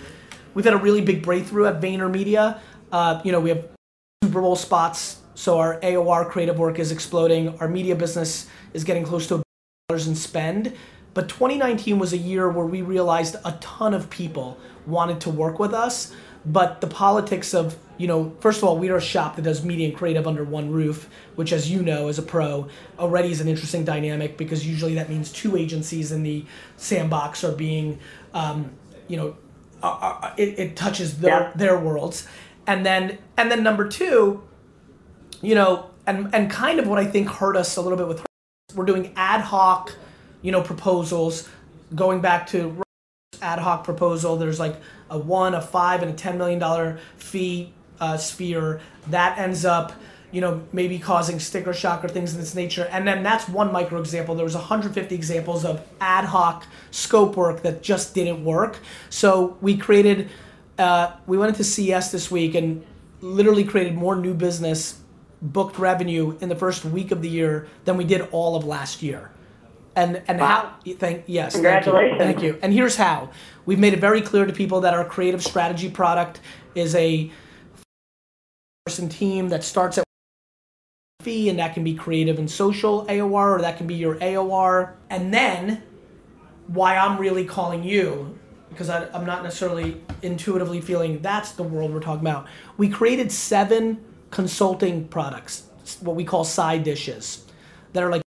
we've 0.55 0.65
had 0.65 0.75
a 0.75 0.79
really 0.79 1.01
big 1.01 1.23
breakthrough 1.23 1.67
at 1.67 1.81
VaynerMedia. 1.81 2.59
Uh, 2.91 3.21
you 3.25 3.33
know, 3.33 3.41
we 3.41 3.51
have 3.51 3.69
Super 4.23 4.41
Bowl 4.41 4.57
spots, 4.57 5.21
so 5.35 5.59
our 5.59 5.81
AOR 5.81 6.29
creative 6.31 6.59
work 6.59 6.79
is 6.79 6.93
exploding. 6.93 7.59
Our 7.59 7.69
media 7.69 7.95
business 7.95 8.49
is 8.73 8.85
getting 8.85 9.05
close 9.05 9.27
to 9.29 9.35
a 9.35 9.39
billion 9.39 9.45
dollars 9.89 10.07
in 10.07 10.15
spend. 10.15 10.75
But 11.13 11.29
2019 11.29 11.99
was 11.99 12.13
a 12.13 12.19
year 12.19 12.49
where 12.49 12.67
we 12.67 12.83
realized 12.83 13.37
a 13.45 13.53
ton 13.61 13.95
of 13.95 14.11
people 14.11 14.59
wanted 14.87 15.21
to 15.23 15.31
work 15.31 15.59
with 15.59 15.73
us, 15.73 16.13
but 16.47 16.81
the 16.81 16.87
politics 16.87 17.55
of, 17.55 17.77
you 17.97 18.07
know, 18.07 18.35
first 18.41 18.59
of 18.59 18.65
all, 18.65 18.77
we're 18.79 18.97
a 18.97 19.01
shop 19.01 19.37
that 19.37 19.43
does 19.43 19.65
media 19.65 19.89
and 19.89 19.97
creative 19.97 20.27
under 20.27 20.45
one 20.45 20.71
roof, 20.71 21.09
which, 21.37 21.53
as 21.53 21.71
you 21.71 21.83
know, 21.83 22.09
as 22.09 22.19
a 22.19 22.23
pro, 22.23 22.69
already 22.99 23.31
is 23.31 23.41
an 23.41 23.49
interesting 23.49 23.85
dynamic 23.85 24.37
because 24.37 24.67
usually 24.67 24.95
that 24.95 25.09
means 25.09 25.33
two 25.33 25.57
agencies 25.57 26.13
in 26.13 26.23
the 26.23 26.45
sandbox 26.77 27.45
are 27.45 27.53
being, 27.53 27.99
um, 28.35 28.71
you 29.09 29.17
know, 29.17 29.37
uh, 29.83 30.19
uh, 30.23 30.35
it, 30.37 30.59
it 30.59 30.77
touches 30.77 31.19
their 31.19 31.41
Yeah. 31.41 31.53
their 31.55 31.79
worlds, 31.79 32.27
and 32.67 32.85
then 32.87 33.19
and 33.37 33.51
then 33.51 33.63
number 33.63 33.87
two, 33.89 34.43
you 35.43 35.55
know, 35.55 35.91
and 36.07 36.35
and 36.35 36.51
kind 36.51 36.79
of 36.81 36.87
what 36.89 36.99
I 36.99 37.05
think 37.07 37.29
hurt 37.29 37.57
us 37.57 37.77
a 37.77 37.83
little 37.83 37.99
bit 37.99 38.09
with 38.09 38.21
her, 38.21 38.27
we're 38.75 38.87
doing 38.87 39.13
ad 39.17 39.43
hoc, 39.43 39.95
you 40.43 40.53
know, 40.53 40.63
proposals, 40.63 41.49
going 41.95 42.21
back 42.21 42.47
to 42.49 42.83
ad 43.45 43.59
hoc 43.59 43.85
proposal. 43.85 44.37
There's 44.37 44.59
like 44.59 44.77
a 45.11 45.19
one, 45.19 45.55
a 45.55 45.61
five, 45.61 46.03
and 46.03 46.11
a 46.11 46.15
ten 46.15 46.39
million 46.39 46.59
dollar 46.59 46.99
fee 47.17 47.73
uh, 48.01 48.17
sphere 48.17 48.81
that 49.09 49.39
ends 49.39 49.65
up, 49.65 49.93
you 50.33 50.41
know, 50.41 50.63
maybe 50.73 50.99
causing 50.99 51.39
sticker 51.39 51.73
shock 51.73 52.05
or 52.05 52.09
things 52.09 52.33
of 52.33 52.41
this 52.41 52.55
nature. 52.55 52.89
And 52.91 53.07
then 53.07 53.23
that's 53.23 53.49
one 53.49 53.71
micro 53.71 54.01
example. 54.01 54.35
There 54.35 54.45
was 54.45 54.55
150 54.55 55.15
examples 55.15 55.65
of 55.65 55.87
ad 56.01 56.25
hoc 56.25 56.67
scope 56.91 57.37
work 57.37 57.63
that 57.63 57.83
just 57.83 58.15
didn't 58.15 58.45
work. 58.45 58.79
So 59.11 59.57
we 59.61 59.77
created, 59.77 60.31
uh, 60.79 61.13
we 61.27 61.39
went 61.39 61.51
into 61.51 61.65
CS 61.65 62.11
this 62.11 62.31
week 62.31 62.55
and 62.55 62.85
literally 63.21 63.65
created 63.65 63.95
more 63.95 64.17
new 64.17 64.35
business 64.35 65.01
booked 65.41 65.79
revenue 65.79 66.37
in 66.41 66.49
the 66.49 66.57
first 66.57 66.85
week 66.85 67.11
of 67.11 67.21
the 67.21 67.29
year 67.29 67.69
than 67.85 67.97
we 67.97 68.05
did 68.05 68.23
all 68.33 68.57
of 68.57 68.65
last 68.65 69.03
year. 69.03 69.31
And 69.97 70.23
and 70.27 70.41
how? 70.41 70.75
Thank 70.85 71.25
yes. 71.27 71.53
thank 71.53 71.55
you. 71.55 71.63
Congratulations. 71.63 72.19
Thank 72.19 72.43
you. 72.43 72.59
And 72.63 72.73
here's 72.73 72.97
how. 72.97 73.31
We've 73.67 73.79
made 73.79 73.93
it 73.93 74.01
very 74.01 74.21
clear 74.21 74.45
to 74.45 74.53
people 74.53 74.81
that 74.83 74.95
our 74.95 75.05
creative 75.05 75.43
strategy 75.43 75.89
product 75.89 76.41
is 76.75 76.95
a 76.95 77.31
person 78.87 79.09
team 79.09 79.49
that 79.49 79.65
starts 79.65 79.99
at 79.99 80.05
fee, 81.21 81.49
and 81.49 81.59
that 81.59 81.75
can 81.75 81.85
be 81.85 81.95
creative 81.95 82.39
and 82.39 82.51
social 82.51 83.07
AOR, 83.07 83.57
or 83.57 83.61
that 83.61 83.79
can 83.79 83.87
be 83.87 83.95
your 83.95 84.17
AOR. 84.17 84.95
And 85.11 85.33
then, 85.33 85.83
why 86.67 86.97
I'm 86.97 87.19
really 87.19 87.45
calling 87.45 87.85
you, 87.85 88.39
because 88.69 88.91
I, 88.91 89.09
I'm 89.11 89.25
not 89.25 89.43
necessarily 89.43 90.03
intuitively 90.23 90.81
feeling 90.81 91.21
that's 91.23 91.53
the 91.53 91.63
world 91.63 91.93
we're 91.93 92.01
talking 92.01 92.21
about. 92.23 92.47
We 92.77 92.89
created 92.89 93.31
seven 93.31 94.05
consulting 94.31 95.07
products, 95.09 95.69
what 96.01 96.17
we 96.17 96.25
call 96.25 96.45
side 96.45 96.83
dishes, 96.83 97.45
that 97.93 98.03
are 98.03 98.11
like 98.11 98.24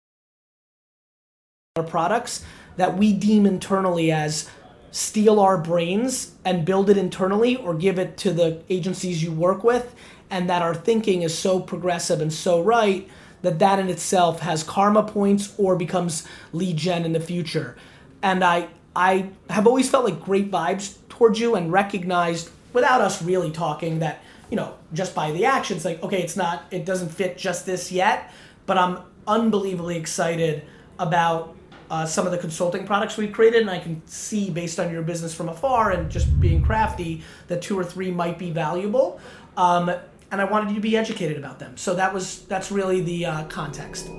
products 1.84 2.46
that 2.78 2.98
we 2.98 3.12
deem 3.12 3.46
internally 3.46 4.10
as 4.10 4.50
steal 4.92 5.42
our 5.42 5.58
brains 5.58 6.32
and 6.46 6.64
build 6.64 6.90
it 6.90 6.96
internally 6.96 7.58
or 7.58 7.74
give 7.74 8.00
it 8.00 8.16
to 8.16 8.32
the 8.32 8.62
agencies 8.70 9.22
you 9.22 9.30
work 9.30 9.62
with 9.62 9.94
and 10.30 10.50
that 10.50 10.62
our 10.62 10.74
thinking 10.74 11.22
is 11.22 11.38
so 11.38 11.60
progressive 11.60 12.22
and 12.22 12.32
so 12.32 12.62
right 12.62 13.10
that 13.42 13.60
that 13.60 13.78
in 13.78 13.90
itself 13.90 14.40
has 14.40 14.64
karma 14.64 15.04
points 15.04 15.54
or 15.58 15.76
becomes 15.76 16.26
lead 16.54 16.78
gen 16.78 17.04
in 17.04 17.12
the 17.12 17.20
future. 17.20 17.76
And 18.24 18.42
i 18.42 18.70
i 18.96 19.30
have 19.50 19.68
always 19.68 19.90
felt 19.90 20.06
like 20.06 20.22
great 20.24 20.50
vibes 20.50 20.96
towards 21.10 21.42
you 21.42 21.56
and 21.56 21.74
recognized 21.74 22.52
without 22.72 23.02
us 23.02 23.22
really 23.22 23.52
talking 23.52 24.00
that 24.00 24.22
you 24.50 24.56
know 24.56 24.76
just 24.94 25.14
by 25.14 25.30
the 25.34 25.44
actions 25.44 25.84
like 25.84 26.02
okay 26.02 26.22
it's 26.22 26.38
not 26.38 26.64
it 26.72 26.86
doesn't 26.86 27.10
fit 27.10 27.38
just 27.38 27.66
this 27.66 27.92
yet 27.92 28.32
but 28.66 28.78
i'm 28.78 29.00
unbelievably 29.28 29.98
excited 29.98 30.66
about 31.00 31.56
uh, 31.90 32.06
some 32.06 32.26
of 32.26 32.32
the 32.32 32.38
consulting 32.38 32.86
products 32.86 33.18
we've 33.18 33.32
created, 33.32 33.62
and 33.62 33.70
I 33.70 33.80
can 33.80 34.06
see 34.08 34.50
based 34.50 34.80
on 34.80 34.92
your 34.92 35.02
business 35.02 35.34
from 35.34 35.50
afar 35.50 35.92
and 35.92 36.10
just 36.10 36.40
being 36.40 36.62
crafty 36.64 37.24
that 37.48 37.62
two 37.62 37.78
or 37.78 37.84
three 37.84 38.12
might 38.12 38.38
be 38.40 38.52
valuable. 38.52 39.20
Um, 39.58 39.92
and 40.32 40.42
I 40.42 40.46
wanted 40.46 40.70
you 40.70 40.76
to 40.76 40.82
be 40.82 40.98
educated 40.98 41.38
about 41.38 41.60
them. 41.60 41.78
So 41.78 41.94
that 41.96 42.14
was 42.14 42.42
that's 42.46 42.72
really 42.72 43.02
the 43.02 43.26
uh, 43.26 43.44
context. 43.46 44.10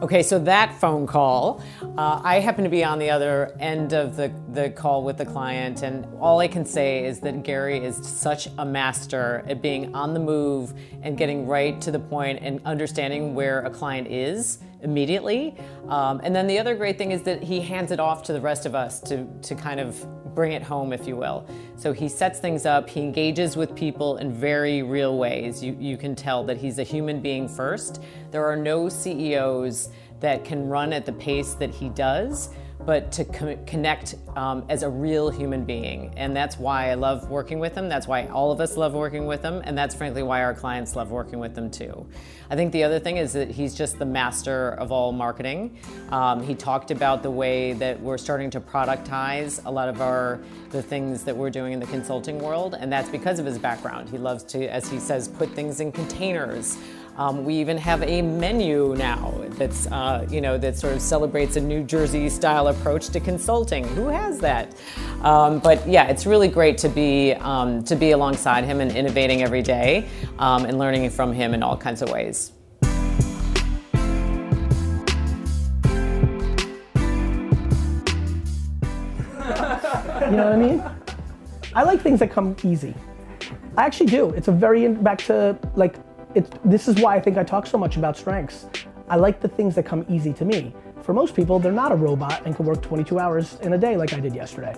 Okay, 0.00 0.22
so 0.22 0.38
that 0.38 0.78
phone 0.80 1.08
call, 1.08 1.60
uh, 1.82 2.20
I 2.22 2.38
happen 2.38 2.62
to 2.62 2.70
be 2.70 2.84
on 2.84 3.00
the 3.00 3.10
other 3.10 3.56
end 3.58 3.92
of 3.92 4.14
the, 4.14 4.32
the 4.52 4.70
call 4.70 5.02
with 5.02 5.16
the 5.18 5.26
client, 5.26 5.82
and 5.82 6.06
all 6.20 6.38
I 6.38 6.46
can 6.46 6.64
say 6.64 7.04
is 7.04 7.18
that 7.20 7.42
Gary 7.42 7.84
is 7.84 7.96
such 7.96 8.46
a 8.58 8.64
master 8.64 9.44
at 9.48 9.60
being 9.60 9.92
on 9.96 10.14
the 10.14 10.20
move 10.20 10.72
and 11.02 11.18
getting 11.18 11.48
right 11.48 11.80
to 11.80 11.90
the 11.90 11.98
point 11.98 12.38
and 12.42 12.60
understanding 12.64 13.34
where 13.34 13.62
a 13.62 13.70
client 13.70 14.06
is 14.06 14.58
immediately. 14.82 15.56
Um, 15.88 16.20
and 16.22 16.34
then 16.34 16.46
the 16.46 16.60
other 16.60 16.76
great 16.76 16.96
thing 16.96 17.10
is 17.10 17.22
that 17.22 17.42
he 17.42 17.60
hands 17.60 17.90
it 17.90 17.98
off 17.98 18.22
to 18.24 18.32
the 18.32 18.40
rest 18.40 18.66
of 18.66 18.76
us 18.76 19.00
to, 19.00 19.26
to 19.42 19.56
kind 19.56 19.80
of 19.80 20.06
bring 20.38 20.52
it 20.52 20.62
home, 20.62 20.92
if 20.92 21.04
you 21.04 21.16
will. 21.16 21.44
So 21.74 21.92
he 21.92 22.08
sets 22.08 22.38
things 22.38 22.64
up, 22.64 22.88
he 22.88 23.00
engages 23.00 23.56
with 23.56 23.74
people 23.74 24.18
in 24.18 24.32
very 24.32 24.84
real 24.84 25.18
ways. 25.18 25.64
You, 25.64 25.76
you 25.80 25.96
can 25.96 26.14
tell 26.14 26.44
that 26.44 26.56
he's 26.56 26.78
a 26.78 26.84
human 26.84 27.20
being 27.20 27.48
first. 27.48 28.00
There 28.30 28.46
are 28.46 28.54
no 28.54 28.88
CEOs 28.88 29.88
that 30.20 30.44
can 30.44 30.68
run 30.68 30.92
at 30.92 31.04
the 31.04 31.12
pace 31.14 31.54
that 31.54 31.70
he 31.70 31.88
does 31.88 32.50
but 32.88 33.12
to 33.12 33.22
co- 33.26 33.58
connect 33.66 34.14
um, 34.34 34.64
as 34.70 34.82
a 34.82 34.88
real 34.88 35.28
human 35.28 35.62
being. 35.62 36.10
And 36.16 36.34
that's 36.34 36.56
why 36.58 36.90
I 36.90 36.94
love 36.94 37.28
working 37.28 37.58
with 37.58 37.74
him. 37.74 37.86
That's 37.86 38.08
why 38.08 38.28
all 38.28 38.50
of 38.50 38.62
us 38.62 38.78
love 38.78 38.94
working 38.94 39.26
with 39.26 39.42
him. 39.42 39.60
And 39.66 39.76
that's 39.76 39.94
frankly 39.94 40.22
why 40.22 40.42
our 40.42 40.54
clients 40.54 40.96
love 40.96 41.10
working 41.10 41.38
with 41.38 41.54
them 41.54 41.70
too. 41.70 42.06
I 42.48 42.56
think 42.56 42.72
the 42.72 42.84
other 42.84 42.98
thing 42.98 43.18
is 43.18 43.34
that 43.34 43.50
he's 43.50 43.74
just 43.74 43.98
the 43.98 44.06
master 44.06 44.70
of 44.70 44.90
all 44.90 45.12
marketing. 45.12 45.76
Um, 46.08 46.42
he 46.42 46.54
talked 46.54 46.90
about 46.90 47.22
the 47.22 47.30
way 47.30 47.74
that 47.74 48.00
we're 48.00 48.16
starting 48.16 48.48
to 48.52 48.60
productize 48.60 49.62
a 49.66 49.70
lot 49.70 49.90
of 49.90 50.00
our 50.00 50.40
the 50.70 50.82
things 50.82 51.24
that 51.24 51.36
we're 51.36 51.50
doing 51.50 51.72
in 51.74 51.80
the 51.80 51.86
consulting 51.86 52.38
world, 52.38 52.74
and 52.78 52.92
that's 52.92 53.08
because 53.08 53.38
of 53.38 53.46
his 53.46 53.58
background. 53.58 54.08
He 54.08 54.18
loves 54.18 54.44
to, 54.44 54.66
as 54.66 54.88
he 54.88 54.98
says, 54.98 55.28
put 55.28 55.50
things 55.50 55.80
in 55.80 55.92
containers. 55.92 56.76
Um, 57.18 57.44
we 57.44 57.54
even 57.54 57.76
have 57.78 58.04
a 58.04 58.22
menu 58.22 58.94
now 58.96 59.34
that's, 59.48 59.88
uh, 59.88 60.24
you 60.30 60.40
know, 60.40 60.56
that 60.56 60.78
sort 60.78 60.92
of 60.92 61.02
celebrates 61.02 61.56
a 61.56 61.60
New 61.60 61.82
Jersey 61.82 62.28
style 62.28 62.68
approach 62.68 63.08
to 63.08 63.18
consulting. 63.18 63.82
Who 63.88 64.06
has 64.06 64.38
that? 64.38 64.76
Um, 65.22 65.58
but 65.58 65.84
yeah, 65.86 66.06
it's 66.06 66.26
really 66.26 66.46
great 66.46 66.78
to 66.78 66.88
be 66.88 67.32
um, 67.32 67.82
to 67.84 67.96
be 67.96 68.12
alongside 68.12 68.64
him 68.64 68.80
and 68.80 68.92
innovating 68.92 69.42
every 69.42 69.62
day 69.62 70.06
um, 70.38 70.64
and 70.64 70.78
learning 70.78 71.10
from 71.10 71.32
him 71.32 71.54
in 71.54 71.62
all 71.64 71.76
kinds 71.76 72.02
of 72.02 72.10
ways. 72.10 72.52
You 80.30 80.36
know 80.36 80.44
what 80.44 80.52
I 80.52 80.56
mean? 80.56 80.84
I 81.74 81.82
like 81.82 82.00
things 82.00 82.20
that 82.20 82.30
come 82.30 82.54
easy. 82.62 82.94
I 83.76 83.86
actually 83.86 84.06
do. 84.06 84.30
It's 84.30 84.46
a 84.46 84.52
very 84.52 84.86
back 84.88 85.18
to 85.24 85.58
like 85.74 85.96
this 86.64 86.88
is 86.88 87.00
why 87.00 87.16
I 87.16 87.20
think 87.20 87.38
I 87.38 87.44
talk 87.44 87.66
so 87.66 87.78
much 87.78 87.96
about 87.96 88.16
strengths. 88.16 88.66
I 89.08 89.16
like 89.16 89.40
the 89.40 89.48
things 89.48 89.74
that 89.76 89.84
come 89.84 90.04
easy 90.08 90.32
to 90.34 90.44
me. 90.44 90.74
For 91.02 91.14
most 91.14 91.34
people, 91.34 91.58
they're 91.58 91.72
not 91.72 91.90
a 91.90 91.96
robot 91.96 92.42
and 92.44 92.54
can 92.54 92.66
work 92.66 92.82
22 92.82 93.18
hours 93.18 93.58
in 93.62 93.72
a 93.72 93.78
day 93.78 93.96
like 93.96 94.12
I 94.12 94.20
did 94.20 94.34
yesterday. 94.34 94.74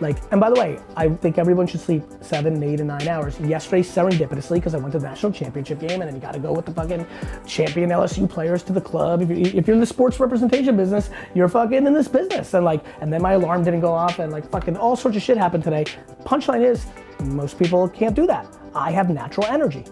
Like, 0.00 0.16
and 0.30 0.40
by 0.40 0.50
the 0.50 0.60
way, 0.60 0.78
I 0.96 1.08
think 1.08 1.38
everyone 1.38 1.66
should 1.66 1.80
sleep 1.80 2.04
seven, 2.20 2.62
eight, 2.62 2.78
and 2.78 2.88
nine 2.88 3.08
hours. 3.08 3.38
Yesterday, 3.40 3.82
serendipitously, 3.82 4.54
because 4.54 4.74
I 4.74 4.78
went 4.78 4.92
to 4.92 4.98
the 4.98 5.08
national 5.08 5.32
championship 5.32 5.80
game, 5.80 6.00
and 6.00 6.02
then 6.02 6.14
you 6.14 6.20
got 6.20 6.34
to 6.34 6.38
go 6.38 6.52
with 6.52 6.66
the 6.66 6.72
fucking 6.72 7.06
champion 7.46 7.90
LSU 7.90 8.28
players 8.28 8.62
to 8.64 8.72
the 8.72 8.80
club. 8.80 9.22
If, 9.22 9.30
you, 9.30 9.36
if 9.36 9.66
you're 9.66 9.74
in 9.74 9.80
the 9.80 9.86
sports 9.86 10.20
representation 10.20 10.76
business, 10.76 11.10
you're 11.34 11.48
fucking 11.48 11.86
in 11.86 11.92
this 11.92 12.08
business. 12.08 12.54
And 12.54 12.64
like, 12.64 12.84
and 13.00 13.12
then 13.12 13.22
my 13.22 13.32
alarm 13.32 13.64
didn't 13.64 13.80
go 13.80 13.92
off, 13.92 14.18
and 14.20 14.32
like, 14.32 14.48
fucking 14.50 14.76
all 14.76 14.94
sorts 14.94 15.16
of 15.16 15.22
shit 15.22 15.36
happened 15.36 15.64
today. 15.64 15.84
Punchline 16.24 16.64
is, 16.64 16.86
most 17.24 17.58
people 17.58 17.88
can't 17.88 18.14
do 18.14 18.26
that. 18.26 18.46
I 18.74 18.92
have 18.92 19.10
natural 19.10 19.46
energy. 19.46 19.84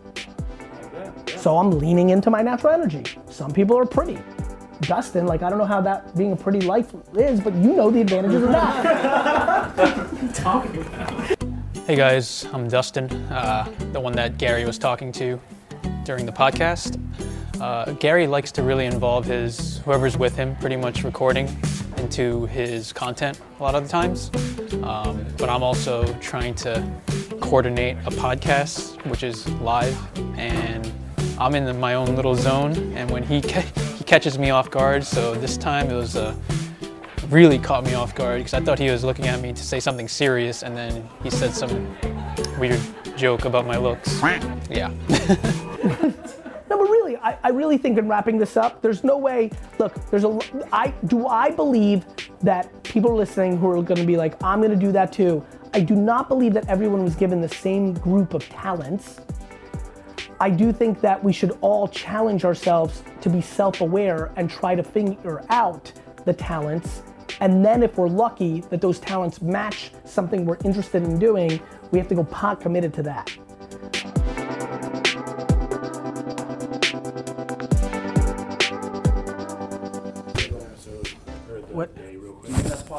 So 1.37 1.59
I'm 1.59 1.71
leaning 1.79 2.11
into 2.11 2.31
my 2.31 2.43
natural 2.43 2.73
energy. 2.73 3.05
Some 3.31 3.53
people 3.53 3.77
are 3.77 3.87
pretty. 3.87 4.19
Dustin, 4.83 5.27
like 5.27 5.43
I 5.43 5.49
don't 5.49 5.59
know 5.59 5.65
how 5.65 5.81
that 5.81 6.17
being 6.17 6.33
a 6.33 6.37
pretty 6.37 6.61
life 6.61 6.95
is, 7.15 7.41
but 7.41 7.55
you 7.55 7.73
know 7.73 7.91
the 7.91 8.01
advantages 8.01 8.43
of 8.43 8.51
that. 8.51 9.75
talking 10.35 10.81
about? 10.81 11.37
Hey 11.87 11.97
guys, 11.97 12.47
I'm 12.53 12.69
Dustin, 12.69 13.11
uh, 13.31 13.73
the 13.93 14.01
one 14.01 14.13
that 14.15 14.39
Gary 14.39 14.65
was 14.65 14.79
talking 14.79 15.13
to 15.13 15.41
during 16.05 16.27
the 16.27 16.33
podcast. 16.33 17.01
Uh, 17.61 17.93
Gary 17.93 18.27
likes 18.27 18.53
to 18.53 18.63
really 18.63 18.87
involve 18.87 19.25
his 19.25 19.79
whoever's 19.79 20.19
with 20.19 20.37
him, 20.37 20.57
pretty 20.57 20.77
much 20.77 21.05
recording 21.05 21.49
into 21.97 22.47
his 22.47 22.93
content 22.93 23.41
a 23.59 23.63
lot 23.63 23.75
of 23.75 23.83
the 23.85 23.89
times. 23.89 24.31
Um, 24.83 25.25
but 25.39 25.49
I'm 25.49 25.63
also 25.63 26.13
trying 26.21 26.55
to 26.57 26.87
coordinate 27.41 27.97
a 28.05 28.11
podcast, 28.11 29.03
which 29.09 29.23
is 29.23 29.49
live, 29.61 29.97
and 30.39 30.93
I'm 31.39 31.55
in 31.55 31.79
my 31.79 31.95
own 31.95 32.17
little 32.17 32.35
zone. 32.35 32.75
And 32.95 33.11
when 33.11 33.23
he 33.23 33.41
ca- 33.41 33.67
he 33.99 34.05
catches 34.05 34.39
me 34.39 34.51
off 34.51 34.71
guard, 34.71 35.05
so 35.05 35.35
this 35.35 35.57
time 35.57 35.91
it 35.91 35.95
was 35.95 36.17
uh, 36.17 36.35
really 37.29 37.59
caught 37.59 37.85
me 37.85 37.95
off 37.95 38.15
guard 38.15 38.41
because 38.41 38.55
I 38.55 38.61
thought 38.61 38.79
he 38.79 38.91
was 38.91 39.05
looking 39.05 39.27
at 39.27 39.41
me 39.41 39.53
to 39.53 39.63
say 39.63 39.81
something 39.81 40.09
serious, 40.09 40.63
and 40.63 40.77
then 40.77 41.09
he 41.23 41.31
said 41.31 41.53
some 41.53 41.97
weird 42.59 42.81
joke 43.17 43.45
about 43.45 43.67
my 43.67 43.77
looks. 43.77 44.21
Yeah. 44.71 44.91
No, 46.69 46.77
but 46.79 46.91
really, 46.91 47.17
I, 47.19 47.39
I 47.45 47.51
really 47.51 47.79
think 47.79 47.97
in 47.97 48.09
wrapping 48.09 48.39
this 48.39 48.57
up, 48.57 48.83
there's 48.83 49.05
no 49.05 49.17
way. 49.17 49.51
Look, 49.79 49.95
there's 50.11 50.25
a. 50.25 50.39
I 50.73 50.93
do 51.07 51.29
I 51.29 51.51
believe 51.53 52.05
that 52.43 52.83
people 52.83 53.15
listening 53.15 53.57
who 53.57 53.71
are 53.71 53.83
going 53.83 54.01
to 54.01 54.07
be 54.07 54.17
like, 54.17 54.43
I'm 54.43 54.59
going 54.61 54.73
to 54.73 54.77
do 54.77 54.91
that 54.93 55.13
too. 55.13 55.45
I 55.75 55.81
do 55.81 55.95
not 55.95 56.29
believe 56.29 56.55
that 56.55 56.69
everyone 56.69 57.05
was 57.05 57.15
given 57.15 57.41
the 57.41 57.49
same 57.49 57.95
group 57.95 58.35
of 58.35 58.49
talents. 58.49 59.21
I 60.41 60.51
do 60.51 60.73
think 60.73 61.01
that 61.01 61.23
we 61.23 61.33
should 61.33 61.57
all 61.61 61.89
challenge 61.89 62.45
ourselves 62.45 63.03
to 63.21 63.31
be 63.31 63.41
self-aware 63.41 64.33
and 64.37 64.51
try 64.51 64.75
to 64.75 64.83
figure 64.83 65.45
out 65.49 65.93
the 66.25 66.33
talents. 66.33 67.03
And 67.41 67.65
then 67.65 67.83
if 67.83 67.97
we're 67.97 68.09
lucky 68.09 68.61
that 68.71 68.81
those 68.81 68.99
talents 68.99 69.43
match 69.43 69.93
something 70.05 70.45
we're 70.45 70.59
interested 70.65 71.03
in 71.03 71.19
doing, 71.19 71.61
we 71.91 71.99
have 71.99 72.09
to 72.09 72.15
go 72.15 72.25
pot 72.25 72.61
committed 72.61 72.93
to 72.95 73.03
that. 73.05 73.31
What? 81.73 81.89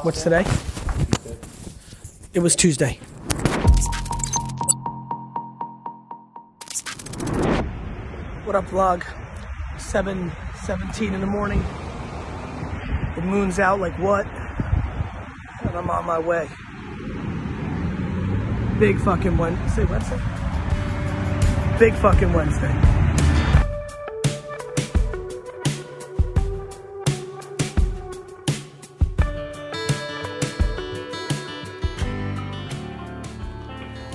What's 0.04 0.22
today? 0.22 0.44
It 2.32 2.40
was 2.40 2.54
Tuesday. 2.54 3.00
What 8.48 8.56
up, 8.56 8.64
vlog? 8.68 9.02
7:17 9.76 11.12
in 11.12 11.20
the 11.20 11.26
morning. 11.26 11.62
The 13.14 13.20
moon's 13.20 13.58
out 13.58 13.78
like 13.78 13.92
what? 13.98 14.26
And 14.26 15.76
I'm 15.76 15.90
on 15.90 16.06
my 16.06 16.18
way. 16.18 16.48
Big 18.80 18.98
fucking 19.00 19.36
Wednesday. 19.36 19.84
Wednesday? 19.84 20.18
Big 21.78 21.92
fucking 21.96 22.32
Wednesday. 22.32 22.74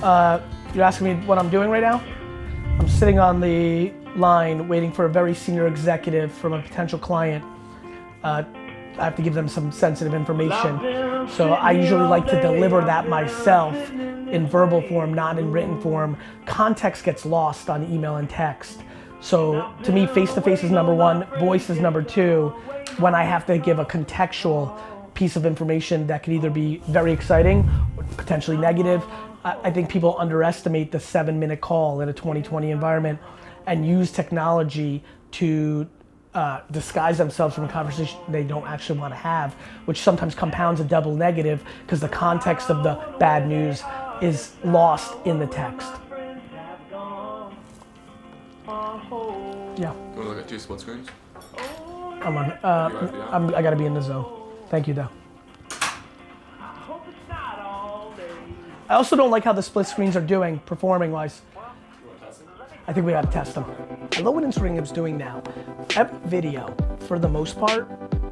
Uh, 0.02 0.40
you're 0.74 0.82
asking 0.82 1.20
me 1.20 1.24
what 1.24 1.38
I'm 1.38 1.50
doing 1.50 1.70
right 1.70 1.84
now? 1.84 2.02
I'm 2.80 2.88
sitting 2.88 3.20
on 3.20 3.38
the 3.38 3.92
line 4.16 4.68
waiting 4.68 4.92
for 4.92 5.04
a 5.04 5.08
very 5.08 5.34
senior 5.34 5.66
executive 5.66 6.32
from 6.32 6.52
a 6.52 6.62
potential 6.62 6.98
client. 6.98 7.44
Uh, 8.22 8.42
I 8.98 9.04
have 9.04 9.16
to 9.16 9.22
give 9.22 9.34
them 9.34 9.48
some 9.48 9.72
sensitive 9.72 10.14
information. 10.14 11.28
So 11.30 11.52
I 11.52 11.72
usually 11.72 12.06
like 12.06 12.26
to 12.28 12.40
deliver 12.40 12.80
that 12.82 13.08
myself 13.08 13.74
in 13.90 14.46
verbal 14.46 14.82
form, 14.82 15.12
not 15.12 15.38
in 15.38 15.50
written 15.50 15.80
form. 15.80 16.16
Context 16.46 17.04
gets 17.04 17.26
lost 17.26 17.68
on 17.68 17.82
email 17.92 18.16
and 18.16 18.30
text. 18.30 18.82
So 19.20 19.72
to 19.82 19.92
me, 19.92 20.06
face 20.06 20.32
to 20.34 20.40
face 20.40 20.62
is 20.62 20.70
number 20.70 20.94
one, 20.94 21.26
voice 21.38 21.70
is 21.70 21.80
number 21.80 22.02
two. 22.02 22.54
When 22.98 23.14
I 23.14 23.24
have 23.24 23.46
to 23.46 23.58
give 23.58 23.78
a 23.78 23.84
contextual, 23.84 24.78
piece 25.14 25.36
of 25.36 25.46
information 25.46 26.06
that 26.08 26.22
could 26.22 26.32
either 26.32 26.50
be 26.50 26.78
very 26.88 27.12
exciting 27.12 27.68
or 27.96 28.04
potentially 28.16 28.56
negative. 28.56 29.04
I, 29.44 29.56
I 29.64 29.70
think 29.70 29.88
people 29.88 30.16
underestimate 30.18 30.92
the 30.92 31.00
seven 31.00 31.38
minute 31.38 31.60
call 31.60 32.00
in 32.00 32.08
a 32.08 32.12
2020 32.12 32.70
environment 32.70 33.18
and 33.66 33.86
use 33.86 34.10
technology 34.10 35.02
to 35.32 35.86
uh, 36.34 36.60
disguise 36.70 37.18
themselves 37.18 37.54
from 37.54 37.64
a 37.64 37.68
conversation 37.68 38.18
they 38.28 38.42
don't 38.42 38.66
actually 38.66 38.98
want 38.98 39.12
to 39.12 39.18
have, 39.18 39.54
which 39.84 40.00
sometimes 40.00 40.34
compounds 40.34 40.80
a 40.80 40.84
double 40.84 41.14
negative 41.14 41.62
because 41.82 42.00
the 42.00 42.08
context 42.08 42.70
of 42.70 42.82
the 42.82 43.00
bad 43.18 43.46
news 43.46 43.82
is 44.20 44.54
lost 44.64 45.14
in 45.24 45.38
the 45.38 45.46
text. 45.46 45.88
Yeah, 49.76 49.92
Want 49.92 50.14
to 50.16 50.22
look 50.22 50.38
at 50.38 50.48
two 50.48 50.58
split 50.58 50.80
screens? 50.80 51.08
I'm 52.22 52.36
on. 52.36 52.50
Uh, 52.62 53.28
I'm, 53.30 53.54
I 53.54 53.60
gotta 53.60 53.76
be 53.76 53.84
in 53.84 53.94
the 53.94 54.00
zone. 54.00 54.24
Thank 54.70 54.88
you, 54.88 54.94
though. 54.94 55.08
I 58.88 58.94
also 58.96 59.16
don't 59.16 59.30
like 59.30 59.44
how 59.44 59.52
the 59.52 59.62
split 59.62 59.86
screens 59.86 60.16
are 60.16 60.20
doing, 60.20 60.58
performing 60.60 61.10
wise. 61.10 61.42
I 62.86 62.92
think 62.92 63.06
we 63.06 63.12
gotta 63.12 63.28
test 63.28 63.54
them. 63.54 63.64
I 64.14 64.20
love 64.20 64.34
what 64.34 64.44
Instagram's 64.44 64.92
doing 64.92 65.16
now. 65.16 65.42
Every 65.96 66.18
video, 66.28 66.74
for 67.00 67.18
the 67.18 67.28
most 67.28 67.58
part, 67.58 67.88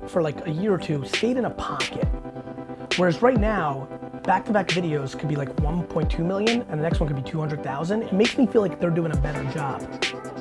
for 0.08 0.20
like 0.20 0.46
a 0.46 0.50
year 0.50 0.74
or 0.74 0.78
two, 0.78 1.04
stayed 1.06 1.38
in 1.38 1.46
a 1.46 1.50
pocket. 1.50 2.06
Whereas 2.96 3.22
right 3.22 3.38
now, 3.38 3.88
back-to-back 4.24 4.68
videos 4.68 5.18
could 5.18 5.30
be 5.30 5.36
like 5.36 5.48
1.2 5.56 6.18
million, 6.18 6.62
and 6.68 6.78
the 6.78 6.82
next 6.82 7.00
one 7.00 7.08
could 7.08 7.16
be 7.16 7.28
200,000. 7.30 8.02
It 8.02 8.12
makes 8.12 8.36
me 8.36 8.46
feel 8.46 8.60
like 8.60 8.78
they're 8.78 8.90
doing 8.90 9.12
a 9.12 9.16
better 9.16 9.42
job. 9.52 9.80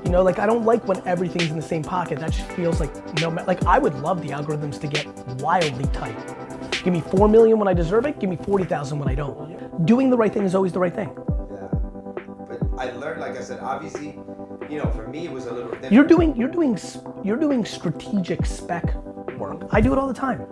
You 0.03 0.11
know, 0.11 0.23
like 0.23 0.39
I 0.39 0.45
don't 0.45 0.65
like 0.65 0.85
when 0.89 1.01
everything's 1.07 1.49
in 1.49 1.55
the 1.55 1.61
same 1.61 1.81
pocket. 1.83 2.19
That 2.19 2.33
just 2.33 2.49
feels 2.51 2.81
like 2.81 2.91
no, 3.21 3.29
like 3.29 3.63
I 3.65 3.79
would 3.79 3.95
love 3.99 4.21
the 4.21 4.29
algorithms 4.29 4.77
to 4.81 4.87
get 4.87 5.07
wildly 5.41 5.85
tight. 5.93 6.17
Give 6.83 6.91
me 6.91 6.99
four 6.99 7.29
million 7.29 7.59
when 7.59 7.69
I 7.69 7.73
deserve 7.73 8.05
it. 8.05 8.19
Give 8.19 8.29
me 8.29 8.35
40,000 8.35 8.99
when 8.99 9.07
I 9.07 9.15
don't. 9.15 9.85
Doing 9.85 10.09
the 10.09 10.17
right 10.17 10.33
thing 10.33 10.43
is 10.43 10.53
always 10.53 10.73
the 10.73 10.79
right 10.79 10.93
thing. 10.93 11.15
I 12.81 12.89
learned, 12.93 13.21
like 13.21 13.37
I 13.37 13.41
said, 13.43 13.59
obviously, 13.59 14.17
you 14.67 14.79
know, 14.79 14.89
for 14.89 15.07
me 15.07 15.25
it 15.25 15.31
was 15.31 15.45
a 15.45 15.53
little 15.53 15.69
different. 15.69 15.93
You're 15.93 16.03
doing 16.03 16.35
you're 16.35 16.49
doing 16.49 16.79
you're 17.23 17.37
doing 17.37 17.63
strategic 17.63 18.43
spec 18.43 18.95
work. 19.37 19.67
I 19.71 19.81
do 19.81 19.93
it 19.93 19.99
all 19.99 20.07
the 20.07 20.15
time. 20.15 20.47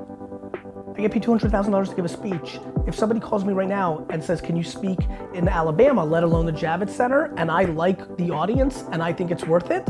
I 0.95 1.01
get 1.01 1.11
paid 1.11 1.23
two 1.23 1.31
hundred 1.31 1.49
thousand 1.49 1.71
dollars 1.71 1.89
to 1.89 1.95
give 1.95 2.05
a 2.05 2.09
speech. 2.09 2.59
If 2.85 2.93
somebody 2.93 3.19
calls 3.19 3.45
me 3.45 3.53
right 3.53 3.67
now 3.67 4.05
and 4.11 4.23
says, 4.23 4.41
"Can 4.41 4.55
you 4.55 4.63
speak 4.63 4.99
in 5.33 5.47
Alabama, 5.47 6.05
let 6.05 6.21
alone 6.21 6.45
the 6.45 6.53
Javits 6.53 6.91
Center?" 6.91 7.33
and 7.37 7.49
I 7.49 7.63
like 7.63 8.15
the 8.17 8.29
audience 8.29 8.83
and 8.91 9.01
I 9.01 9.11
think 9.11 9.31
it's 9.31 9.45
worth 9.45 9.71
it, 9.71 9.89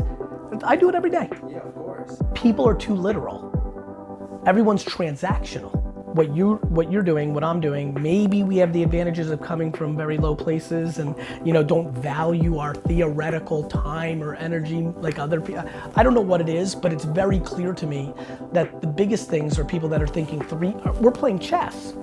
I 0.64 0.76
do 0.76 0.88
it 0.88 0.94
every 0.94 1.10
day. 1.10 1.28
Yeah, 1.46 1.58
of 1.58 1.74
course. 1.74 2.22
People 2.32 2.66
are 2.66 2.74
too 2.74 2.94
literal. 2.94 4.42
Everyone's 4.46 4.82
transactional. 4.82 5.79
What 6.12 6.34
you 6.34 6.56
what 6.70 6.90
you're 6.90 7.02
doing, 7.02 7.34
what 7.34 7.44
I'm 7.44 7.60
doing, 7.60 7.94
maybe 8.00 8.42
we 8.42 8.56
have 8.56 8.72
the 8.72 8.82
advantages 8.82 9.30
of 9.30 9.40
coming 9.40 9.72
from 9.72 9.96
very 9.96 10.18
low 10.18 10.34
places 10.34 10.98
and 10.98 11.14
you 11.44 11.52
know 11.52 11.62
don't 11.62 11.92
value 11.92 12.58
our 12.58 12.74
theoretical 12.74 13.62
time 13.64 14.22
or 14.22 14.34
energy 14.34 14.82
like 14.96 15.18
other 15.18 15.40
people. 15.40 15.64
I 15.94 16.02
don't 16.02 16.14
know 16.14 16.20
what 16.20 16.40
it 16.40 16.48
is, 16.48 16.74
but 16.74 16.92
it's 16.92 17.04
very 17.04 17.38
clear 17.38 17.72
to 17.74 17.86
me 17.86 18.12
that 18.52 18.80
the 18.80 18.88
biggest 18.88 19.28
things 19.28 19.58
are 19.58 19.64
people 19.64 19.88
that 19.90 20.02
are 20.02 20.06
thinking 20.06 20.42
three. 20.42 20.74
We're 21.00 21.12
playing 21.12 21.38
chess. 21.38 21.94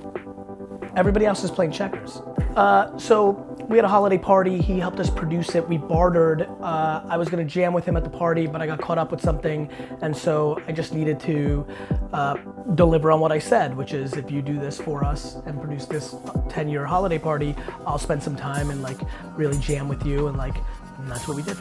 Everybody 0.97 1.27
else 1.27 1.43
is 1.43 1.51
playing 1.51 1.73
checkers. 1.73 2.23
Uh, 2.55 2.97
so 2.97 3.29
we 3.69 3.77
had 3.77 3.85
a 3.85 3.87
holiday 3.87 4.17
party. 4.17 4.59
He 4.59 4.79
helped 4.79 4.99
us 4.99 5.11
produce 5.11 5.53
it. 5.53 5.69
We 5.69 5.77
bartered. 5.77 6.49
Uh, 6.59 7.03
I 7.07 7.17
was 7.17 7.29
gonna 7.29 7.45
jam 7.45 7.71
with 7.71 7.85
him 7.85 7.95
at 7.95 8.03
the 8.03 8.09
party, 8.09 8.47
but 8.47 8.63
I 8.63 8.65
got 8.65 8.81
caught 8.81 8.97
up 8.97 9.11
with 9.11 9.21
something, 9.21 9.69
and 10.01 10.17
so 10.17 10.59
I 10.67 10.71
just 10.71 10.95
needed 10.95 11.19
to 11.19 11.67
uh, 12.13 12.37
deliver 12.73 13.11
on 13.11 13.19
what 13.19 13.31
I 13.31 13.37
said, 13.37 13.77
which 13.77 13.93
is 13.93 14.13
if 14.13 14.31
you 14.31 14.41
do 14.41 14.59
this 14.59 14.81
for 14.81 15.03
us 15.03 15.35
and 15.45 15.61
produce 15.61 15.85
this 15.85 16.15
10-year 16.49 16.83
holiday 16.83 17.19
party, 17.19 17.55
I'll 17.85 17.99
spend 17.99 18.23
some 18.23 18.35
time 18.35 18.71
and 18.71 18.81
like 18.81 18.97
really 19.35 19.59
jam 19.59 19.87
with 19.87 20.03
you, 20.03 20.29
and 20.29 20.35
like, 20.35 20.57
and 20.97 21.11
that's 21.11 21.27
what 21.27 21.37
we 21.37 21.43
did. 21.43 21.57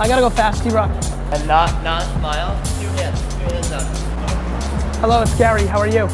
I 0.00 0.08
gotta 0.08 0.22
go 0.22 0.30
fast, 0.30 0.64
D-Rock. 0.64 0.90
And 1.34 1.46
not, 1.46 1.84
not 1.84 2.02
smile. 2.18 2.73
Hello, 5.06 5.20
it's 5.20 5.34
Gary. 5.36 5.66
How 5.66 5.80
are 5.80 5.86
you? 5.86 6.08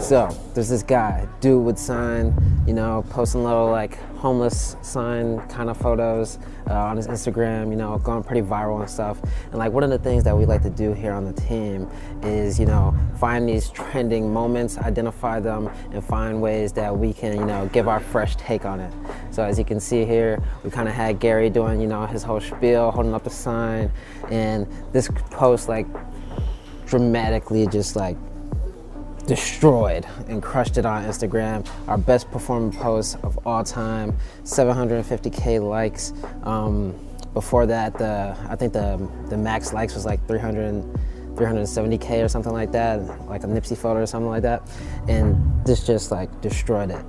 So 0.00 0.28
there's 0.54 0.68
this 0.68 0.84
guy, 0.84 1.26
dude 1.40 1.64
with 1.64 1.78
sign, 1.80 2.32
you 2.64 2.74
know, 2.74 3.04
posting 3.10 3.42
little 3.42 3.68
like 3.68 3.98
homeless 4.14 4.76
sign 4.82 5.40
kind 5.48 5.68
of 5.68 5.76
photos 5.76 6.38
uh, 6.70 6.74
on 6.74 6.96
his 6.96 7.08
Instagram, 7.08 7.70
you 7.70 7.76
know, 7.76 7.98
going 7.98 8.22
pretty 8.22 8.46
viral 8.46 8.80
and 8.80 8.88
stuff. 8.88 9.20
And 9.46 9.54
like 9.54 9.72
one 9.72 9.82
of 9.82 9.90
the 9.90 9.98
things 9.98 10.22
that 10.22 10.36
we 10.36 10.46
like 10.46 10.62
to 10.62 10.70
do 10.70 10.92
here 10.92 11.12
on 11.12 11.24
the 11.24 11.32
team 11.32 11.90
is, 12.22 12.60
you 12.60 12.66
know, 12.66 12.94
find 13.18 13.48
these 13.48 13.68
trending 13.70 14.32
moments, 14.32 14.78
identify 14.78 15.40
them, 15.40 15.68
and 15.90 16.04
find 16.04 16.40
ways 16.40 16.72
that 16.74 16.96
we 16.96 17.12
can, 17.12 17.36
you 17.36 17.44
know, 17.44 17.68
give 17.72 17.88
our 17.88 17.98
fresh 17.98 18.36
take 18.36 18.64
on 18.64 18.78
it. 18.78 18.92
So 19.32 19.42
as 19.42 19.58
you 19.58 19.64
can 19.64 19.80
see 19.80 20.04
here, 20.04 20.42
we 20.62 20.70
kind 20.70 20.88
of 20.88 20.94
had 20.94 21.18
Gary 21.18 21.48
doing, 21.48 21.80
you 21.80 21.86
know, 21.86 22.04
his 22.04 22.22
whole 22.22 22.40
spiel, 22.40 22.90
holding 22.90 23.14
up 23.14 23.24
the 23.24 23.30
sign, 23.30 23.90
and 24.30 24.66
this 24.92 25.08
post 25.30 25.68
like 25.68 25.86
dramatically 26.84 27.66
just 27.66 27.96
like 27.96 28.18
destroyed 29.26 30.04
and 30.28 30.42
crushed 30.42 30.76
it 30.76 30.84
on 30.84 31.04
Instagram. 31.04 31.66
Our 31.88 31.96
best 31.96 32.30
performing 32.30 32.72
post 32.72 33.16
of 33.22 33.38
all 33.46 33.64
time, 33.64 34.14
750k 34.44 35.66
likes. 35.66 36.12
Um, 36.42 36.94
before 37.32 37.64
that, 37.64 37.96
the 37.96 38.36
I 38.50 38.56
think 38.56 38.74
the 38.74 39.08
the 39.30 39.38
max 39.38 39.72
likes 39.72 39.94
was 39.94 40.04
like 40.04 40.26
300. 40.28 40.84
370k 41.32 42.22
or 42.22 42.28
something 42.28 42.52
like 42.52 42.72
that, 42.72 43.00
like 43.26 43.42
a 43.42 43.46
Nipsey 43.46 43.74
photo 43.74 44.02
or 44.02 44.06
something 44.06 44.28
like 44.28 44.42
that, 44.42 44.68
and 45.08 45.34
this 45.64 45.86
just 45.86 46.10
like 46.10 46.28
destroyed 46.42 46.90
it. 46.90 47.02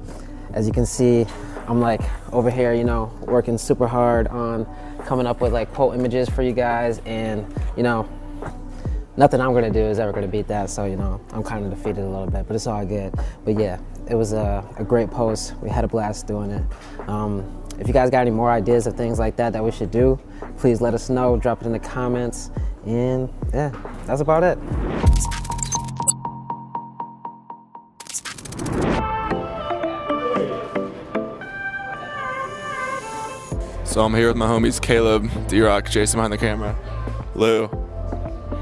As 0.54 0.66
you 0.66 0.72
can 0.72 0.86
see, 0.86 1.26
I'm 1.68 1.80
like 1.80 2.02
over 2.32 2.50
here, 2.50 2.74
you 2.74 2.84
know, 2.84 3.12
working 3.22 3.58
super 3.58 3.88
hard 3.88 4.28
on 4.28 4.68
coming 5.06 5.26
up 5.26 5.42
with 5.42 5.54
like 5.54 5.74
quote 5.74 5.96
images 5.96 6.30
for 6.30 6.42
you 6.44 6.54
guys, 6.54 7.02
and 7.06 7.46
you 7.78 7.84
know, 7.84 8.08
nothing 9.18 9.40
I'm 9.40 9.54
gonna 9.54 9.70
do 9.70 9.80
is 9.80 10.00
ever 10.00 10.12
gonna 10.12 10.28
beat 10.28 10.48
that. 10.48 10.70
So 10.70 10.86
you 10.86 10.96
know, 10.96 11.22
I'm 11.32 11.44
kind 11.44 11.66
of 11.66 11.72
defeated 11.72 12.04
a 12.04 12.10
little 12.10 12.30
bit, 12.30 12.48
but 12.48 12.56
it's 12.56 12.68
all 12.68 12.86
good. 12.86 13.14
But 13.46 13.60
yeah, 13.60 13.80
it 14.10 14.16
was 14.16 14.34
a, 14.34 14.64
a 14.78 14.84
great 14.84 15.10
post. 15.10 15.56
We 15.62 15.70
had 15.70 15.84
a 15.84 15.88
blast 15.88 16.28
doing 16.28 16.52
it. 16.52 16.64
Um, 17.08 17.64
if 17.80 17.88
you 17.88 17.94
guys 17.94 18.10
got 18.10 18.22
any 18.22 18.32
more 18.32 18.52
ideas 18.52 18.86
of 18.86 18.96
things 18.96 19.20
like 19.20 19.36
that 19.38 19.54
that 19.54 19.64
we 19.64 19.72
should 19.72 19.92
do, 19.92 20.20
please 20.58 20.82
let 20.82 20.94
us 20.94 21.10
know. 21.10 21.38
Drop 21.38 21.62
it 21.62 21.66
in 21.66 21.72
the 21.72 21.80
comments. 21.80 22.52
And 22.86 23.34
yeah, 23.54 23.72
that's 24.06 24.22
about 24.22 24.44
it. 24.44 24.60
So 33.94 34.04
I'm 34.04 34.16
here 34.16 34.28
with 34.28 34.38
my 34.38 34.48
homies 34.48 34.82
Caleb, 34.82 35.30
D-Rock, 35.48 35.88
Jason 35.88 36.18
behind 36.18 36.34
the 36.34 36.38
camera, 36.40 36.76
Lou, 37.36 37.70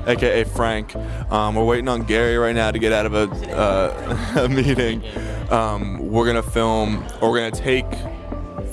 aka 0.06 0.44
Frank. 0.44 0.94
Um, 1.32 1.56
we're 1.56 1.64
waiting 1.64 1.88
on 1.88 2.04
Gary 2.04 2.36
right 2.36 2.54
now 2.54 2.70
to 2.70 2.78
get 2.78 2.92
out 2.92 3.06
of 3.06 3.14
a, 3.14 3.58
uh, 3.58 4.28
a 4.42 4.50
meeting. 4.50 5.02
Um, 5.50 6.00
we're 6.00 6.26
gonna 6.26 6.44
film, 6.44 7.02
or 7.22 7.32
we're 7.32 7.50
gonna 7.50 7.52
take 7.52 7.86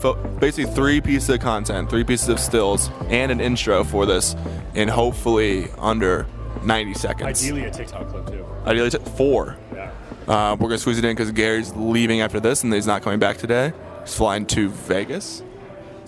fo- 0.00 0.14
basically 0.40 0.74
three 0.74 1.00
pieces 1.00 1.28
of 1.28 1.38
content, 1.38 1.88
three 1.88 2.02
pieces 2.02 2.28
of 2.28 2.40
stills, 2.40 2.90
and 3.06 3.30
an 3.30 3.40
intro 3.40 3.84
for 3.84 4.04
this, 4.04 4.34
in 4.74 4.88
hopefully 4.88 5.68
under 5.78 6.26
90 6.64 6.94
seconds. 6.94 7.40
Ideally, 7.40 7.66
a 7.66 7.70
TikTok 7.70 8.08
clip 8.08 8.26
too. 8.26 8.44
Ideally, 8.66 8.90
t- 8.90 8.98
four. 9.16 9.56
Yeah. 9.72 9.92
Uh, 10.26 10.56
we're 10.58 10.70
gonna 10.70 10.78
squeeze 10.78 10.98
it 10.98 11.04
in 11.04 11.14
because 11.14 11.30
Gary's 11.30 11.72
leaving 11.76 12.20
after 12.20 12.40
this, 12.40 12.64
and 12.64 12.74
he's 12.74 12.84
not 12.84 13.02
coming 13.02 13.20
back 13.20 13.36
today. 13.36 13.72
He's 14.00 14.16
flying 14.16 14.44
to 14.46 14.70
Vegas, 14.70 15.44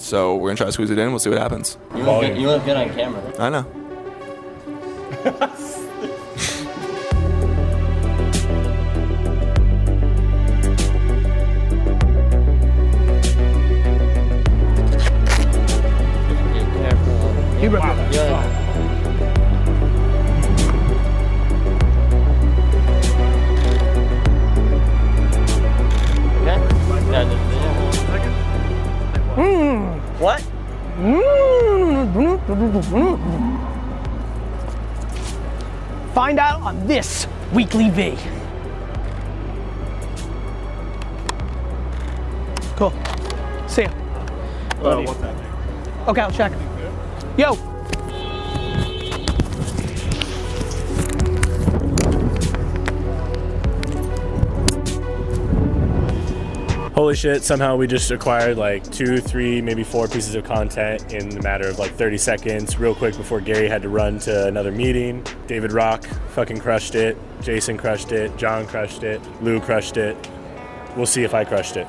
so 0.00 0.34
we're 0.36 0.48
gonna 0.48 0.56
try 0.56 0.66
to 0.66 0.72
squeeze 0.72 0.90
it 0.90 0.98
in. 0.98 1.10
We'll 1.10 1.18
see 1.18 1.30
what 1.30 1.38
happens. 1.38 1.76
You 1.94 2.02
look, 2.02 2.20
good, 2.22 2.38
you 2.38 2.46
look 2.48 2.64
good 2.64 2.76
on 2.76 2.90
camera. 2.90 3.34
I 3.38 3.50
know. 3.50 3.66
Find 36.14 36.38
out 36.38 36.62
on 36.62 36.86
this 36.86 37.26
weekly 37.52 37.90
V. 37.90 38.16
Cool. 42.76 42.92
See 43.68 43.82
ya. 43.82 43.90
Uh? 44.82 45.04
Okay, 46.08 46.20
I'll 46.22 46.32
check. 46.32 46.52
Yo. 47.36 47.69
Holy 57.00 57.16
shit, 57.16 57.42
somehow 57.42 57.76
we 57.76 57.86
just 57.86 58.10
acquired 58.10 58.58
like 58.58 58.84
two, 58.92 59.22
three, 59.22 59.62
maybe 59.62 59.82
four 59.82 60.06
pieces 60.06 60.34
of 60.34 60.44
content 60.44 61.14
in 61.14 61.30
the 61.30 61.40
matter 61.40 61.66
of 61.66 61.78
like 61.78 61.92
30 61.92 62.18
seconds, 62.18 62.78
real 62.78 62.94
quick 62.94 63.16
before 63.16 63.40
Gary 63.40 63.70
had 63.70 63.80
to 63.80 63.88
run 63.88 64.18
to 64.18 64.46
another 64.48 64.70
meeting. 64.70 65.24
David 65.46 65.72
Rock 65.72 66.04
fucking 66.34 66.60
crushed 66.60 66.94
it. 66.94 67.16
Jason 67.40 67.78
crushed 67.78 68.12
it. 68.12 68.36
John 68.36 68.66
crushed 68.66 69.02
it. 69.02 69.18
Lou 69.42 69.62
crushed 69.62 69.96
it. 69.96 70.14
We'll 70.94 71.06
see 71.06 71.24
if 71.24 71.32
I 71.32 71.42
crushed 71.42 71.78
it. 71.78 71.86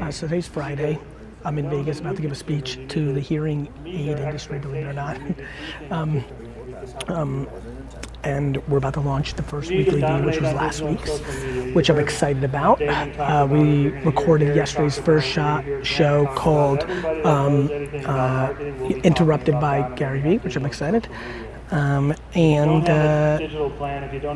Uh, 0.00 0.10
so 0.10 0.26
today's 0.26 0.46
Friday. 0.46 0.98
I'm 1.44 1.58
in 1.58 1.70
Vegas 1.70 2.00
about 2.00 2.16
to 2.16 2.22
give 2.22 2.32
a 2.32 2.36
speech 2.36 2.78
to 2.88 3.12
the 3.12 3.20
hearing 3.20 3.68
aid 3.86 4.18
industry, 4.18 4.58
believe 4.58 4.86
it 4.86 4.88
or 4.88 4.92
not. 4.92 5.18
um, 5.90 6.24
um, 7.08 7.48
and 8.24 8.56
we're 8.68 8.78
about 8.78 8.94
to 8.94 9.00
launch 9.00 9.34
the 9.34 9.42
first 9.42 9.70
weekly 9.70 10.00
deal, 10.00 10.22
which 10.22 10.40
was 10.40 10.52
last 10.52 10.82
week's, 10.82 11.20
which 11.74 11.88
I'm 11.88 11.98
excited 11.98 12.42
about. 12.42 12.82
Uh, 12.82 13.46
we 13.48 13.88
recorded 13.88 14.56
yesterday's 14.56 14.98
first 14.98 15.26
shot 15.28 15.64
show 15.84 16.26
called 16.34 16.82
um, 17.24 17.70
uh, 18.04 18.52
Interrupted 19.04 19.60
by 19.60 19.88
Gary 19.94 20.20
Vee, 20.20 20.38
which 20.38 20.56
I'm 20.56 20.66
excited. 20.66 21.08
Um, 21.70 22.14
and 22.34 22.88
uh, 22.88 23.38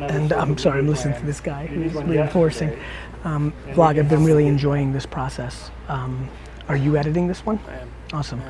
and 0.07 0.31
I'm 0.31 0.57
sorry, 0.57 0.79
I'm 0.79 0.87
listening 0.87 1.19
to 1.19 1.25
this 1.25 1.41
guy 1.41 1.65
who's 1.65 1.93
reinforcing. 1.93 2.77
Um, 3.23 3.53
vlog, 3.69 3.97
I've 3.97 4.09
been 4.09 4.23
really 4.23 4.47
enjoying 4.47 4.93
this 4.93 5.05
process. 5.05 5.71
Um, 5.87 6.29
are 6.67 6.75
you 6.77 6.97
editing 6.97 7.27
this 7.27 7.45
one? 7.45 7.59
I 7.67 7.75
am. 7.75 7.89
Awesome. 8.13 8.41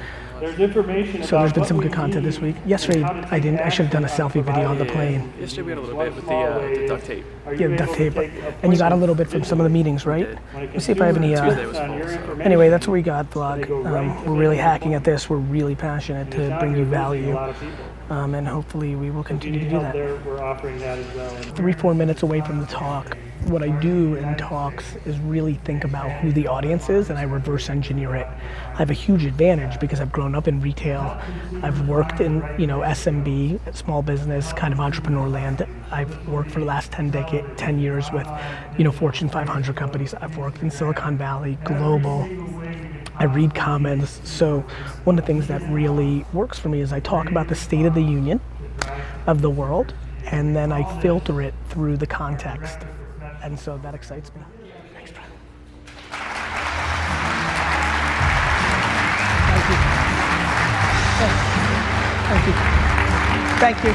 There's 0.42 0.60
information 0.60 1.24
So 1.24 1.40
there's 1.40 1.54
been 1.54 1.64
some 1.64 1.80
good 1.80 1.94
content 1.94 2.26
use 2.26 2.36
this 2.36 2.42
week. 2.42 2.58
Yesterday, 2.66 2.98
and 3.02 3.06
how 3.06 3.22
to 3.22 3.34
I 3.36 3.40
didn't. 3.40 3.60
I 3.62 3.70
should 3.70 3.86
have 3.86 3.94
done 3.94 4.04
a 4.04 4.08
selfie 4.10 4.44
video 4.44 4.66
on 4.68 4.78
the 4.78 4.84
plane. 4.84 5.32
Yesterday 5.40 5.62
we 5.62 5.70
had 5.72 5.78
a 5.78 5.82
little 5.82 5.98
bit 6.04 6.16
with 6.16 6.26
the, 6.26 6.34
uh, 6.36 6.60
the 6.82 6.88
duct 6.88 7.06
tape. 7.06 7.26
Yeah, 7.46 7.52
able 7.68 7.78
duct 7.78 7.94
tape. 7.94 8.18
And 8.62 8.74
you 8.74 8.78
got 8.80 8.92
a 8.92 8.96
little 8.96 9.16
bit 9.16 9.30
from 9.30 9.46
some 9.46 9.62
of 9.62 9.64
the 9.64 9.70
meetings, 9.70 10.06
right? 10.06 10.38
Let's 10.54 10.84
see 10.86 10.92
if 10.92 11.00
I 11.02 11.06
have 11.06 11.16
any. 11.16 11.30
Tuesday 11.30 11.66
was 11.66 11.78
Uh, 11.78 11.88
full, 11.88 12.36
so- 12.36 12.42
anyway, 12.42 12.68
that's 12.70 12.88
what 12.88 12.94
we 12.94 13.02
got, 13.02 13.30
vlog. 13.32 13.62
They 13.62 13.68
go 13.68 13.80
right 13.84 14.06
Um, 14.06 14.26
we're 14.26 14.36
really 14.38 14.58
hacking 14.58 14.96
at 14.96 15.06
this. 15.06 15.30
We're 15.30 15.38
really 15.38 15.76
passionate 15.76 16.30
to 16.32 16.58
bring 16.60 16.76
you 16.76 16.84
value, 16.84 17.32
A 17.32 17.36
lot 17.36 17.50
of 17.52 17.60
people. 17.62 18.18
um, 18.18 18.36
and 18.36 18.46
hopefully 18.46 18.98
we 18.98 19.12
will 19.12 19.24
continue 19.24 19.62
to 19.62 19.70
do 19.70 19.80
that. 19.80 19.96
we're 19.96 20.44
offering 20.44 20.78
that 20.80 20.98
as 20.98 21.16
well. 21.16 21.30
Three, 21.56 21.72
four 21.74 21.94
minutes 21.94 22.22
away 22.24 22.42
from 22.42 22.60
the 22.60 22.66
talk, 22.68 23.16
what 23.46 23.64
I 23.64 23.70
do 23.80 24.16
in 24.16 24.36
talks 24.38 24.96
is 25.06 25.18
really 25.20 25.56
think 25.56 25.84
about 25.84 26.12
who 26.22 26.32
the 26.32 26.48
audience 26.48 26.90
is 26.90 27.10
and 27.10 27.20
I 27.20 27.24
reverse 27.24 27.70
engineer 27.70 28.16
it. 28.16 28.28
I 28.28 28.78
have 28.78 28.90
a 28.90 28.96
huge 28.96 29.26
advantage 29.26 29.80
because 29.80 30.00
I've 30.00 30.12
grown 30.12 30.36
up 30.36 30.48
in 30.48 30.62
retail. 30.62 31.20
I've 31.62 31.88
worked 31.88 32.22
in, 32.22 32.44
you 32.58 32.68
know, 32.68 32.80
SMB, 32.80 33.76
small 33.76 34.02
business, 34.02 34.54
kind 34.54 34.74
of 34.74 34.80
entrepreneur 34.80 35.28
land. 35.28 35.66
I've 35.92 36.28
worked 36.28 36.52
for 36.52 36.60
the 36.60 36.66
last 36.66 36.92
10 36.92 37.12
decade, 37.12 37.58
10 37.58 37.80
years 37.80 38.12
with, 38.12 38.28
you 38.78 38.84
know, 38.84 38.92
Fortune 38.92 39.30
500 39.30 39.76
companies. 39.76 40.14
I've 40.14 40.38
worked 40.38 40.62
in 40.62 40.72
Silicon 40.72 41.18
Valley, 41.18 41.58
global. 41.64 42.28
I 43.16 43.26
read 43.26 43.54
comments. 43.54 44.22
So 44.24 44.62
one 45.04 45.20
of 45.20 45.26
the 45.26 45.28
things 45.28 45.48
that 45.48 45.62
really 45.70 46.26
works 46.34 46.60
for 46.60 46.70
me 46.70 46.82
is 46.82 46.94
I 46.94 47.00
talk 47.00 47.30
about 47.30 47.48
the 47.48 47.56
state 47.56 47.86
of 47.86 47.94
the 47.94 48.02
union 48.02 48.40
of 49.28 49.42
the 49.42 49.50
world 49.50 49.94
and 50.26 50.56
then 50.56 50.72
I 50.72 50.84
filter 51.02 51.42
it 51.42 51.54
through 51.70 51.98
the 51.98 52.08
context. 52.08 52.80
And 53.44 53.60
so 53.60 53.78
that 53.80 53.94
excites 53.94 54.34
me. 54.34 54.42
Thanks, 54.94 55.12
bro. 55.12 55.22
Thank 59.60 59.70
you. 59.70 59.76
Thank 62.30 62.48
you. 62.48 62.54
Thank 63.60 63.84
you. 63.84 63.92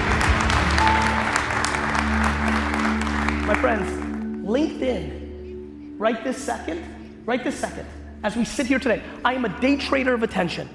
My 3.47 3.55
friends, 3.55 3.91
LinkedIn, 4.47 5.95
right 5.99 6.23
this 6.23 6.37
second, 6.37 6.85
right 7.25 7.43
this 7.43 7.55
second, 7.59 7.87
as 8.23 8.37
we 8.37 8.45
sit 8.45 8.67
here 8.67 8.79
today, 8.79 9.03
I 9.25 9.33
am 9.33 9.47
a 9.47 9.61
day 9.61 9.77
trader 9.77 10.13
of 10.13 10.23
attention. 10.23 10.69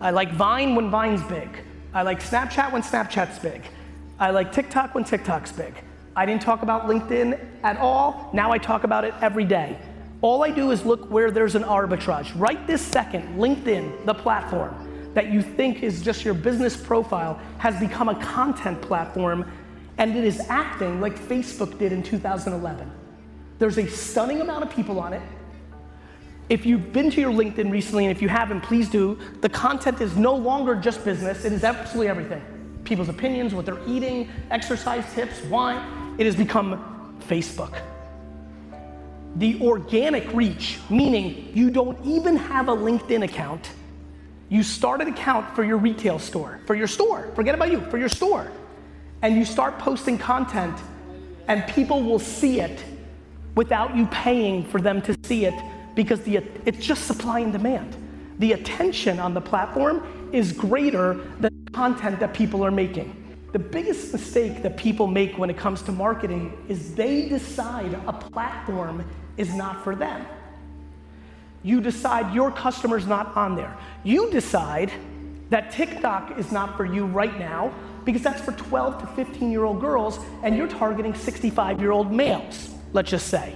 I 0.00 0.10
like 0.10 0.32
Vine 0.32 0.76
when 0.76 0.90
Vine's 0.90 1.22
big. 1.24 1.48
I 1.92 2.02
like 2.02 2.22
Snapchat 2.22 2.70
when 2.72 2.82
Snapchat's 2.82 3.40
big. 3.40 3.62
I 4.20 4.30
like 4.30 4.52
TikTok 4.52 4.94
when 4.94 5.02
TikTok's 5.02 5.50
big. 5.50 5.74
I 6.14 6.26
didn't 6.26 6.42
talk 6.42 6.62
about 6.62 6.86
LinkedIn 6.86 7.38
at 7.62 7.76
all. 7.78 8.30
Now 8.32 8.52
I 8.52 8.58
talk 8.58 8.84
about 8.84 9.04
it 9.04 9.14
every 9.20 9.44
day. 9.44 9.78
All 10.20 10.44
I 10.44 10.50
do 10.50 10.70
is 10.70 10.84
look 10.84 11.10
where 11.10 11.30
there's 11.30 11.54
an 11.54 11.64
arbitrage. 11.64 12.32
Right 12.38 12.64
this 12.66 12.82
second, 12.82 13.38
LinkedIn, 13.38 14.04
the 14.06 14.14
platform 14.14 14.88
that 15.14 15.30
you 15.30 15.42
think 15.42 15.82
is 15.82 16.02
just 16.02 16.24
your 16.24 16.34
business 16.34 16.76
profile, 16.76 17.40
has 17.58 17.78
become 17.80 18.08
a 18.08 18.14
content 18.22 18.80
platform 18.80 19.50
and 19.98 20.16
it 20.16 20.24
is 20.24 20.40
acting 20.48 21.00
like 21.00 21.18
Facebook 21.18 21.78
did 21.78 21.92
in 21.92 22.02
2011. 22.02 22.90
There's 23.58 23.78
a 23.78 23.86
stunning 23.86 24.40
amount 24.40 24.64
of 24.64 24.70
people 24.70 24.98
on 24.98 25.12
it. 25.12 25.22
If 26.48 26.66
you've 26.66 26.92
been 26.92 27.10
to 27.10 27.20
your 27.20 27.30
LinkedIn 27.30 27.70
recently, 27.70 28.06
and 28.06 28.14
if 28.14 28.20
you 28.20 28.28
haven't, 28.28 28.62
please 28.62 28.88
do. 28.88 29.18
The 29.40 29.48
content 29.48 30.00
is 30.00 30.16
no 30.16 30.34
longer 30.34 30.74
just 30.74 31.04
business, 31.04 31.44
it 31.44 31.52
is 31.52 31.62
absolutely 31.62 32.08
everything. 32.08 32.42
People's 32.84 33.08
opinions, 33.08 33.54
what 33.54 33.64
they're 33.64 33.86
eating, 33.86 34.28
exercise 34.50 35.04
tips, 35.14 35.42
wine. 35.44 36.01
It 36.18 36.26
has 36.26 36.36
become 36.36 37.18
Facebook. 37.28 37.80
The 39.36 39.60
organic 39.62 40.32
reach, 40.34 40.78
meaning 40.90 41.50
you 41.54 41.70
don't 41.70 41.98
even 42.04 42.36
have 42.36 42.68
a 42.68 42.76
LinkedIn 42.76 43.24
account. 43.24 43.70
You 44.50 44.62
start 44.62 45.00
an 45.00 45.08
account 45.08 45.54
for 45.56 45.64
your 45.64 45.78
retail 45.78 46.18
store, 46.18 46.60
for 46.66 46.74
your 46.74 46.86
store, 46.86 47.30
forget 47.34 47.54
about 47.54 47.70
you, 47.70 47.80
for 47.90 47.96
your 47.96 48.10
store. 48.10 48.52
And 49.22 49.36
you 49.36 49.44
start 49.44 49.78
posting 49.78 50.18
content, 50.18 50.76
and 51.48 51.66
people 51.68 52.02
will 52.02 52.18
see 52.18 52.60
it 52.60 52.84
without 53.54 53.96
you 53.96 54.06
paying 54.06 54.64
for 54.64 54.80
them 54.80 55.00
to 55.02 55.16
see 55.24 55.46
it 55.46 55.54
because 55.94 56.20
the, 56.22 56.42
it's 56.66 56.84
just 56.84 57.06
supply 57.06 57.40
and 57.40 57.52
demand. 57.52 57.96
The 58.38 58.52
attention 58.52 59.18
on 59.18 59.34
the 59.34 59.40
platform 59.40 60.30
is 60.32 60.52
greater 60.52 61.14
than 61.40 61.64
the 61.64 61.70
content 61.70 62.20
that 62.20 62.34
people 62.34 62.64
are 62.64 62.70
making. 62.70 63.21
The 63.52 63.58
biggest 63.58 64.12
mistake 64.12 64.62
that 64.62 64.78
people 64.78 65.06
make 65.06 65.36
when 65.36 65.50
it 65.50 65.58
comes 65.58 65.82
to 65.82 65.92
marketing 65.92 66.56
is 66.68 66.94
they 66.94 67.28
decide 67.28 67.92
a 68.06 68.12
platform 68.12 69.04
is 69.36 69.54
not 69.54 69.84
for 69.84 69.94
them. 69.94 70.26
You 71.62 71.80
decide 71.80 72.34
your 72.34 72.50
customer's 72.50 73.06
not 73.06 73.36
on 73.36 73.54
there. 73.54 73.76
You 74.04 74.30
decide 74.30 74.90
that 75.50 75.70
TikTok 75.70 76.38
is 76.38 76.50
not 76.50 76.78
for 76.78 76.86
you 76.86 77.04
right 77.04 77.38
now 77.38 77.74
because 78.04 78.22
that's 78.22 78.40
for 78.40 78.52
12 78.52 79.02
to 79.02 79.06
15 79.08 79.52
year 79.52 79.64
old 79.64 79.80
girls 79.80 80.18
and 80.42 80.56
you're 80.56 80.66
targeting 80.66 81.14
65 81.14 81.78
year 81.78 81.92
old 81.92 82.10
males, 82.10 82.70
let's 82.94 83.10
just 83.10 83.28
say. 83.28 83.54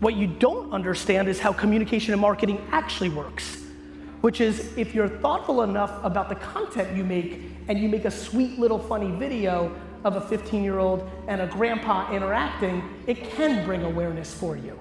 What 0.00 0.16
you 0.16 0.26
don't 0.26 0.72
understand 0.72 1.28
is 1.28 1.38
how 1.38 1.52
communication 1.52 2.12
and 2.12 2.20
marketing 2.20 2.66
actually 2.72 3.10
works, 3.10 3.62
which 4.22 4.40
is 4.40 4.76
if 4.76 4.94
you're 4.94 5.08
thoughtful 5.08 5.62
enough 5.62 6.02
about 6.02 6.28
the 6.30 6.34
content 6.34 6.96
you 6.96 7.04
make 7.04 7.51
and 7.68 7.78
you 7.78 7.88
make 7.88 8.04
a 8.04 8.10
sweet 8.10 8.58
little 8.58 8.78
funny 8.78 9.10
video 9.10 9.74
of 10.04 10.16
a 10.16 10.20
15 10.20 10.62
year 10.62 10.78
old 10.78 11.08
and 11.28 11.40
a 11.40 11.46
grandpa 11.46 12.12
interacting, 12.12 12.82
it 13.06 13.30
can 13.30 13.64
bring 13.64 13.82
awareness 13.82 14.34
for 14.34 14.56
you. 14.56 14.78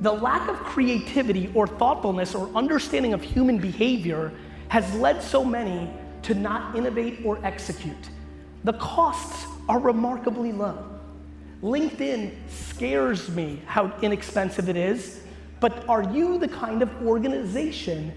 The 0.00 0.12
lack 0.12 0.48
of 0.48 0.56
creativity 0.56 1.50
or 1.54 1.66
thoughtfulness 1.66 2.34
or 2.34 2.48
understanding 2.54 3.12
of 3.12 3.22
human 3.22 3.58
behavior 3.58 4.32
has 4.68 4.92
led 4.94 5.22
so 5.22 5.44
many 5.44 5.90
to 6.22 6.34
not 6.34 6.76
innovate 6.76 7.20
or 7.24 7.44
execute. 7.44 8.10
The 8.64 8.74
costs 8.74 9.46
are 9.68 9.78
remarkably 9.78 10.52
low. 10.52 10.86
LinkedIn 11.62 12.32
scares 12.48 13.28
me 13.28 13.60
how 13.66 13.92
inexpensive 14.00 14.68
it 14.68 14.76
is, 14.76 15.20
but 15.60 15.86
are 15.88 16.02
you 16.10 16.38
the 16.38 16.48
kind 16.48 16.82
of 16.82 16.90
organization 17.06 18.12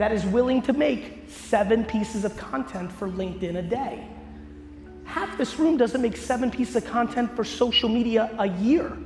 that 0.00 0.12
is 0.12 0.24
willing 0.24 0.62
to 0.62 0.72
make 0.72 1.24
seven 1.28 1.84
pieces 1.84 2.24
of 2.24 2.34
content 2.34 2.90
for 2.90 3.06
LinkedIn 3.06 3.58
a 3.58 3.62
day? 3.62 4.06
Half 5.04 5.36
this 5.36 5.58
room 5.58 5.76
doesn't 5.76 6.00
make 6.00 6.16
seven 6.16 6.50
pieces 6.50 6.76
of 6.76 6.86
content 6.86 7.36
for 7.36 7.44
social 7.44 7.90
media 7.90 8.34
a 8.38 8.48
year. 8.48 8.96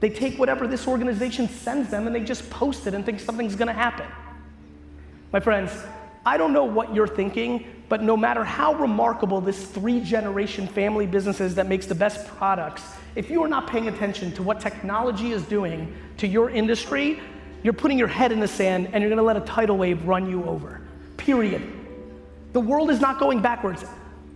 They 0.00 0.08
take 0.08 0.38
whatever 0.38 0.66
this 0.66 0.88
organization 0.88 1.48
sends 1.48 1.90
them 1.90 2.06
and 2.06 2.16
they 2.16 2.22
just 2.22 2.48
post 2.48 2.86
it 2.86 2.94
and 2.94 3.04
think 3.04 3.20
something's 3.20 3.54
gonna 3.54 3.74
happen. 3.74 4.06
My 5.32 5.40
friends, 5.40 5.70
I 6.24 6.38
don't 6.38 6.54
know 6.54 6.64
what 6.64 6.94
you're 6.94 7.06
thinking, 7.06 7.66
but 7.90 8.02
no 8.02 8.16
matter 8.16 8.42
how 8.42 8.72
remarkable 8.74 9.42
this 9.42 9.66
three 9.66 10.00
generation 10.00 10.66
family 10.66 11.06
business 11.06 11.42
is 11.42 11.54
that 11.56 11.66
makes 11.66 11.84
the 11.84 11.94
best 11.94 12.26
products, 12.26 12.84
if 13.16 13.28
you 13.28 13.42
are 13.42 13.48
not 13.48 13.66
paying 13.66 13.88
attention 13.88 14.32
to 14.32 14.42
what 14.42 14.60
technology 14.60 15.32
is 15.32 15.42
doing 15.44 15.94
to 16.16 16.26
your 16.26 16.48
industry, 16.48 17.20
you're 17.62 17.72
putting 17.72 17.98
your 17.98 18.08
head 18.08 18.32
in 18.32 18.40
the 18.40 18.48
sand 18.48 18.88
and 18.92 19.02
you're 19.02 19.10
gonna 19.10 19.22
let 19.22 19.36
a 19.36 19.40
tidal 19.40 19.76
wave 19.76 20.06
run 20.06 20.30
you 20.30 20.44
over. 20.44 20.80
Period. 21.16 21.62
The 22.52 22.60
world 22.60 22.90
is 22.90 23.00
not 23.00 23.18
going 23.18 23.40
backwards. 23.40 23.84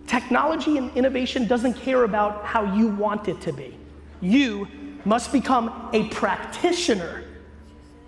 Technology 0.07 0.77
and 0.77 0.95
innovation 0.95 1.47
doesn't 1.47 1.73
care 1.73 2.03
about 2.03 2.45
how 2.45 2.75
you 2.75 2.87
want 2.87 3.27
it 3.27 3.41
to 3.41 3.51
be. 3.51 3.77
You 4.21 4.67
must 5.03 5.31
become 5.31 5.89
a 5.93 6.07
practitioner 6.09 7.23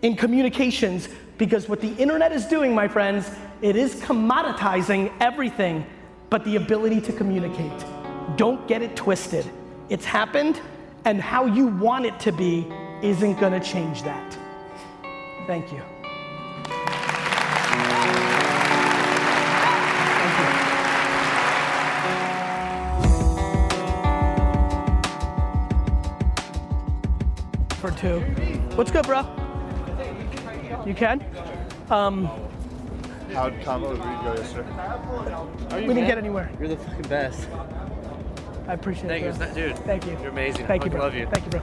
in 0.02 0.16
communications 0.16 1.10
because 1.38 1.68
what 1.68 1.82
the 1.82 1.94
internet 1.96 2.32
is 2.32 2.46
doing, 2.46 2.74
my 2.74 2.88
friends, 2.88 3.30
it 3.62 3.76
is 3.76 3.96
commoditizing 3.96 5.12
everything 5.20 5.86
but 6.30 6.44
the 6.44 6.56
ability 6.56 7.02
to 7.02 7.14
communicate. 7.14 7.86
Don't 8.36 8.68
get 8.68 8.82
it 8.82 8.96
twisted. 8.96 9.50
It's 9.90 10.06
happened, 10.06 10.60
and 11.06 11.22
how 11.22 11.46
you 11.46 11.68
want 11.68 12.06
it 12.06 12.20
to 12.22 12.32
be 12.32 12.68
isn't 13.02 13.40
gonna 13.40 13.60
change 13.60 14.04
that. 14.04 14.38
Thank 15.48 15.72
you. 15.72 15.82
For 27.78 27.92
two. 27.92 28.20
What's 28.76 28.92
good, 28.92 29.06
bro? 29.06 29.22
You 30.86 30.94
can? 30.94 31.24
Um, 31.90 32.30
How'd 33.34 33.62
combo 33.62 33.92
read 33.94 34.24
go 34.24 34.34
yesterday? 34.36 34.68
we 35.88 35.94
didn't 35.94 36.08
get 36.08 36.18
anywhere. 36.18 36.50
You're 36.60 36.70
the 36.70 36.78
fucking 36.78 37.02
best. 37.04 37.48
I 38.68 38.74
appreciate 38.74 39.08
Thank 39.08 39.24
you, 39.24 39.30
it. 39.30 39.38
bro. 39.38 39.54
dude. 39.54 39.78
Thank 39.80 40.06
you. 40.06 40.12
You're 40.20 40.30
amazing. 40.30 40.66
Thank 40.66 40.84
you, 40.84 40.92
Fucking 40.92 40.98
bro. 40.98 41.02
love 41.02 41.16
you. 41.16 41.28
Thank 41.28 41.46
you, 41.46 41.52
bro. 41.52 41.62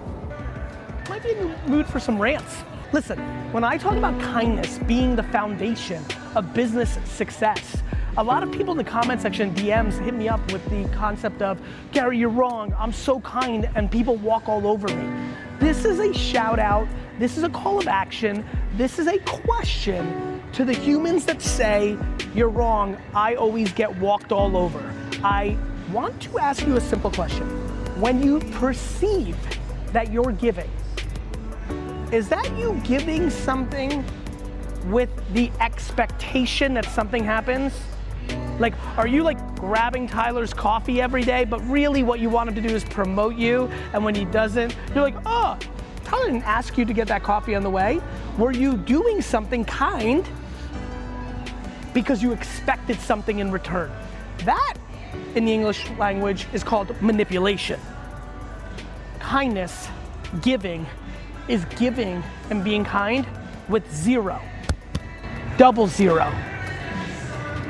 Might 1.11 1.22
be 1.22 1.32
in 1.32 1.49
the 1.49 1.57
mood 1.68 1.87
for 1.87 2.01
some 2.01 2.18
rants. 2.18 2.62
Listen, 2.95 3.19
when 3.51 3.65
I 3.65 3.77
talk 3.77 3.97
about 3.97 4.21
kindness 4.21 4.79
being 4.87 5.17
the 5.17 5.25
foundation 5.25 6.01
of 6.37 6.55
business 6.55 6.97
success, 7.05 7.83
a 8.17 8.23
lot 8.23 8.45
of 8.45 8.53
people 8.53 8.71
in 8.71 8.79
the 8.79 8.85
comment 8.85 9.21
section, 9.21 9.53
DMs, 9.53 9.99
hit 9.99 10.15
me 10.15 10.29
up 10.29 10.53
with 10.53 10.65
the 10.71 10.89
concept 10.97 11.43
of, 11.43 11.61
Gary, 11.91 12.19
you're 12.19 12.29
wrong. 12.29 12.73
I'm 12.79 12.93
so 12.93 13.19
kind, 13.23 13.69
and 13.75 13.91
people 13.91 14.15
walk 14.15 14.49
all 14.49 14.69
over 14.69 14.87
me. 14.95 15.13
This 15.59 15.85
is 15.85 15.99
a 15.99 16.15
shout 16.15 16.61
out. 16.61 16.87
This 17.19 17.37
is 17.37 17.43
a 17.43 17.49
call 17.49 17.81
of 17.81 17.89
action. 17.89 18.47
This 18.77 19.01
is 19.01 19.09
a 19.09 19.19
question 19.19 20.41
to 20.53 20.65
the 20.65 20.73
humans 20.73 21.25
that 21.25 21.43
say, 21.43 21.99
you're 22.33 22.49
wrong. 22.49 22.97
I 23.13 23.35
always 23.35 23.73
get 23.73 23.93
walked 23.99 24.31
all 24.31 24.57
over. 24.57 24.79
I 25.25 25.57
want 25.91 26.23
to 26.23 26.39
ask 26.39 26.65
you 26.65 26.77
a 26.77 26.81
simple 26.81 27.11
question. 27.11 27.49
When 28.01 28.23
you 28.23 28.39
perceive 28.53 29.37
that 29.93 30.13
you're 30.13 30.31
giving, 30.31 30.71
is 32.15 32.29
that 32.29 32.49
you 32.57 32.81
giving 32.85 33.29
something 33.29 34.05
with 34.87 35.11
the 35.35 35.51
expectation 35.59 36.73
that 36.75 36.85
something 36.85 37.25
happens? 37.25 37.73
Like, 38.61 38.75
are 38.97 39.09
you 39.09 39.25
like 39.25 39.57
grabbing 39.57 40.07
Tyler's 40.07 40.55
coffee 40.55 41.01
every 41.01 41.25
day, 41.25 41.45
but 41.45 41.59
really 41.69 42.05
what 42.05 42.21
you 42.21 42.31
want 42.31 42.49
him 42.49 42.55
to 42.55 42.61
do 42.61 42.73
is 42.73 42.85
promote 42.85 43.35
you, 43.35 43.69
and 43.93 44.05
when 44.05 44.15
he 44.15 44.27
doesn't, 44.27 44.77
you're 44.95 45.03
like, 45.03 45.17
oh, 45.27 45.59
Tyler 46.05 46.27
didn't 46.27 46.45
ask 46.45 46.79
you 46.79 46.85
to 46.85 46.93
get 46.93 47.09
that 47.09 47.25
coffee 47.25 47.57
on 47.57 47.65
the 47.65 47.71
way. 47.71 48.01
Were 48.39 48.53
you 48.53 48.77
doing 48.77 49.21
something 49.21 49.65
kind 49.65 50.25
because 51.95 52.23
you 52.23 52.31
expected 52.31 53.01
something 53.01 53.41
in 53.41 53.51
return? 53.51 53.91
That, 54.45 54.75
in 55.35 55.47
the 55.47 55.53
English 55.53 55.91
language, 55.99 56.47
is 56.53 56.62
called 56.62 56.95
manipulation. 57.03 57.81
Kindness, 59.19 59.89
giving, 60.43 60.87
is 61.49 61.65
giving 61.77 62.23
and 62.51 62.63
being 62.65 62.85
kind 62.85 63.27
with 63.69 63.91
zero, 63.95 64.41
double 65.57 65.87
zero 65.87 66.33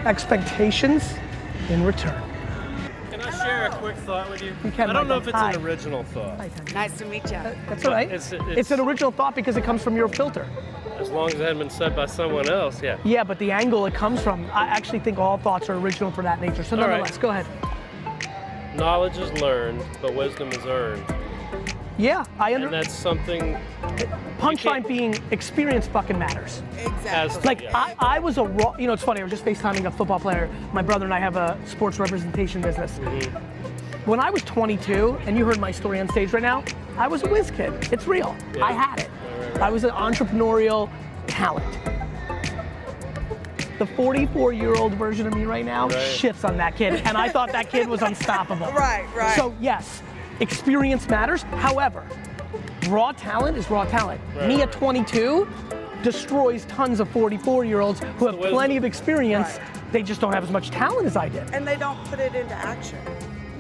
expectations 0.05 1.15
in 1.71 1.83
return. 1.85 2.21
Can 3.11 3.21
I 3.21 3.31
share 3.31 3.67
a 3.67 3.71
quick 3.77 3.97
thought 3.99 4.29
with 4.29 4.43
you? 4.43 4.55
You 4.65 4.71
can, 4.71 4.91
I 4.91 4.93
don't 4.93 5.09
know 5.09 5.17
if 5.17 5.27
it's 5.27 5.37
Hi. 5.37 5.53
an 5.53 5.63
original 5.65 6.03
thought. 6.05 6.39
Hi, 6.39 6.51
Nice 6.75 6.99
to 6.99 7.07
meet 7.07 7.25
you. 7.25 7.31
That's 7.69 7.85
all 7.85 7.93
right. 7.93 8.11
It's, 8.11 8.33
It's, 8.33 8.45
it's, 8.49 8.71
an 8.71 8.81
original 8.81 9.11
thought 9.11 9.35
because 9.35 9.57
it 9.57 9.65
comes 9.65 9.83
from 9.83 9.97
your 9.97 10.09
filter. 10.09 10.47
as 10.99 11.11
long 11.11 11.29
as 11.29 11.35
it 11.35 11.41
hadn't 11.41 11.59
been 11.59 11.71
said 11.71 11.97
by 11.97 12.07
someone 12.07 12.49
else, 12.49 12.83
yeah. 12.83 12.99
Yeah, 13.05 13.25
but 13.25 13.39
the 13.39 13.51
angle 13.51 13.87
it 13.87 13.95
comes 13.95 14.21
from, 14.21 14.45
I 14.53 14.67
actually 14.67 14.99
think 14.99 15.19
all 15.19 15.39
thoughts 15.39 15.69
are 15.71 15.75
original 15.77 16.11
for 16.11 16.23
that 16.23 16.41
nature. 16.41 16.65
So 16.65 16.77
All 16.77 16.83
right. 16.83 16.91
nonetheless, 16.99 17.19
go 17.19 17.31
ahead. 17.31 17.47
Knowledge 18.77 19.17
is 19.19 19.33
learned, 19.41 19.83
but 20.03 20.15
wisdom 20.15 20.49
is 20.51 20.67
earned. 20.67 21.05
Yeah, 21.97 22.25
I 22.39 22.51
And 22.51 22.65
understand. 22.65 22.85
that's 22.87 22.95
something 22.95 23.57
Punchline 24.39 24.87
being 24.87 25.17
experience 25.31 25.87
fucking 25.87 26.19
matters. 26.19 26.63
Exactly. 26.79 27.43
Like 27.45 27.63
I, 27.75 27.95
I 27.99 28.19
was 28.19 28.37
a 28.39 28.45
raw, 28.45 28.75
you 28.77 28.87
know, 28.89 28.93
it's 28.95 29.03
funny. 29.03 29.21
I 29.21 29.25
was 29.25 29.31
just 29.31 29.45
FaceTiming 29.45 29.87
a 29.87 29.91
football 29.91 30.19
player. 30.19 30.51
My 30.73 30.83
brother 30.83 31.05
and 31.05 31.15
I 31.15 31.21
have 31.21 31.37
a 31.37 31.57
sports 31.67 31.99
representation 32.01 32.61
business. 32.61 32.99
Mm-hmm. 32.99 34.11
When 34.11 34.21
I 34.21 34.29
was 34.31 34.43
22, 34.43 35.17
and 35.27 35.39
you 35.39 35.47
heard 35.47 35.59
my 35.61 35.71
story 35.71 35.99
on 36.01 36.09
stage 36.11 36.33
right 36.33 36.43
now, 36.43 36.63
I 36.99 37.07
was 37.09 37.23
a 37.23 37.29
whiz 37.29 37.51
kid. 37.51 37.73
It's 37.93 38.07
real. 38.07 38.37
I 38.61 38.73
had 38.73 39.01
it. 39.01 39.11
I 39.63 39.71
was 39.71 39.85
an 39.85 39.91
entrepreneurial 39.91 40.91
talent. 41.27 41.79
The 43.79 43.87
44 43.87 44.53
year 44.53 44.75
old 44.75 44.93
version 44.95 45.27
of 45.27 45.35
me 45.35 45.45
right 45.45 45.65
now 45.65 45.89
Right. 45.89 45.97
shits 45.97 46.47
on 46.47 46.57
that 46.59 46.77
kid, 46.77 46.95
and 47.07 47.17
I 47.17 47.29
thought 47.29 47.51
that 47.53 47.71
kid 47.71 47.89
was 47.89 48.03
unstoppable. 48.11 48.67
Right, 48.73 49.07
right. 49.17 49.35
So, 49.37 49.55
yes, 49.61 50.03
experience 50.41 51.09
matters. 51.09 51.43
However, 51.43 52.05
raw 52.89 53.13
talent 53.13 53.57
is 53.57 53.71
raw 53.71 53.85
talent. 53.85 54.21
Right, 54.37 54.49
Me 54.49 54.63
at 54.63 54.73
22 54.73 55.49
destroys 56.03 56.65
tons 56.67 57.01
of 57.01 57.09
44 57.11 57.65
year 57.65 57.81
olds 57.81 58.01
who 58.19 58.27
have 58.27 58.39
plenty 58.39 58.77
of 58.77 58.85
experience. 58.85 59.59
They 59.93 60.03
just 60.03 60.21
don't 60.21 60.33
have 60.33 60.45
as 60.45 60.51
much 60.51 60.71
talent 60.71 61.07
as 61.07 61.17
I 61.17 61.29
did, 61.29 61.49
And 61.55 61.67
they 61.67 61.77
don't 61.77 62.03
put 62.07 62.19
it 62.21 62.35
into 62.35 62.55
action. 62.55 62.99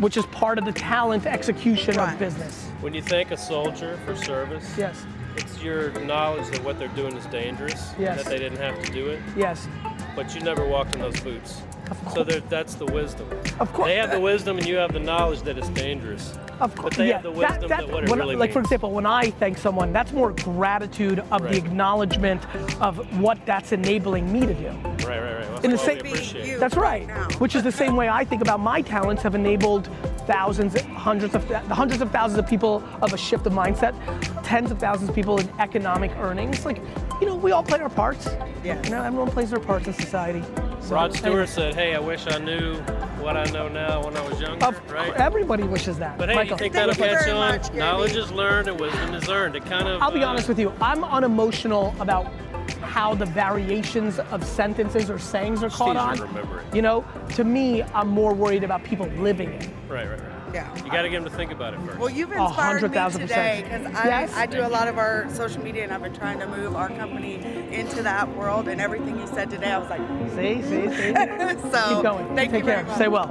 which 0.01 0.16
is 0.16 0.27
part 0.27 0.59
of 0.59 0.64
the 0.64 0.72
talent 0.72 1.25
execution 1.25 1.99
of 1.99 2.18
business. 2.18 2.68
When 2.81 2.93
you 2.93 3.01
thank 3.03 3.31
a 3.31 3.37
soldier 3.37 3.97
for 4.05 4.16
service, 4.16 4.68
Yes. 4.77 5.07
it's 5.37 5.62
your 5.62 5.93
knowledge 6.01 6.49
that 6.51 6.62
what 6.64 6.79
they're 6.79 6.89
doing 6.89 7.16
is 7.16 7.25
dangerous, 7.27 7.93
and 7.93 8.01
Yes. 8.03 8.22
that 8.25 8.31
they 8.31 8.39
didn't 8.39 8.59
have 8.59 8.83
to 8.83 8.93
do 8.93 9.07
it. 9.09 9.20
Yes. 9.37 9.68
But 10.16 10.35
you 10.35 10.41
never 10.41 10.66
walked 10.66 10.95
in 10.97 11.01
those 11.01 11.18
boots. 11.20 11.62
So 12.14 12.24
that's 12.24 12.74
the 12.74 12.87
wisdom. 12.87 13.28
Of 13.61 13.72
course. 13.72 13.89
They 13.89 13.97
have 13.97 14.11
the 14.11 14.20
wisdom 14.20 14.59
and 14.59 14.66
you 14.66 14.76
have 14.76 14.93
the 14.93 15.01
knowledge 15.01 15.43
that 15.43 15.59
it's 15.59 15.68
dangerous. 15.70 16.32
Of 16.61 16.74
course. 16.76 16.91
But 16.91 16.99
they 16.99 17.09
yeah. 17.09 17.14
have 17.14 17.22
the 17.24 17.30
wisdom 17.32 17.68
that, 17.68 17.89
what 17.89 18.05
it 18.05 18.11
when- 18.11 18.18
really 18.18 18.37
like 18.37 18.53
for 18.53 18.61
example, 18.61 18.91
when 18.93 19.07
I 19.07 19.30
thank 19.30 19.59
someone, 19.59 19.93
that's 19.93 20.12
more 20.12 20.30
gratitude 20.32 21.18
of 21.18 21.43
Right. 21.43 21.51
the 21.53 21.57
acknowledgement 21.59 22.43
of 22.80 22.97
what 23.20 23.45
that's 23.45 23.72
enabling 23.72 24.32
me 24.32 24.41
to 24.47 24.55
do. 24.55 24.68
Right, 24.68 25.05
right, 25.09 25.20
right. 25.20 25.49
Well, 25.51 25.61
In 25.62 25.70
the 25.70 25.76
that's 25.76 25.82
same, 25.82 25.97
what 25.97 26.05
we 26.05 26.11
appreciate. 26.12 26.61
that's 26.61 26.76
right. 26.76 27.09
Which 27.41 27.55
is 27.57 27.62
the 27.64 27.72
same 27.72 27.97
way 27.97 28.09
I 28.09 28.24
think 28.24 28.41
about 28.41 28.61
my 28.61 28.80
talents 28.82 29.22
have 29.22 29.35
enabled 29.35 29.89
thousands, 30.26 30.80
hundreds 30.80 31.35
of 31.35 31.45
hundreds 31.68 32.01
of 32.01 32.11
thousands 32.12 32.39
of 32.39 32.47
people 32.47 32.82
of 33.03 33.12
a 33.12 33.18
shift 33.18 33.47
of 33.47 33.53
mindset, 33.53 33.95
tens 34.45 34.70
of 34.70 34.78
thousands 34.78 35.09
of 35.11 35.14
people 35.14 35.39
in 35.39 35.49
economic 35.59 36.12
earnings. 36.18 36.64
Like, 36.64 36.80
you 37.20 37.26
know, 37.26 37.35
we 37.35 37.51
all 37.53 37.62
play 37.64 37.80
our 37.80 37.91
parts. 37.91 38.28
Yeah. 38.62 38.80
You 38.85 38.91
know, 38.91 39.03
everyone 39.03 39.30
plays 39.30 39.51
their 39.51 39.61
parts 39.61 39.87
in 39.87 39.93
society. 39.93 40.43
So, 40.85 40.97
Rod 40.97 41.16
Stewart 41.16 41.49
said, 41.49 41.74
"Hey, 41.74 41.95
I 41.95 41.99
wish 41.99 42.26
I 42.26 42.37
knew 42.39 42.74
what 43.18 43.39
I 43.39 43.45
know 43.53 43.68
now 43.68 44.05
when 44.05 44.14
I 44.18 44.28
was 44.28 44.39
younger." 44.39 44.66
Of 44.66 44.93
right? 44.93 45.14
everybody 45.14 45.62
wishes 45.62 45.99
that. 45.99 46.18
But 46.18 46.28
hey, 46.28 46.35
Michael. 46.35 46.53
you 46.53 46.59
think 46.59 46.74
that'll 46.74 46.95
catch 46.95 47.26
on? 47.26 47.76
Knowledge 47.78 48.16
is 48.16 48.30
learned 48.30 48.68
and 48.68 48.78
wisdom 48.78 49.14
is 49.14 49.26
earned. 49.30 49.57
It 49.57 49.64
kind 49.64 49.89
of. 49.89 50.03
I'll 50.03 50.12
be 50.12 50.22
uh, 50.22 50.28
honest 50.28 50.47
with 50.47 50.59
you. 50.59 50.74
I'm 50.82 51.03
unemotional 51.03 51.95
about 52.01 52.26
how 52.82 53.14
the 53.14 53.24
variations 53.24 54.18
of 54.18 54.45
sentences 54.45 55.09
or 55.09 55.18
sayings 55.18 55.62
are 55.62 55.70
caught 55.70 55.97
easier 55.97 56.01
on. 56.01 56.16
to 56.18 56.22
remember 56.24 56.61
it. 56.61 56.74
You 56.74 56.82
know, 56.82 57.03
to 57.30 57.45
me, 57.45 57.82
I'm 57.95 58.09
more 58.09 58.35
worried 58.35 58.62
about 58.62 58.85
people 58.85 59.07
living 59.18 59.53
it. 59.53 59.70
Right, 59.89 60.07
right, 60.07 60.20
right. 60.20 60.34
Yeah. 60.55 60.72
You 60.84 60.90
got 60.90 61.02
to 61.02 61.09
get 61.09 61.20
them 61.22 61.30
to 61.30 61.36
think 61.36 61.50
about 61.50 61.74
it 61.74 61.80
first. 61.80 61.98
Well, 61.98 62.09
you've 62.09 62.30
A 62.30 62.44
inspired 62.44 62.80
hundred 62.80 62.92
me 62.92 63.20
today 63.26 63.62
because 63.64 63.86
I, 63.86 64.07
Yes. 64.07 64.32
I 64.34 64.46
do 64.46 64.64
a 64.64 64.68
lot 64.68 64.86
of 64.86 64.98
our 64.98 65.28
social 65.30 65.61
media 65.62 65.82
and 65.82 65.92
I've 65.92 66.02
been 66.02 66.14
trying 66.14 66.38
to 66.38 66.46
move 66.46 66.76
our 66.76 66.88
company 66.90 67.34
into 67.72 68.02
that 68.05 68.28
world 68.36 68.68
and 68.68 68.80
everything 68.80 69.18
you 69.18 69.26
said 69.26 69.50
today, 69.50 69.72
I 69.72 69.78
was 69.78 69.90
like, 69.90 70.00
see, 70.30 70.62
see, 70.62 70.88
see. 70.94 71.12
so 71.72 71.94
Keep 71.94 72.02
going. 72.05 72.36
thank 72.36 72.52
Take 72.52 72.61
you 72.61 72.64
very 72.66 72.76
care. 72.78 72.84
much. 72.84 72.94
Stay 72.94 73.09
well. 73.09 73.26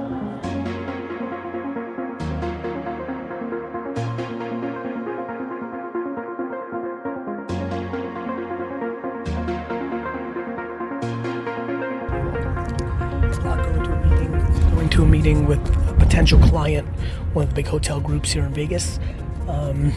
going 14.70 14.88
to 14.90 15.02
a 15.02 15.06
meeting 15.06 15.46
with 15.46 15.58
a 15.76 15.83
potential 16.14 16.38
client, 16.38 16.86
one 17.32 17.42
of 17.42 17.48
the 17.48 17.56
big 17.56 17.66
hotel 17.66 17.98
groups 17.98 18.30
here 18.30 18.44
in 18.44 18.54
Vegas. 18.54 19.00
Um, 19.48 19.92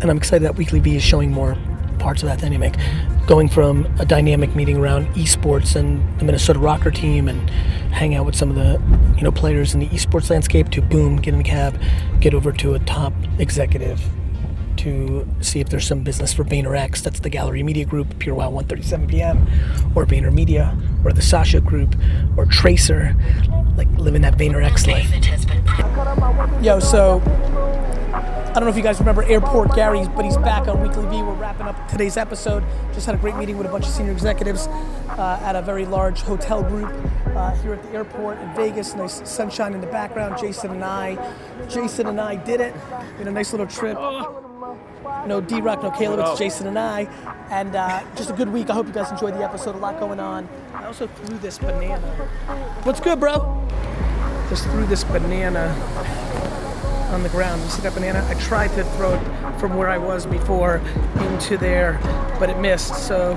and 0.00 0.10
I'm 0.10 0.16
excited 0.16 0.46
that 0.46 0.56
Weekly 0.56 0.80
V 0.80 0.96
is 0.96 1.02
showing 1.02 1.30
more 1.30 1.58
parts 1.98 2.22
of 2.22 2.30
that 2.30 2.40
dynamic. 2.40 2.74
Going 3.26 3.46
from 3.46 3.84
a 3.98 4.06
dynamic 4.06 4.56
meeting 4.56 4.78
around 4.78 5.08
esports 5.08 5.76
and 5.76 6.00
the 6.18 6.24
Minnesota 6.24 6.58
Rokkr 6.58 6.94
team 6.94 7.28
and 7.28 7.50
hang 7.90 8.14
out 8.14 8.24
with 8.24 8.34
some 8.34 8.48
of 8.48 8.56
the 8.56 8.80
you 9.18 9.22
know 9.22 9.30
players 9.30 9.74
in 9.74 9.80
the 9.80 9.88
esports 9.88 10.30
landscape 10.30 10.70
to 10.70 10.80
boom, 10.80 11.16
get 11.16 11.34
in 11.34 11.40
a 11.40 11.44
cab, 11.44 11.78
get 12.20 12.32
over 12.32 12.50
to 12.52 12.72
a 12.72 12.78
top 12.78 13.12
executive 13.38 14.02
to 14.78 15.28
see 15.42 15.60
if 15.60 15.68
there's 15.68 15.86
some 15.86 16.02
business 16.02 16.32
for 16.32 16.44
VaynerX. 16.44 17.02
That's 17.02 17.20
the 17.20 17.28
Gallery 17.28 17.62
Media 17.62 17.84
Group, 17.84 18.08
PureWow 18.14 18.64
1:37 18.64 19.06
p.m. 19.06 19.46
or 19.94 20.06
VaynerMedia 20.06 21.04
or 21.04 21.12
the 21.12 21.20
Sasha 21.20 21.60
Group 21.60 21.94
or 22.38 22.46
Tracer. 22.46 23.14
Like 23.80 23.98
living 23.98 24.20
that 24.20 24.36
VaynerX 24.36 24.86
life. 24.86 25.10
Yo, 26.62 26.80
so 26.80 27.22
I 27.24 28.52
don't 28.52 28.64
know 28.64 28.68
if 28.68 28.76
you 28.76 28.82
guys 28.82 28.98
remember 28.98 29.22
Airport 29.22 29.74
Gary, 29.74 30.06
but 30.14 30.22
he's 30.22 30.36
back 30.36 30.68
on 30.68 30.82
Weekly 30.82 31.06
V. 31.06 31.22
We're 31.22 31.32
wrapping 31.32 31.66
up 31.66 31.88
today's 31.88 32.18
episode. 32.18 32.62
Just 32.92 33.06
had 33.06 33.14
a 33.14 33.18
great 33.18 33.36
meeting 33.36 33.56
with 33.56 33.66
a 33.66 33.70
bunch 33.70 33.86
of 33.86 33.90
senior 33.90 34.12
executives 34.12 34.66
uh, 34.66 35.40
at 35.42 35.56
a 35.56 35.62
very 35.62 35.86
large 35.86 36.20
hotel 36.20 36.62
group 36.62 36.92
uh, 37.28 37.52
here 37.62 37.72
at 37.72 37.82
the 37.84 37.88
airport 37.92 38.36
in 38.40 38.54
Vegas. 38.54 38.94
Nice 38.94 39.26
sunshine 39.26 39.72
in 39.72 39.80
the 39.80 39.86
background. 39.86 40.36
Jason 40.38 40.72
and 40.72 40.84
I, 40.84 41.16
Jason 41.66 42.06
and 42.06 42.20
I 42.20 42.36
did 42.36 42.60
it. 42.60 42.74
We 42.74 43.18
had 43.20 43.28
a 43.28 43.32
nice 43.32 43.50
little 43.54 43.66
trip. 43.66 43.96
No 45.26 45.40
DRock, 45.40 45.82
no 45.82 45.90
Caleb, 45.90 46.20
it's 46.20 46.38
Jason 46.38 46.66
and 46.66 46.78
I. 46.78 47.04
And 47.50 47.74
uh, 47.74 48.02
just 48.14 48.28
a 48.28 48.34
good 48.34 48.50
week. 48.50 48.68
I 48.68 48.74
hope 48.74 48.88
you 48.88 48.92
guys 48.92 49.10
enjoyed 49.10 49.32
the 49.32 49.42
episode. 49.42 49.74
A 49.74 49.78
lot 49.78 49.98
going 49.98 50.20
on. 50.20 50.46
Also 50.90 51.06
threw 51.06 51.38
this 51.38 51.56
banana. 51.56 52.00
What's 52.82 52.98
good, 52.98 53.20
bro? 53.20 53.64
Just 54.48 54.64
threw 54.64 54.84
this 54.86 55.04
banana 55.04 55.68
on 57.12 57.22
the 57.22 57.28
ground. 57.28 57.62
You 57.62 57.68
see 57.68 57.82
that 57.82 57.94
banana? 57.94 58.26
I 58.28 58.34
tried 58.34 58.72
to 58.74 58.82
throw 58.96 59.14
it 59.14 59.60
from 59.60 59.76
where 59.76 59.88
I 59.88 59.98
was 59.98 60.26
before 60.26 60.78
into 61.28 61.56
there, 61.56 62.00
but 62.40 62.50
it 62.50 62.58
missed. 62.58 63.06
So 63.06 63.34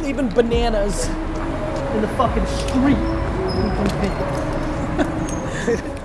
leaving 0.00 0.28
bananas 0.28 1.08
in 1.08 2.02
the 2.02 2.08
fucking 2.16 2.46
street. 2.46 2.96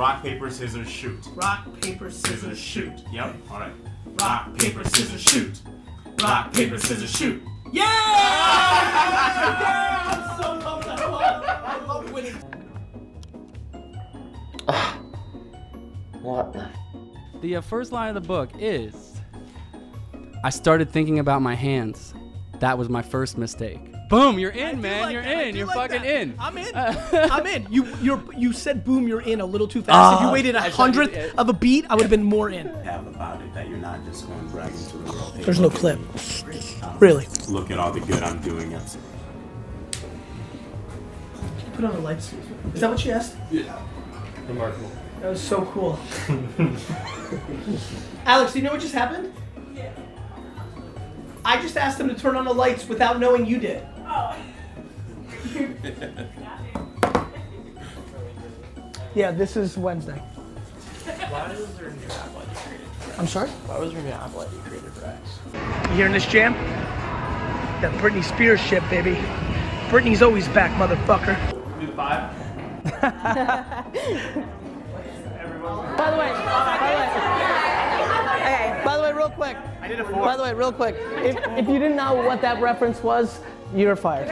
rock, 0.00 0.22
paper, 0.22 0.48
scissors, 0.48 0.88
shoot. 0.88 1.28
Rock, 1.34 1.68
paper, 1.82 2.10
Scissors, 2.10 2.58
shoot. 2.58 3.04
Yep. 3.12 3.36
All 3.50 3.60
right. 3.60 3.72
Rock, 4.18 4.56
paper, 4.56 4.82
scissors, 4.82 5.20
shoot. 5.20 5.60
Rock, 6.22 6.54
paper, 6.54 6.78
scissors, 6.78 7.14
shoot. 7.14 7.42
Yeah! 7.70 7.86
I'm 10.06 10.40
so 10.40 10.58
pumped. 10.62 10.88
I 10.88 11.06
love, 11.06 11.44
I 11.44 11.84
love 11.84 12.10
winning. 12.12 12.36
What 16.22 16.54
the? 16.54 16.70
The 17.42 17.56
uh, 17.56 17.60
first 17.60 17.92
line 17.92 18.08
of 18.08 18.22
the 18.22 18.26
book 18.26 18.50
is 18.58 19.20
I 20.42 20.48
started 20.50 20.90
thinking 20.90 21.18
about 21.18 21.42
my 21.42 21.54
hands. 21.54 22.14
That 22.60 22.78
was 22.78 22.88
my 22.88 23.02
first 23.02 23.36
mistake. 23.36 23.89
Boom, 24.10 24.38
you're 24.40 24.50
in, 24.50 24.80
man. 24.80 25.02
like 25.04 25.12
you're 25.12 25.22
that. 25.22 25.46
In. 25.46 25.54
You're 25.56 25.66
like 25.66 25.76
fucking 25.76 26.02
that. 26.02 26.20
in. 26.20 26.34
I'm 26.38 26.58
in. 26.58 26.72
I'm 27.30 27.46
in. 27.46 27.66
You 27.70 27.86
you're 28.02 28.20
you 28.36 28.52
said 28.52 28.84
boom, 28.84 29.06
you're 29.06 29.20
in 29.20 29.40
a 29.40 29.46
little 29.46 29.68
too 29.68 29.82
fast. 29.82 30.16
if 30.16 30.20
you 30.22 30.26
Ah, 30.28 30.32
waited 30.32 30.56
a 30.56 30.62
hundredth 30.68 31.14
it- 31.14 31.32
of 31.38 31.48
a 31.48 31.52
beat, 31.52 31.86
I 31.88 31.94
would 31.94 32.02
have 32.02 32.10
been 32.10 32.24
more 32.24 32.50
in. 32.50 32.66
Have 32.84 33.06
about 33.06 33.40
it 33.40 33.54
that 33.54 33.68
you're 33.68 33.78
not 33.78 34.04
just 34.04 34.26
going 34.26 34.48
bragging 34.48 34.84
to 34.88 34.98
the 34.98 35.12
world. 35.12 35.34
There's 35.36 35.60
no 35.60 35.70
clip. 35.70 35.98
Um, 36.82 36.98
Really. 36.98 37.26
Look 37.48 37.70
at 37.70 37.78
all 37.78 37.92
the 37.92 38.00
good 38.00 38.22
I'm 38.22 38.40
doing. 38.42 38.72
Yes. 38.72 38.98
Put 41.74 41.84
on 41.84 41.92
the 41.92 42.00
lights. 42.00 42.34
Is 42.74 42.80
that 42.80 42.90
what 42.90 42.98
she 42.98 43.12
asked? 43.12 43.36
Yeah. 43.50 43.80
Remarkable. 44.48 44.90
That 45.20 45.30
was 45.30 45.40
so 45.40 45.62
cool. 45.66 45.98
Alex, 48.26 48.52
do 48.52 48.58
you 48.58 48.64
know 48.64 48.72
what 48.72 48.80
just 48.80 48.94
happened? 48.94 49.32
Yeah. 49.74 49.92
I 51.44 51.60
just 51.62 51.76
asked 51.76 51.98
them 51.98 52.08
to 52.08 52.14
turn 52.14 52.36
on 52.36 52.44
the 52.44 52.52
lights 52.52 52.88
without 52.88 53.20
knowing 53.20 53.46
you 53.46 53.58
did. 53.60 53.86
Yeah, 59.14 59.32
this 59.32 59.56
is 59.56 59.76
Wednesday. 59.76 60.18
Why 61.28 61.48
was 61.48 61.74
there 61.76 61.88
a 61.88 61.92
new 61.92 62.06
app 62.06 62.34
like 62.34 62.54
created? 62.54 62.86
I'm 63.18 63.26
sorry? 63.26 63.50
Why 63.50 63.78
was 63.78 63.92
there 63.92 64.00
a 64.00 64.04
new 64.04 64.10
app 64.10 64.34
like 64.34 64.52
you 64.52 64.58
created 64.60 64.92
for 64.92 65.06
X? 65.06 65.40
You 65.90 65.96
hearing 65.96 66.12
this 66.12 66.26
jam? 66.26 66.54
That 67.82 67.92
Britney 67.94 68.22
Spears 68.22 68.60
shit, 68.60 68.88
baby. 68.88 69.16
Britney's 69.88 70.22
always 70.22 70.46
back, 70.48 70.70
motherfucker. 70.78 71.36
Do 71.80 71.86
the 71.86 71.92
five. 71.92 72.32
By 75.96 76.10
the 76.10 76.16
way, 76.16 76.30
by 76.30 76.62
the 76.76 76.90
way, 76.96 77.08
okay. 78.36 78.82
By 78.84 78.96
the 78.96 79.02
way, 79.02 79.12
real 79.12 79.30
quick. 79.30 79.56
I 79.80 79.88
did 79.88 79.98
a 79.98 80.04
four. 80.04 80.22
By 80.24 80.36
the 80.36 80.42
way, 80.44 80.54
real 80.54 80.72
quick. 80.72 80.94
If, 81.16 81.36
if 81.58 81.68
you 81.68 81.78
didn't 81.78 81.96
know 81.96 82.14
what 82.14 82.40
that 82.42 82.60
reference 82.62 83.02
was, 83.02 83.40
you're 83.74 83.96
fired. 83.96 84.28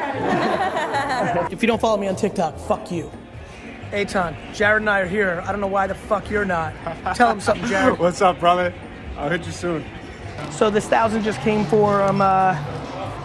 if 1.52 1.62
you 1.62 1.66
don't 1.68 1.80
follow 1.80 1.96
me 1.96 2.08
on 2.08 2.16
TikTok, 2.16 2.58
fuck 2.58 2.90
you. 2.90 3.10
Aton, 3.92 4.36
Jared 4.52 4.82
and 4.82 4.90
I 4.90 5.00
are 5.00 5.06
here. 5.06 5.42
I 5.46 5.50
don't 5.52 5.60
know 5.60 5.66
why 5.66 5.86
the 5.86 5.94
fuck 5.94 6.28
you're 6.30 6.44
not. 6.44 6.74
Tell 7.14 7.30
him 7.30 7.40
something, 7.40 7.66
Jared. 7.68 7.98
What's 8.00 8.20
up, 8.20 8.38
brother? 8.38 8.72
I'll 9.16 9.30
hit 9.30 9.46
you 9.46 9.52
soon. 9.52 9.84
So 10.50 10.68
this 10.70 10.86
thousand 10.86 11.22
just 11.24 11.40
came 11.40 11.64
for 11.64 12.02
um, 12.02 12.20
uh, 12.20 12.54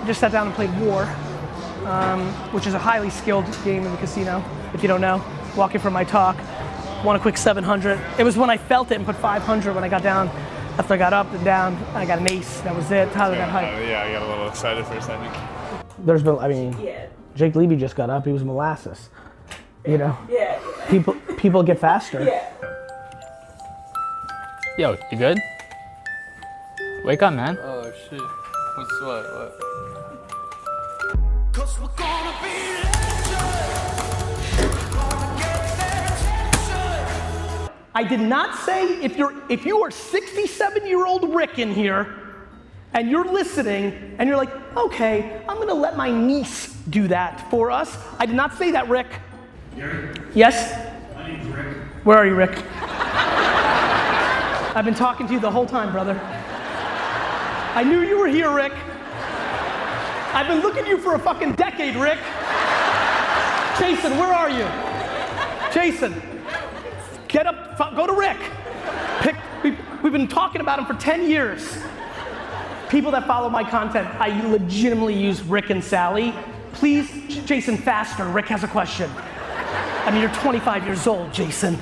just 0.06 0.20
sat 0.22 0.32
down 0.32 0.48
and 0.48 0.56
played 0.56 0.76
War, 0.80 1.04
um, 1.86 2.22
which 2.54 2.66
is 2.66 2.74
a 2.74 2.80
highly 2.80 3.10
skilled 3.10 3.46
game 3.64 3.86
in 3.86 3.92
the 3.92 3.98
casino. 3.98 4.44
If 4.74 4.82
you 4.82 4.88
don't 4.88 5.02
know, 5.02 5.24
walking 5.56 5.80
from 5.82 5.94
my 5.94 6.04
talk, 6.06 6.38
won 7.04 7.16
a 7.16 7.20
quick 7.20 7.38
700. 7.38 8.00
It 8.18 8.24
was 8.24 8.38
when 8.38 8.50
I 8.50 8.58
felt 8.58 8.90
it 8.92 8.96
and 8.96 9.06
put 9.06 9.16
500 9.18 9.76
when 9.76 9.84
I 9.84 9.90
got 9.90 10.02
down. 10.02 10.30
After 10.80 10.96
I 10.96 10.98
got 10.98 11.14
up 11.14 11.32
and 11.34 11.46
down, 11.46 11.76
I 11.94 12.04
got 12.06 12.18
an 12.18 12.32
ace. 12.32 12.62
That 12.62 12.76
was 12.76 12.90
it. 12.90 13.12
Tyler 13.12 13.36
got 13.36 13.50
Uh, 13.50 13.60
hyped. 13.62 13.88
yeah, 13.88 14.02
I 14.02 14.12
got 14.12 14.24
a 14.24 14.28
little 14.28 14.48
excited 14.48 14.84
for 14.88 14.96
a 14.96 15.02
second. 15.04 15.28
There's 16.00 16.24
been, 16.24 16.38
I 16.40 16.48
mean, 16.48 16.76
Jake 17.36 17.56
Levy 17.56 17.76
just 17.76 17.96
got 17.96 18.10
up. 18.10 18.26
He 18.26 18.32
was 18.32 18.44
molasses. 18.44 19.10
You 19.86 19.98
know, 19.98 20.18
Yeah. 20.30 20.60
people 20.90 21.14
people 21.38 21.62
get 21.64 21.78
faster. 21.80 22.24
Yeah. 22.24 22.50
Yo, 24.78 24.98
you 25.12 25.18
good? 25.18 25.38
Wake 27.06 27.22
up, 27.22 27.34
man. 27.34 27.58
Oh 27.62 27.92
shit. 28.10 28.22
What's 28.22 29.02
what? 29.02 29.24
What? 29.24 30.64
I 37.96 38.04
did 38.04 38.20
not 38.20 38.56
say 38.60 39.02
if 39.04 39.18
you're 39.18 39.34
if 39.50 39.66
you 39.66 39.82
are 39.84 39.92
67 39.92 40.88
year 40.88 41.06
old 41.06 41.34
Rick 41.36 41.60
in 41.60 41.72
here 41.74 42.08
and 42.94 43.10
you're 43.10 43.26
listening 43.26 44.16
and 44.20 44.28
you're 44.28 44.38
like, 44.38 44.52
okay, 44.78 45.42
I'm 45.48 45.58
gonna 45.58 45.74
let 45.74 45.98
my 45.98 46.12
niece 46.12 46.74
do 46.90 47.08
that 47.08 47.50
for 47.50 47.72
us. 47.72 47.98
I 48.20 48.26
did 48.26 48.36
not 48.36 48.58
say 48.58 48.72
that, 48.72 48.88
Rick. 48.88 49.08
Yes? 50.34 50.92
My 51.16 51.28
name's 51.28 51.48
Rick. 51.48 51.78
Where 52.04 52.18
are 52.18 52.26
you, 52.26 52.36
Rick? 52.36 52.52
I've 54.76 54.86
been 54.86 54.96
talking 54.96 55.28
to 55.28 55.34
you 55.34 55.40
the 55.40 55.52
whole 55.52 55.66
time, 55.66 55.92
brother. 55.92 56.20
I 57.76 57.84
knew 57.84 58.02
you 58.02 58.20
were 58.20 58.28
here, 58.28 58.52
Rick. 58.52 58.74
I've 60.34 60.48
been 60.48 60.62
looking 60.62 60.84
at 60.84 60.90
you 60.90 60.98
for 60.98 61.16
a 61.16 61.20
fucking 61.20 61.54
decade, 61.54 61.96
Rick. 61.96 62.20
Jason, 63.80 64.18
where 64.18 64.34
are 64.34 64.50
you? 64.50 64.68
Jason, 65.74 66.22
get 67.28 67.48
up, 67.48 67.78
go 67.96 68.06
to 68.06 68.14
Rick. 68.14 68.38
Pick, 69.22 69.36
we, 69.64 69.78
we've 70.04 70.14
been 70.14 70.28
talking 70.28 70.62
about 70.62 70.80
him 70.80 70.86
for 70.86 70.94
10 70.96 71.30
years. 71.30 71.78
People 72.94 73.10
that 73.10 73.26
follow 73.26 73.50
my 73.50 73.68
content, 73.68 74.08
I 74.20 74.40
legitimately 74.48 75.16
use 75.16 75.42
Rick 75.42 75.72
and 75.72 75.84
Sally. 75.84 76.32
Please, 76.74 77.10
Jason, 77.44 77.76
faster. 77.76 78.24
Rick 78.26 78.46
has 78.50 78.64
a 78.64 78.68
question. 78.68 79.10
I 79.16 80.12
mean, 80.12 80.22
you're 80.22 80.30
25 80.30 80.86
years 80.86 81.08
old, 81.08 81.34
Jason. 81.34 81.76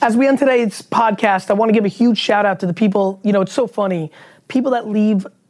As 0.00 0.16
we 0.16 0.26
end 0.26 0.38
today's 0.38 0.80
podcast, 0.80 1.50
I 1.50 1.52
want 1.52 1.68
to 1.68 1.74
give 1.74 1.84
a 1.84 1.88
huge 1.88 2.16
shout 2.16 2.46
out 2.46 2.58
to 2.60 2.66
the 2.66 2.72
people. 2.72 3.20
You 3.22 3.34
know, 3.34 3.42
it's 3.42 3.52
so 3.52 3.66
funny. 3.66 4.10
People 4.48 4.70
that 4.70 4.88
leave 4.88 5.26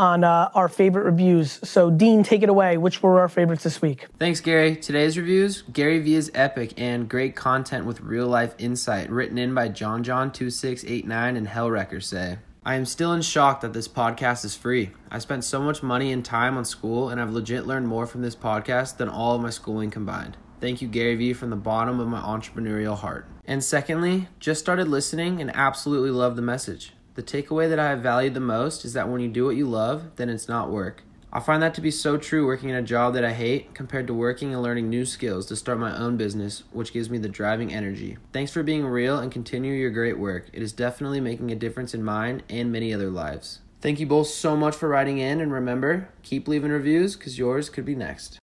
on 0.00 0.24
uh, 0.24 0.50
our 0.54 0.68
favorite 0.68 1.04
reviews. 1.04 1.60
So, 1.62 1.90
Dean, 1.90 2.22
take 2.22 2.42
it 2.42 2.48
away. 2.48 2.78
Which 2.78 3.02
were 3.02 3.20
our 3.20 3.28
favorites 3.28 3.64
this 3.64 3.82
week? 3.82 4.06
Thanks, 4.18 4.40
Gary. 4.40 4.74
Today's 4.74 5.18
reviews 5.18 5.62
Gary 5.62 5.98
Vee 5.98 6.14
is 6.14 6.30
epic 6.34 6.72
and 6.80 7.06
great 7.06 7.36
content 7.36 7.84
with 7.84 8.00
real 8.00 8.26
life 8.26 8.54
insight, 8.56 9.10
written 9.10 9.36
in 9.36 9.54
by 9.54 9.68
John 9.68 10.02
John 10.02 10.32
2689 10.32 11.36
and 11.36 11.46
Hellwrecker 11.46 12.02
say. 12.02 12.38
I 12.64 12.76
am 12.76 12.86
still 12.86 13.12
in 13.12 13.20
shock 13.22 13.60
that 13.60 13.74
this 13.74 13.88
podcast 13.88 14.44
is 14.44 14.56
free. 14.56 14.90
I 15.10 15.18
spent 15.18 15.44
so 15.44 15.60
much 15.60 15.82
money 15.82 16.12
and 16.12 16.24
time 16.24 16.56
on 16.56 16.64
school, 16.64 17.10
and 17.10 17.20
I've 17.20 17.32
legit 17.32 17.66
learned 17.66 17.88
more 17.88 18.06
from 18.06 18.22
this 18.22 18.36
podcast 18.36 18.96
than 18.96 19.08
all 19.08 19.34
of 19.34 19.42
my 19.42 19.50
schooling 19.50 19.90
combined. 19.90 20.36
Thank 20.60 20.80
you, 20.80 20.88
Gary 20.88 21.16
Vee, 21.16 21.32
from 21.34 21.50
the 21.50 21.56
bottom 21.56 22.00
of 22.00 22.08
my 22.08 22.20
entrepreneurial 22.20 22.96
heart. 22.96 23.26
And 23.46 23.62
secondly, 23.62 24.28
just 24.38 24.60
started 24.60 24.88
listening 24.88 25.40
and 25.40 25.54
absolutely 25.54 26.10
love 26.10 26.36
the 26.36 26.42
message. 26.42 26.92
The 27.20 27.42
takeaway 27.42 27.68
that 27.68 27.78
I 27.78 27.90
have 27.90 28.00
valued 28.00 28.32
the 28.32 28.40
most 28.40 28.82
is 28.82 28.94
that 28.94 29.10
when 29.10 29.20
you 29.20 29.28
do 29.28 29.44
what 29.44 29.54
you 29.54 29.68
love, 29.68 30.16
then 30.16 30.30
it's 30.30 30.48
not 30.48 30.70
work. 30.70 31.02
I 31.30 31.38
find 31.38 31.62
that 31.62 31.74
to 31.74 31.82
be 31.82 31.90
so 31.90 32.16
true 32.16 32.46
working 32.46 32.70
in 32.70 32.76
a 32.76 32.82
job 32.82 33.12
that 33.12 33.26
I 33.26 33.34
hate 33.34 33.74
compared 33.74 34.06
to 34.06 34.14
working 34.14 34.54
and 34.54 34.62
learning 34.62 34.88
new 34.88 35.04
skills 35.04 35.44
to 35.46 35.56
start 35.56 35.78
my 35.78 35.94
own 35.94 36.16
business, 36.16 36.62
which 36.72 36.94
gives 36.94 37.10
me 37.10 37.18
the 37.18 37.28
driving 37.28 37.74
energy. 37.74 38.16
Thanks 38.32 38.52
for 38.52 38.62
being 38.62 38.86
real 38.86 39.18
and 39.18 39.30
continue 39.30 39.74
your 39.74 39.90
great 39.90 40.18
work. 40.18 40.48
It 40.54 40.62
is 40.62 40.72
definitely 40.72 41.20
making 41.20 41.50
a 41.50 41.56
difference 41.56 41.92
in 41.92 42.02
mine 42.02 42.40
and 42.48 42.72
many 42.72 42.94
other 42.94 43.10
lives. 43.10 43.60
Thank 43.82 44.00
you 44.00 44.06
both 44.06 44.28
so 44.28 44.56
much 44.56 44.74
for 44.74 44.88
writing 44.88 45.18
in, 45.18 45.42
and 45.42 45.52
remember, 45.52 46.08
keep 46.22 46.48
leaving 46.48 46.70
reviews 46.70 47.16
because 47.16 47.38
yours 47.38 47.68
could 47.68 47.84
be 47.84 47.94
next. 47.94 48.38